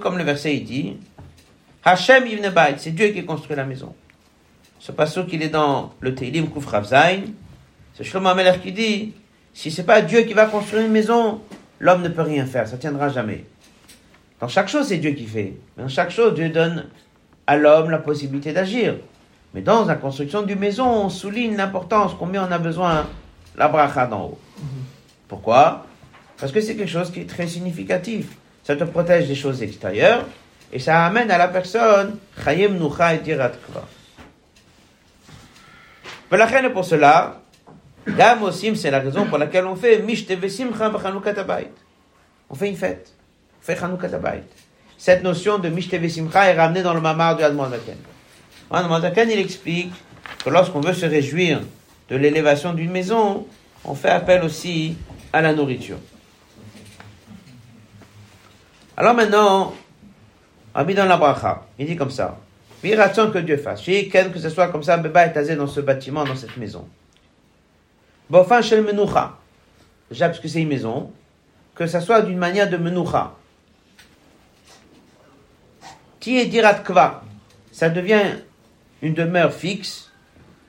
Comme 0.00 0.18
le 0.18 0.24
verset 0.24 0.56
il 0.56 0.64
dit, 0.64 0.96
Hashem 1.84 2.26
Yivne 2.26 2.50
Bait, 2.50 2.74
c'est 2.78 2.90
Dieu 2.90 3.10
qui 3.10 3.24
construit 3.24 3.54
la 3.54 3.64
maison. 3.64 3.94
Ce 4.80 4.90
passage 4.90 5.26
qu'il 5.28 5.44
est 5.44 5.48
dans 5.48 5.94
le 6.00 6.12
Teilim 6.12 6.50
Kuf 6.50 6.66
Rav 6.66 6.84
Zayin, 6.86 7.22
c'est 7.94 8.02
Shlomo 8.02 8.30
Ameler 8.30 8.54
qui 8.60 8.72
dit, 8.72 9.12
si 9.54 9.70
c'est 9.70 9.84
pas 9.84 10.00
Dieu 10.00 10.22
qui 10.22 10.34
va 10.34 10.46
construire 10.46 10.84
une 10.84 10.90
maison, 10.90 11.40
l'homme 11.78 12.02
ne 12.02 12.08
peut 12.08 12.22
rien 12.22 12.46
faire, 12.46 12.66
ça 12.66 12.78
tiendra 12.78 13.10
jamais. 13.10 13.44
Dans 14.40 14.48
chaque 14.48 14.68
chose, 14.68 14.86
c'est 14.86 14.98
Dieu 14.98 15.10
qui 15.12 15.26
fait. 15.26 15.54
Mais 15.76 15.82
dans 15.82 15.88
chaque 15.88 16.10
chose, 16.10 16.34
Dieu 16.34 16.48
donne 16.48 16.86
à 17.46 17.56
l'homme 17.56 17.90
la 17.90 17.98
possibilité 17.98 18.52
d'agir. 18.52 18.96
Mais 19.54 19.62
dans 19.62 19.84
la 19.84 19.94
construction 19.94 20.42
d'une 20.42 20.58
maison, 20.58 20.86
on 20.86 21.08
souligne 21.08 21.56
l'importance, 21.56 22.12
combien 22.18 22.46
on 22.46 22.52
a 22.52 22.58
besoin 22.58 23.06
la 23.56 23.68
bracha 23.68 24.06
d'en 24.06 24.24
haut. 24.26 24.38
Pourquoi? 25.26 25.86
Parce 26.38 26.52
que 26.52 26.60
c'est 26.60 26.76
quelque 26.76 26.90
chose 26.90 27.10
qui 27.10 27.20
est 27.20 27.28
très 27.28 27.46
significatif. 27.46 28.26
Ça 28.62 28.76
te 28.76 28.84
protège 28.84 29.26
des 29.26 29.34
choses 29.34 29.62
extérieures 29.62 30.26
et 30.72 30.78
ça 30.78 31.06
amène 31.06 31.30
à 31.30 31.38
la 31.38 31.48
personne 31.48 32.18
chayem 32.44 32.78
nucha 32.78 33.14
et 33.14 33.18
dirat 33.18 33.50
kva. 33.50 33.84
Pour 36.70 36.84
cela, 36.84 37.40
Osim, 38.42 38.74
c'est 38.74 38.90
la 38.90 39.00
raison 39.00 39.24
pour 39.24 39.38
laquelle 39.38 39.66
on 39.66 39.74
fait 39.74 40.00
Mishteve 40.00 40.48
Simcha 40.48 40.90
b'Chanoukat 40.90 41.40
Habayit. 41.40 41.68
On 42.50 42.54
fait 42.54 42.68
une 42.68 42.76
fête. 42.76 43.14
Fait. 43.62 43.78
Cette 44.96 45.22
notion 45.22 45.58
de 45.58 45.68
Mishteve 45.68 46.08
Simcha 46.08 46.50
est 46.50 46.56
ramenée 46.56 46.82
dans 46.82 46.94
le 46.94 47.00
mamar 47.00 47.36
du 47.36 47.42
Admon 47.42 47.68
Zaken. 47.70 49.30
Il 49.30 49.38
explique 49.38 49.92
que 50.44 50.50
lorsqu'on 50.50 50.80
veut 50.80 50.94
se 50.94 51.06
réjouir 51.06 51.60
de 52.08 52.16
l'élévation 52.16 52.72
d'une 52.72 52.90
maison, 52.90 53.46
on 53.84 53.94
fait 53.94 54.10
appel 54.10 54.42
aussi 54.42 54.96
à 55.32 55.40
la 55.40 55.52
nourriture. 55.54 55.98
Alors 58.96 59.14
maintenant, 59.14 59.74
mis 60.84 60.94
dans 60.94 61.04
la 61.04 61.16
bracha. 61.16 61.66
Il 61.78 61.86
dit 61.86 61.96
comme 61.96 62.10
ça. 62.10 62.38
Viraton 62.82 63.30
que 63.30 63.38
Dieu 63.38 63.56
fasse. 63.56 63.84
Que 63.84 64.38
ce 64.38 64.50
soit 64.50 64.68
comme 64.68 64.82
ça, 64.82 64.96
Beba 64.96 65.26
est 65.26 65.36
asé 65.36 65.56
dans 65.56 65.66
ce 65.66 65.80
bâtiment, 65.80 66.24
dans 66.24 66.36
cette 66.36 66.56
maison. 66.56 66.88
Bofan 68.30 68.62
shel 68.62 68.82
menoucha. 68.82 69.36
Déjà, 70.10 70.28
parce 70.28 70.40
que 70.40 70.48
c'est 70.48 70.62
une 70.62 70.68
maison, 70.68 71.12
que 71.74 71.86
ça 71.86 72.00
soit 72.00 72.22
d'une 72.22 72.38
manière 72.38 72.68
de 72.68 72.76
menoucha. 72.76 73.34
Ti 76.28 76.36
et 76.36 76.44
dirat 76.44 76.84
kva. 76.84 77.22
Ça 77.72 77.88
devient 77.88 78.36
une 79.00 79.14
demeure 79.14 79.50
fixe. 79.50 80.10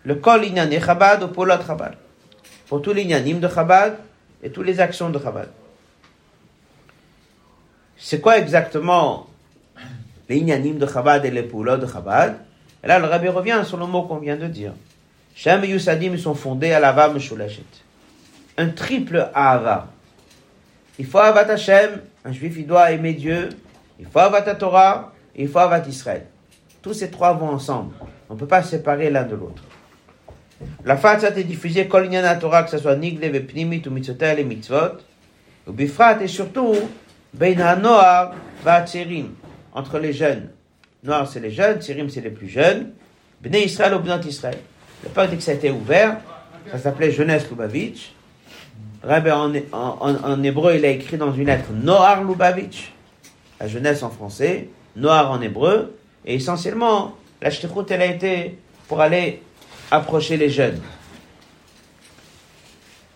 Le 0.06 0.16
kol 0.16 0.46
inyan 0.46 0.72
et 0.72 0.80
chabad 0.80 1.22
au 1.22 1.28
polot 1.28 1.60
chabad. 1.68 1.98
Pour 2.70 2.82
tous 2.82 2.94
les 2.94 3.04
inyanim 3.04 3.42
de 3.42 3.50
chabad 3.50 3.98
et 4.42 4.52
toutes 4.52 4.68
les 4.68 4.80
actions 4.80 5.10
de 5.10 5.20
chabad. 5.20 5.50
C'est 7.98 8.22
quoi 8.22 8.38
exactement 8.38 9.28
les 10.30 10.38
inyanim 10.38 10.78
de 10.78 10.88
chabad 10.88 11.26
et 11.26 11.32
les 11.32 11.44
polot 11.44 11.76
de 11.76 11.86
chabad? 11.86 12.38
Là, 12.82 12.98
le 12.98 13.08
rabbi 13.08 13.28
revient 13.28 13.62
sur 13.66 13.76
le 13.76 13.86
mot 13.86 14.04
qu'on 14.04 14.20
vient 14.20 14.38
de 14.38 14.48
dire. 14.48 14.72
Shem 15.36 15.62
et 15.66 15.68
Yusadim 15.68 16.18
sont 16.18 16.36
fondés 16.36 16.72
à 16.72 16.80
l'ava 16.80 17.10
Meshulashet. 17.10 17.66
Un 18.58 18.70
triple 18.70 19.30
Ahava. 19.34 19.90
Il 20.98 21.06
faut 21.06 21.18
Avat 21.18 21.52
Hashem, 21.52 22.00
un 22.24 22.32
juif 22.32 22.56
il 22.58 22.66
doit 22.66 22.94
aimer 22.94 23.12
Dieu, 23.12 23.50
il 24.00 24.06
faut 24.06 24.20
Avat 24.20 24.56
Torah, 24.56 25.12
et 25.36 25.44
il 25.44 25.48
faut 25.48 25.60
Avat 25.60 25.88
Israël. 25.88 26.26
Tous 26.82 26.94
ces 26.94 27.12
trois 27.12 27.34
vont 27.34 27.50
ensemble. 27.50 27.94
On 28.30 28.36
ne 28.36 28.40
peut 28.40 28.48
pas 28.48 28.64
séparer 28.64 29.10
l'un 29.10 29.24
de 29.24 29.36
l'autre. 29.36 29.64
La 30.86 30.98
fatzat 30.98 31.38
est 31.38 31.44
diffusée 31.44 31.88
kol 31.88 32.06
inyan 32.06 32.38
Torah, 32.40 32.64
que 32.64 32.70
ce 32.70 32.78
soit 32.78 32.96
Nigle, 32.96 33.30
Vepnimit 33.30 33.82
ou 33.88 33.92
Mitzotel 33.92 34.40
et 34.40 34.44
Mitzvot, 34.44 34.98
ou 35.68 35.72
Bifrat 35.72 36.22
et 36.22 36.28
surtout 36.28 36.76
Bein 37.34 37.60
HaNoar 37.60 38.34
Vatserim, 38.64 39.30
entre 39.74 40.00
les 40.00 40.14
jeunes. 40.14 40.50
Noir 41.04 41.28
c'est 41.28 41.40
les 41.40 41.52
jeunes, 41.52 41.82
Tserim 41.82 42.10
c'est 42.10 42.22
les 42.22 42.30
plus 42.30 42.50
jeunes, 42.50 42.92
Bnei 43.42 43.66
Israël 43.66 43.94
ou 43.94 44.00
Bnot 44.00 44.22
Israël. 44.22 44.58
Le 45.04 45.10
peuple, 45.10 45.32
dès 45.32 45.38
que 45.38 45.44
ça 45.44 45.52
a 45.52 45.54
été 45.54 45.72
ouvert, 45.72 46.18
ça 46.72 46.78
s'appelait 46.78 47.12
Jeunesse 47.12 47.50
Lubavitch. 47.50 48.14
Rabbi, 49.02 49.32
en, 49.32 49.54
en, 49.72 50.16
en, 50.24 50.44
hébreu, 50.44 50.76
il 50.76 50.84
a 50.84 50.90
écrit 50.90 51.16
dans 51.16 51.32
une 51.32 51.46
lettre 51.46 51.72
Noar 51.72 52.26
Lubavitch, 52.26 52.92
la 53.62 53.68
jeunesse 53.68 54.04
en 54.04 54.10
français, 54.10 54.68
Noar 54.96 55.32
en 55.32 55.42
hébreu, 55.42 55.96
et 56.26 56.36
essentiellement, 56.36 57.16
la 57.42 57.50
shtichut, 57.50 57.86
elle 57.90 58.02
a 58.02 58.06
été 58.06 58.60
pour 58.88 59.02
aller 59.02 59.42
approcher 59.92 60.38
les 60.38 60.50
jeunes. 60.50 60.82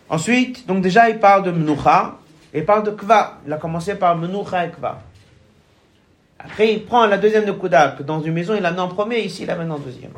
Ensuite, 0.09 0.65
donc 0.67 0.81
déjà, 0.81 1.09
il 1.09 1.19
parle 1.19 1.43
de 1.43 1.51
Menoucha, 1.51 2.17
et 2.53 2.59
il 2.59 2.65
parle 2.65 2.83
de 2.83 2.91
Kva. 2.91 3.39
Il 3.45 3.53
a 3.53 3.57
commencé 3.57 3.95
par 3.95 4.15
Menoucha 4.15 4.65
et 4.65 4.71
Kva. 4.71 5.01
Après, 6.39 6.73
il 6.73 6.85
prend 6.85 7.05
la 7.05 7.17
deuxième 7.17 7.45
de 7.45 7.51
Kuda, 7.51 7.95
que 7.97 8.03
dans 8.03 8.21
une 8.21 8.33
maison, 8.33 8.53
il 8.53 8.61
l'a 8.61 8.71
mis 8.71 8.79
en 8.79 8.89
premier, 8.89 9.21
ici, 9.21 9.43
il 9.43 9.47
l'a 9.47 9.55
mis 9.55 9.71
en 9.71 9.79
deuxième. 9.79 10.11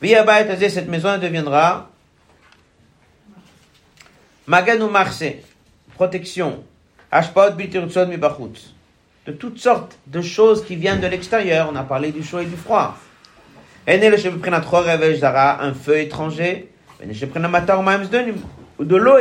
Viabayt 0.00 0.68
cette 0.68 0.88
maison 0.88 1.14
elle 1.14 1.20
deviendra 1.20 1.90
Magan 4.46 4.80
ou 4.80 4.88
Marseille, 4.88 5.42
protection, 5.94 6.62
Ashpot 7.10 7.50
Bitirutson 7.56 8.06
Mibachut, 8.06 8.72
de 9.28 9.32
toutes 9.34 9.58
sortes 9.58 9.98
de 10.06 10.22
choses 10.22 10.64
qui 10.64 10.74
viennent 10.74 11.00
de 11.00 11.06
l'extérieur. 11.06 11.68
On 11.70 11.76
a 11.76 11.82
parlé 11.82 12.12
du 12.12 12.24
chaud 12.24 12.38
et 12.38 12.46
du 12.46 12.56
froid. 12.56 12.96
Un 13.86 14.00
feu 15.74 15.98
étranger, 15.98 16.70
de 18.80 18.96
l'eau 18.96 19.18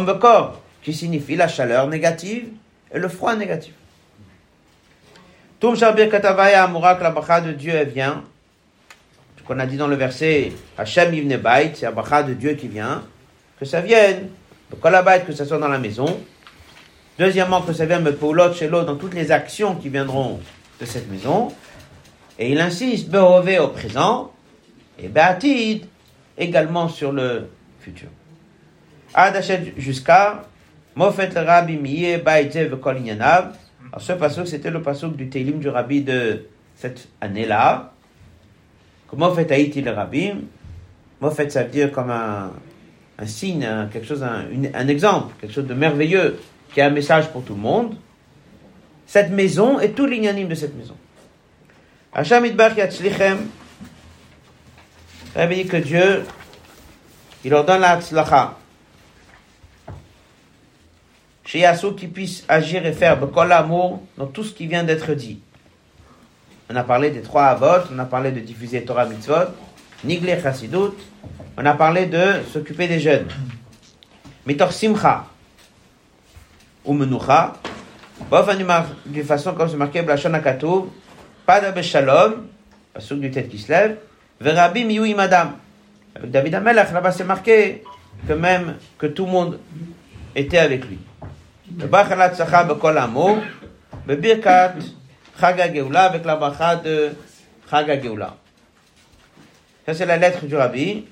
Bekor, 0.00 0.60
qui 0.82 0.92
signifie 0.92 1.36
la 1.36 1.46
chaleur 1.46 1.86
négative 1.86 2.48
et 2.92 2.98
le 2.98 3.08
froid 3.08 3.36
négatif. 3.36 3.74
Tum 5.60 5.76
Shabir 5.76 6.10
Katavaya 6.10 6.64
Amurak, 6.64 7.00
la 7.00 7.40
de 7.42 7.52
Dieu, 7.52 7.72
elle 7.72 7.90
vient 7.90 8.24
qu'on 9.46 9.58
a 9.58 9.66
dit 9.66 9.76
dans 9.76 9.88
le 9.88 9.96
verset 9.96 10.52
Hachem 10.78 11.14
Yivne 11.14 11.36
Bait, 11.36 11.72
c'est 11.74 11.86
Abacha 11.86 12.22
de 12.22 12.34
Dieu 12.34 12.54
qui 12.54 12.68
vient, 12.68 13.02
que 13.58 13.64
ça 13.64 13.80
vienne, 13.80 14.28
le 14.70 14.76
Kolabait, 14.76 15.22
que 15.26 15.32
ça 15.32 15.44
soit 15.44 15.58
dans 15.58 15.68
la 15.68 15.78
maison. 15.78 16.20
Deuxièmement, 17.18 17.60
que 17.60 17.72
vienne 17.72 18.02
me 18.02 18.14
Poulot 18.14 18.54
chez 18.54 18.68
l'autre 18.68 18.86
dans 18.86 18.96
toutes 18.96 19.14
les 19.14 19.30
actions 19.30 19.74
qui 19.76 19.88
viendront 19.90 20.40
de 20.80 20.86
cette 20.86 21.10
maison. 21.10 21.52
Et 22.38 22.52
il 22.52 22.60
insiste, 22.60 23.10
Behové 23.10 23.58
au 23.58 23.68
présent, 23.68 24.32
et 24.98 25.08
Beatid 25.08 25.84
également 26.38 26.88
sur 26.88 27.12
le 27.12 27.48
futur. 27.80 28.08
Adachet 29.14 29.74
jusqu'à 29.76 30.42
Mofet 30.94 31.30
le 31.34 31.40
Rabbi 31.42 31.76
Miye 31.76 32.16
Baïtze 32.16 32.56
Vekol 32.56 32.98
Inyanav. 32.98 33.56
Alors 33.92 34.00
ce 34.00 34.14
passage, 34.14 34.46
c'était 34.46 34.70
le 34.70 34.80
passage 34.80 35.10
du 35.10 35.28
Télim 35.28 35.58
du 35.58 35.68
Rabbi 35.68 36.00
de 36.00 36.46
cette 36.74 37.08
année-là. 37.20 37.92
Fait 39.34 39.52
Haïti 39.52 39.82
le 39.82 39.90
Rabbi 39.90 40.32
Mofet, 41.20 41.50
ça 41.50 41.64
veut 41.64 41.70
dire 41.70 41.92
comme 41.92 42.10
un, 42.10 42.50
un 43.18 43.26
signe, 43.26 43.68
quelque 43.92 44.06
chose, 44.06 44.22
un, 44.22 44.46
un 44.72 44.88
exemple, 44.88 45.34
quelque 45.38 45.52
chose 45.52 45.66
de 45.66 45.74
merveilleux, 45.74 46.40
qui 46.72 46.80
a 46.80 46.86
un 46.86 46.90
message 46.90 47.30
pour 47.30 47.44
tout 47.44 47.54
le 47.54 47.60
monde. 47.60 47.96
cette 49.12 49.30
maison 49.30 49.78
et 49.78 49.90
tout 49.90 50.06
l'ignanim 50.06 50.48
de 50.48 50.54
cette 50.54 50.74
maison. 50.74 50.96
Hacham 52.14 52.46
Idbach 52.46 52.74
Yatzlichem, 52.74 53.46
dit 55.50 55.66
que 55.66 55.76
Dieu, 55.76 56.24
il 57.44 57.50
leur 57.50 57.66
donne 57.66 57.82
la 57.82 58.00
tzlacha. 58.00 58.56
Chez 61.44 61.58
Yassou 61.58 61.92
qui 61.92 62.06
puisse 62.06 62.44
agir 62.48 62.86
et 62.86 62.94
faire 62.94 63.18
Bekol 63.18 63.52
amour 63.52 64.02
dans 64.16 64.26
tout 64.26 64.44
ce 64.44 64.54
qui 64.54 64.66
vient 64.66 64.82
d'être 64.82 65.12
dit. 65.12 65.40
On 66.70 66.76
a 66.76 66.82
parlé 66.84 67.10
des 67.10 67.20
trois 67.20 67.48
avot, 67.48 67.84
on 67.94 67.98
a 67.98 68.06
parlé 68.06 68.32
de 68.32 68.40
diffuser 68.40 68.82
Torah 68.82 69.04
mitzvot, 69.04 69.52
Nigle 70.04 70.40
Chassidut, 70.42 70.96
on 71.58 71.66
a 71.66 71.74
parlé 71.74 72.06
de 72.06 72.40
s'occuper 72.50 72.88
des 72.88 72.98
jeunes. 72.98 73.28
Mitor 74.46 74.72
Simcha 74.72 75.26
ou 76.84 76.92
Menucha, 76.92 77.54
d'une 79.06 79.24
façon 79.24 79.54
comme 79.54 79.68
c'est 79.68 79.76
marqué 79.76 80.02
Blachon 80.02 80.34
Akatouv, 80.34 80.88
Pada 81.46 81.72
Beshalom, 81.72 82.46
pasuk 82.94 83.20
du 83.20 83.30
tête 83.30 83.48
qui 83.48 83.58
se 83.58 83.70
lève, 83.70 83.96
Verabim 84.40 84.88
Yui 84.90 85.14
Madame. 85.14 85.56
Avec 86.14 86.30
David 86.30 86.54
Amelach, 86.56 86.92
là-bas 86.92 87.12
c'est 87.12 87.24
marqué 87.24 87.82
que 88.28 88.32
même 88.32 88.76
que 88.98 89.06
tout 89.06 89.26
le 89.26 89.32
monde 89.32 89.58
était 90.34 90.58
avec 90.58 90.84
lui. 90.86 90.98
Bachal 91.68 92.34
Tzacha 92.34 92.64
Bekol 92.64 92.98
Amour, 92.98 93.38
Bebirkat 94.06 94.74
Chag 95.40 95.60
HaGeula, 95.60 96.04
avec 96.04 96.24
la 96.24 96.36
bracha 96.36 96.76
de 96.76 97.12
Chag 97.70 97.90
HaGeula. 97.90 98.36
Ça 99.86 99.94
c'est 99.94 100.06
la 100.06 100.16
lettre 100.16 100.44
du 100.44 100.54
Rabbi. 100.54 101.06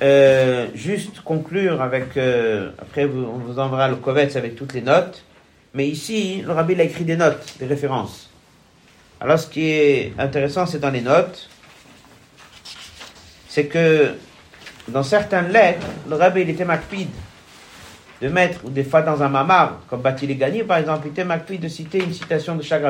Euh, 0.00 0.68
juste 0.74 1.20
conclure 1.22 1.82
avec, 1.82 2.16
euh, 2.16 2.70
après 2.80 3.04
on 3.04 3.38
vous 3.38 3.58
enverra 3.58 3.88
le 3.88 3.96
Kovetz 3.96 4.36
avec 4.36 4.54
toutes 4.54 4.72
les 4.72 4.82
notes. 4.82 5.24
Mais 5.74 5.88
ici, 5.88 6.42
le 6.46 6.52
Rabbi 6.52 6.80
a 6.80 6.84
écrit 6.84 7.04
des 7.04 7.16
notes, 7.16 7.56
des 7.58 7.66
références. 7.66 8.30
Alors 9.20 9.38
ce 9.38 9.48
qui 9.48 9.68
est 9.68 10.12
intéressant, 10.18 10.66
c'est 10.66 10.78
dans 10.78 10.90
les 10.90 11.00
notes, 11.00 11.48
c'est 13.48 13.66
que 13.66 14.14
dans 14.86 15.02
certaines 15.02 15.48
lettres, 15.48 15.86
le 16.08 16.14
Rabbi 16.14 16.42
il 16.42 16.50
était 16.50 16.64
macpide 16.64 17.10
de 18.22 18.28
mettre, 18.28 18.64
ou 18.64 18.70
des 18.70 18.84
fois 18.84 19.02
dans 19.02 19.20
un 19.22 19.28
mamar, 19.28 19.80
comme 19.88 20.00
Batilegani 20.00 20.62
par 20.62 20.78
exemple, 20.78 21.08
il 21.08 21.10
était 21.10 21.24
macpide 21.24 21.60
de 21.62 21.68
citer 21.68 21.98
une 21.98 22.12
citation 22.12 22.54
de 22.54 22.62
chaque. 22.62 22.82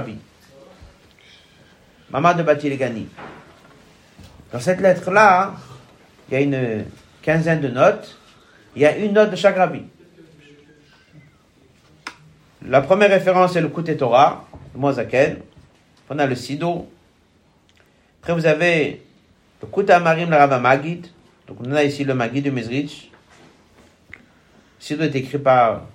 Mamar 2.10 2.36
de 2.36 2.42
Batilegani. 2.42 3.08
Dans 4.52 4.60
cette 4.60 4.80
lettre-là, 4.80 5.54
il 6.28 6.34
y 6.34 6.36
a 6.36 6.40
une 6.40 6.84
quinzaine 7.22 7.60
de 7.60 7.68
notes. 7.68 8.16
Il 8.76 8.82
y 8.82 8.86
a 8.86 8.96
une 8.96 9.12
note 9.12 9.30
de 9.30 9.36
chaque 9.36 9.56
rabbi. 9.56 9.82
La 12.66 12.82
première 12.82 13.10
référence 13.10 13.56
est 13.56 13.60
le 13.60 13.68
Kouté 13.68 13.96
Torah, 13.96 14.46
le 14.74 14.80
Mozaken. 14.80 15.38
On 16.10 16.18
a 16.18 16.26
le 16.26 16.34
Sido. 16.34 16.90
Après, 18.20 18.34
vous 18.34 18.46
avez 18.46 19.02
le 19.62 19.68
Kouté 19.68 19.92
Amarim, 19.92 20.30
le 20.30 20.36
Rabba 20.36 20.58
Magid. 20.58 21.06
Donc, 21.46 21.58
on 21.64 21.72
a 21.72 21.84
ici 21.84 22.04
le 22.04 22.14
Magid 22.14 22.44
de 22.44 22.50
Mezrich. 22.50 23.10
Le 24.12 24.16
Sido 24.78 25.04
est 25.04 25.14
écrit 25.14 25.38
par 25.38 25.86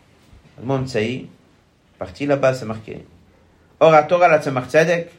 le 0.60 0.66
Mont 0.66 0.86
Tsaï. 0.86 1.28
Partie 2.00 2.26
là-bas, 2.26 2.54
c'est 2.54 2.66
marqué. 2.66 3.06
Oratora 3.80 4.28
la 4.28 4.42
Tzemach 4.42 4.70
Tzedek. 4.70 5.10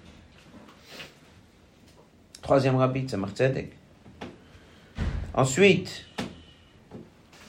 Troisième 2.43 2.77
rabbi, 2.77 3.03
Tzemach 3.03 3.31
Tzedek. 3.31 3.73
Ensuite, 5.37 6.05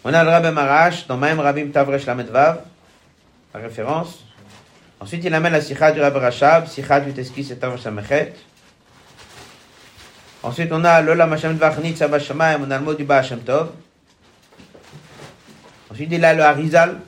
on 0.03 0.11
a 0.11 0.23
le 0.23 0.29
Rabbi 0.29 0.49
Marash 0.49 1.05
dans 1.05 1.17
même 1.17 1.39
Rabbi 1.39 1.69
Tavresh 1.69 2.07
Lamedvav, 2.07 2.61
la 3.53 3.59
référence. 3.59 4.23
Ensuite, 4.99 5.23
il 5.23 5.33
amène 5.33 5.53
la 5.53 5.61
Sikha 5.61 5.91
du 5.91 6.01
Rabbi 6.01 6.17
Rashab, 6.17 6.65
Sikha 6.65 6.99
du 6.99 7.13
Teskis 7.13 7.51
et 7.51 7.57
Tavresh. 7.57 7.85
Ensuite, 10.41 10.71
on 10.71 10.83
a 10.83 11.01
le 11.01 11.13
Lamasham 11.13 11.55
Dvachnit 11.57 11.95
Sabah 11.95 12.19
Shamayim, 12.19 12.65
on 12.67 12.71
a 12.71 12.79
le 12.79 12.83
mot 12.83 12.93
du 12.95 13.03
Baal 13.03 13.23
Shem 13.23 13.41
Tov. 13.41 13.69
Ensuite, 15.91 16.11
il 16.11 16.25
a 16.25 16.33
le 16.33 16.41
Harizal. 16.41 16.99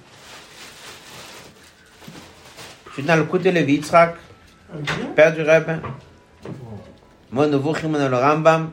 Ensuite, 2.90 3.06
on 3.08 3.10
a 3.10 3.16
le 3.16 3.24
côté 3.24 3.52
Levi 3.52 3.74
Yitzhak, 3.74 4.16
père 5.16 5.34
du 5.34 5.42
Rebbe. 5.42 5.82
Mon 7.32 7.48
Novuchim, 7.48 7.96
on 7.96 8.00
a 8.00 8.08
le 8.08 8.16
Rambam. 8.16 8.72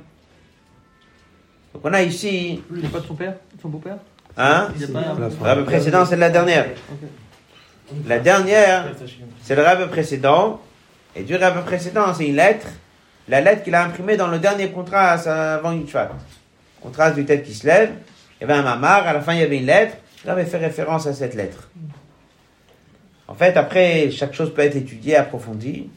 Donc 1.74 1.82
on 1.84 1.92
a 1.92 2.02
ici, 2.02 2.62
Il 2.70 2.80
n'y 2.80 2.86
a 2.86 2.88
pas 2.88 3.00
de 3.00 3.06
son 3.06 3.14
père 3.14 3.34
Son 3.60 3.68
beau-père 3.68 3.96
hein, 4.36 4.68
le 4.78 5.44
rabbi 5.44 5.64
précédent, 5.64 6.06
c'est 6.06 6.16
la 6.16 6.30
dernière. 6.30 6.66
La 8.06 8.18
dernière, 8.18 8.86
c'est 9.42 9.56
le 9.56 9.62
rabbi 9.62 9.86
précédent. 9.90 10.60
Et 11.16 11.22
du 11.22 11.36
rabbi 11.36 11.60
précédent, 11.64 12.14
c'est 12.14 12.26
une 12.26 12.36
lettre. 12.36 12.68
La 13.28 13.40
lettre 13.40 13.64
qu'il 13.64 13.74
a 13.74 13.84
imprimée 13.84 14.16
dans 14.16 14.28
le 14.28 14.38
dernier 14.38 14.70
contrat 14.70 15.10
avant 15.12 15.72
Yitzhak. 15.72 16.10
Contrat 16.80 17.10
du 17.10 17.24
tête 17.24 17.44
qui 17.44 17.54
se 17.54 17.66
lève. 17.66 17.92
Il 18.40 18.48
y 18.48 18.50
avait 18.50 18.60
un 18.60 18.62
mamar, 18.62 19.06
à 19.06 19.12
la 19.12 19.20
fin 19.20 19.34
il 19.34 19.40
y 19.40 19.42
avait 19.42 19.58
une 19.58 19.66
lettre. 19.66 19.96
Il 20.24 20.30
avait 20.30 20.44
fait 20.44 20.58
référence 20.58 21.06
à 21.06 21.12
cette 21.12 21.34
lettre. 21.34 21.68
En 23.26 23.34
fait, 23.34 23.56
après, 23.56 24.10
chaque 24.10 24.34
chose 24.34 24.52
peut 24.54 24.62
être 24.62 24.76
étudiée, 24.76 25.16
approfondie. 25.16 25.90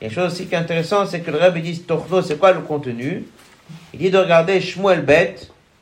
Et 0.00 0.06
une 0.06 0.10
chose 0.10 0.32
aussi 0.32 0.46
qui 0.46 0.54
est 0.54 0.58
intéressante, 0.58 1.08
c'est 1.08 1.20
que 1.20 1.30
le 1.30 1.38
rabbi 1.38 1.62
dit, 1.62 1.80
Tordo, 1.80 2.22
c'est 2.22 2.38
quoi 2.38 2.52
le 2.52 2.60
contenu? 2.60 3.24
Il 3.92 3.98
dit 3.98 4.10
de 4.10 4.18
regarder 4.18 4.60
Shmuel 4.60 5.02
Bet, 5.02 5.36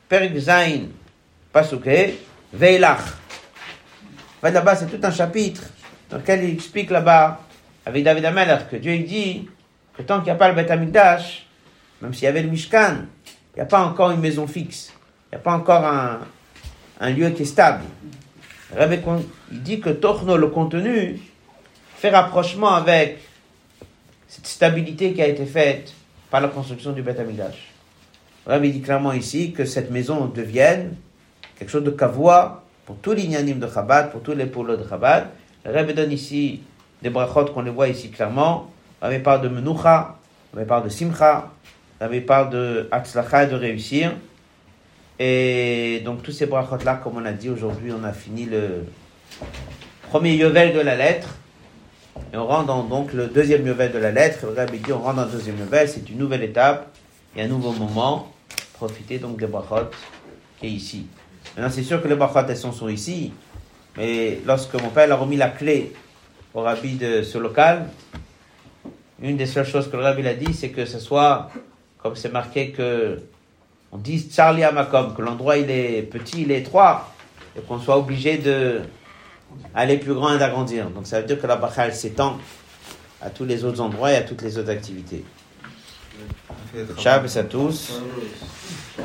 Perik 0.09 0.37
Zain, 0.39 0.89
Pasuke, 1.53 2.15
Veilach. 2.53 3.01
Là-bas, 4.43 4.77
c'est 4.77 4.87
tout 4.87 5.01
un 5.03 5.11
chapitre 5.11 5.63
dans 6.11 6.19
lequel 6.19 6.45
il 6.45 6.55
explique 6.55 6.91
là-bas, 6.91 7.41
avec 7.87 8.05
David 8.05 8.25
Amelach, 8.27 8.69
que 8.69 8.77
Dieu 8.77 8.99
dit 8.99 9.49
que 9.97 10.03
tant 10.03 10.17
qu'il 10.17 10.27
n'y 10.27 10.31
a 10.31 10.35
pas 10.35 10.53
le 10.53 10.71
Amikdash, 10.71 11.47
même 12.01 12.13
s'il 12.13 12.25
y 12.25 12.27
avait 12.27 12.43
le 12.43 12.49
Mishkan, 12.49 13.07
il 13.27 13.57
n'y 13.57 13.63
a 13.63 13.67
pas 13.67 13.83
encore 13.83 14.11
une 14.11 14.21
maison 14.21 14.47
fixe. 14.47 14.93
Il 15.27 15.37
n'y 15.37 15.41
a 15.41 15.43
pas 15.43 15.55
encore 15.55 15.85
un, 15.85 16.21
un 17.01 17.11
lieu 17.11 17.31
qui 17.31 17.43
est 17.43 17.47
stable. 17.47 17.85
Il 18.79 19.63
dit 19.63 19.81
que 19.81 19.91
Torno, 19.91 20.37
le 20.37 20.49
contenu, 20.49 21.19
fait 21.97 22.11
rapprochement 22.11 22.75
avec 22.75 23.19
cette 24.29 24.47
stabilité 24.47 25.13
qui 25.13 25.23
a 25.23 25.27
été 25.27 25.47
faite 25.47 25.93
par 26.31 26.41
la 26.41 26.49
construction 26.49 26.93
du 26.93 27.03
Beth 27.03 27.19
Amikdash. 27.19 27.72
Rabbi 28.47 28.73
dit 28.73 28.81
clairement 28.81 29.13
ici 29.13 29.53
que 29.53 29.65
cette 29.65 29.91
maison 29.91 30.27
devienne 30.27 30.97
quelque 31.59 31.71
chose 31.71 31.85
de 31.85 31.91
kavua 31.91 32.65
pour 32.85 32.97
tous 32.97 33.13
les 33.13 33.23
inyanim 33.23 33.61
de 33.61 33.69
Chabad, 33.69 34.11
pour 34.11 34.21
tous 34.23 34.33
les 34.33 34.47
polos 34.47 34.77
de 34.77 34.89
Chabad. 34.89 35.29
Le 35.65 35.73
Rabbi 35.73 35.95
donne 35.95 36.11
ici 36.11 36.61
des 37.03 37.11
brachot 37.11 37.47
qu'on 37.47 37.63
les 37.63 37.71
voit 37.71 37.89
ici 37.89 38.11
clairement. 38.11 38.69
Rabbi 39.01 39.21
parle 39.21 39.43
de 39.43 39.49
menucha, 39.49 40.17
Rabbi 40.53 40.67
parle 40.67 40.85
de 40.85 40.89
simcha, 40.89 41.53
Rabbi 42.01 42.21
parle 42.21 42.51
de 42.51 42.89
atzlacha 42.91 43.45
et 43.45 43.47
de 43.47 43.55
réussir. 43.55 44.13
Et 45.21 46.03
donc 46.05 46.25
tous 46.25 46.33
ces 46.33 46.47
brachot 46.47 46.85
là, 46.85 46.97
comme 46.97 47.19
on 47.19 47.25
a 47.25 47.33
dit 47.33 47.49
aujourd'hui, 47.49 47.93
on 47.97 48.03
a 48.03 48.13
fini 48.13 48.47
le 48.47 48.87
premier 50.09 50.35
yovel 50.35 50.75
de 50.75 50.81
la 50.81 50.97
lettre. 50.97 51.37
Et 52.35 52.37
on 52.37 52.47
rentre 52.47 52.67
dans 52.67 52.83
donc 52.83 53.13
le 53.13 53.29
deuxième 53.29 53.65
yovel 53.65 53.93
de 53.93 53.99
la 53.99 54.11
lettre. 54.11 54.47
Le 54.47 54.53
Rabbi 54.53 54.79
dit 54.79 54.93
on 54.93 54.99
rentre 54.99 55.17
dans 55.17 55.27
le 55.27 55.31
deuxième 55.31 55.59
yovel, 55.59 55.89
c'est 55.89 56.11
une 56.11 56.19
nouvelle 56.19 56.43
étape 56.43 56.89
et 57.37 57.43
un 57.43 57.47
nouveau 57.47 57.71
moment. 57.71 58.32
Profitez 58.83 59.19
donc 59.19 59.39
des 59.39 59.47
brachot 59.47 59.91
qui 60.59 60.67
est 60.67 60.71
ici. 60.71 61.07
Maintenant, 61.55 61.71
c'est 61.73 61.85
sûr 61.85 62.03
que 62.03 62.09
les 62.09 62.17
brachot, 62.17 62.53
sont, 62.57 62.73
sont 62.73 62.89
ici. 62.89 63.33
Mais 63.97 64.41
lorsque 64.45 64.75
mon 64.75 64.89
père 64.89 65.13
a 65.13 65.15
remis 65.15 65.37
la 65.37 65.51
clé 65.51 65.93
au 66.53 66.63
rabbi 66.63 66.97
de 66.97 67.23
ce 67.23 67.39
local, 67.39 67.87
une 69.23 69.37
des 69.37 69.47
seules 69.47 69.69
choses 69.69 69.89
que 69.89 69.97
le 69.97 70.03
rabbi 70.03 70.27
a 70.27 70.35
dit, 70.35 70.53
c'est 70.53 70.71
que 70.71 70.85
ce 70.85 70.99
soit, 70.99 71.49
comme 71.99 72.17
c'est 72.17 72.33
marqué 72.33 72.73
que, 72.73 73.21
on 73.93 73.99
dise 73.99 74.35
Charlie 74.35 74.65
Amakom, 74.65 75.15
que 75.15 75.23
l'endroit 75.23 75.59
il 75.59 75.71
est 75.71 76.03
petit, 76.03 76.43
il 76.43 76.51
est 76.51 76.59
étroit, 76.59 77.09
et 77.57 77.61
qu'on 77.61 77.79
soit 77.79 77.97
obligé 77.97 78.39
de 78.39 78.81
aller 79.77 79.97
plus 79.99 80.15
grand 80.15 80.35
et 80.35 80.39
d'agrandir. 80.41 80.91
Donc 80.91 81.07
ça 81.07 81.21
veut 81.21 81.27
dire 81.29 81.41
que 81.41 81.47
la 81.47 81.55
bracha, 81.55 81.87
elle 81.87 81.95
s'étend 81.95 82.37
à 83.21 83.31
tous 83.31 83.45
les 83.45 83.65
autres 83.65 83.81
endroits 83.81 84.11
et 84.11 84.17
à 84.17 84.23
toutes 84.23 84.43
les 84.43 84.59
autres 84.59 84.71
activités. 84.71 85.23
שאַבס 86.99 87.35
שטוס 87.35 87.91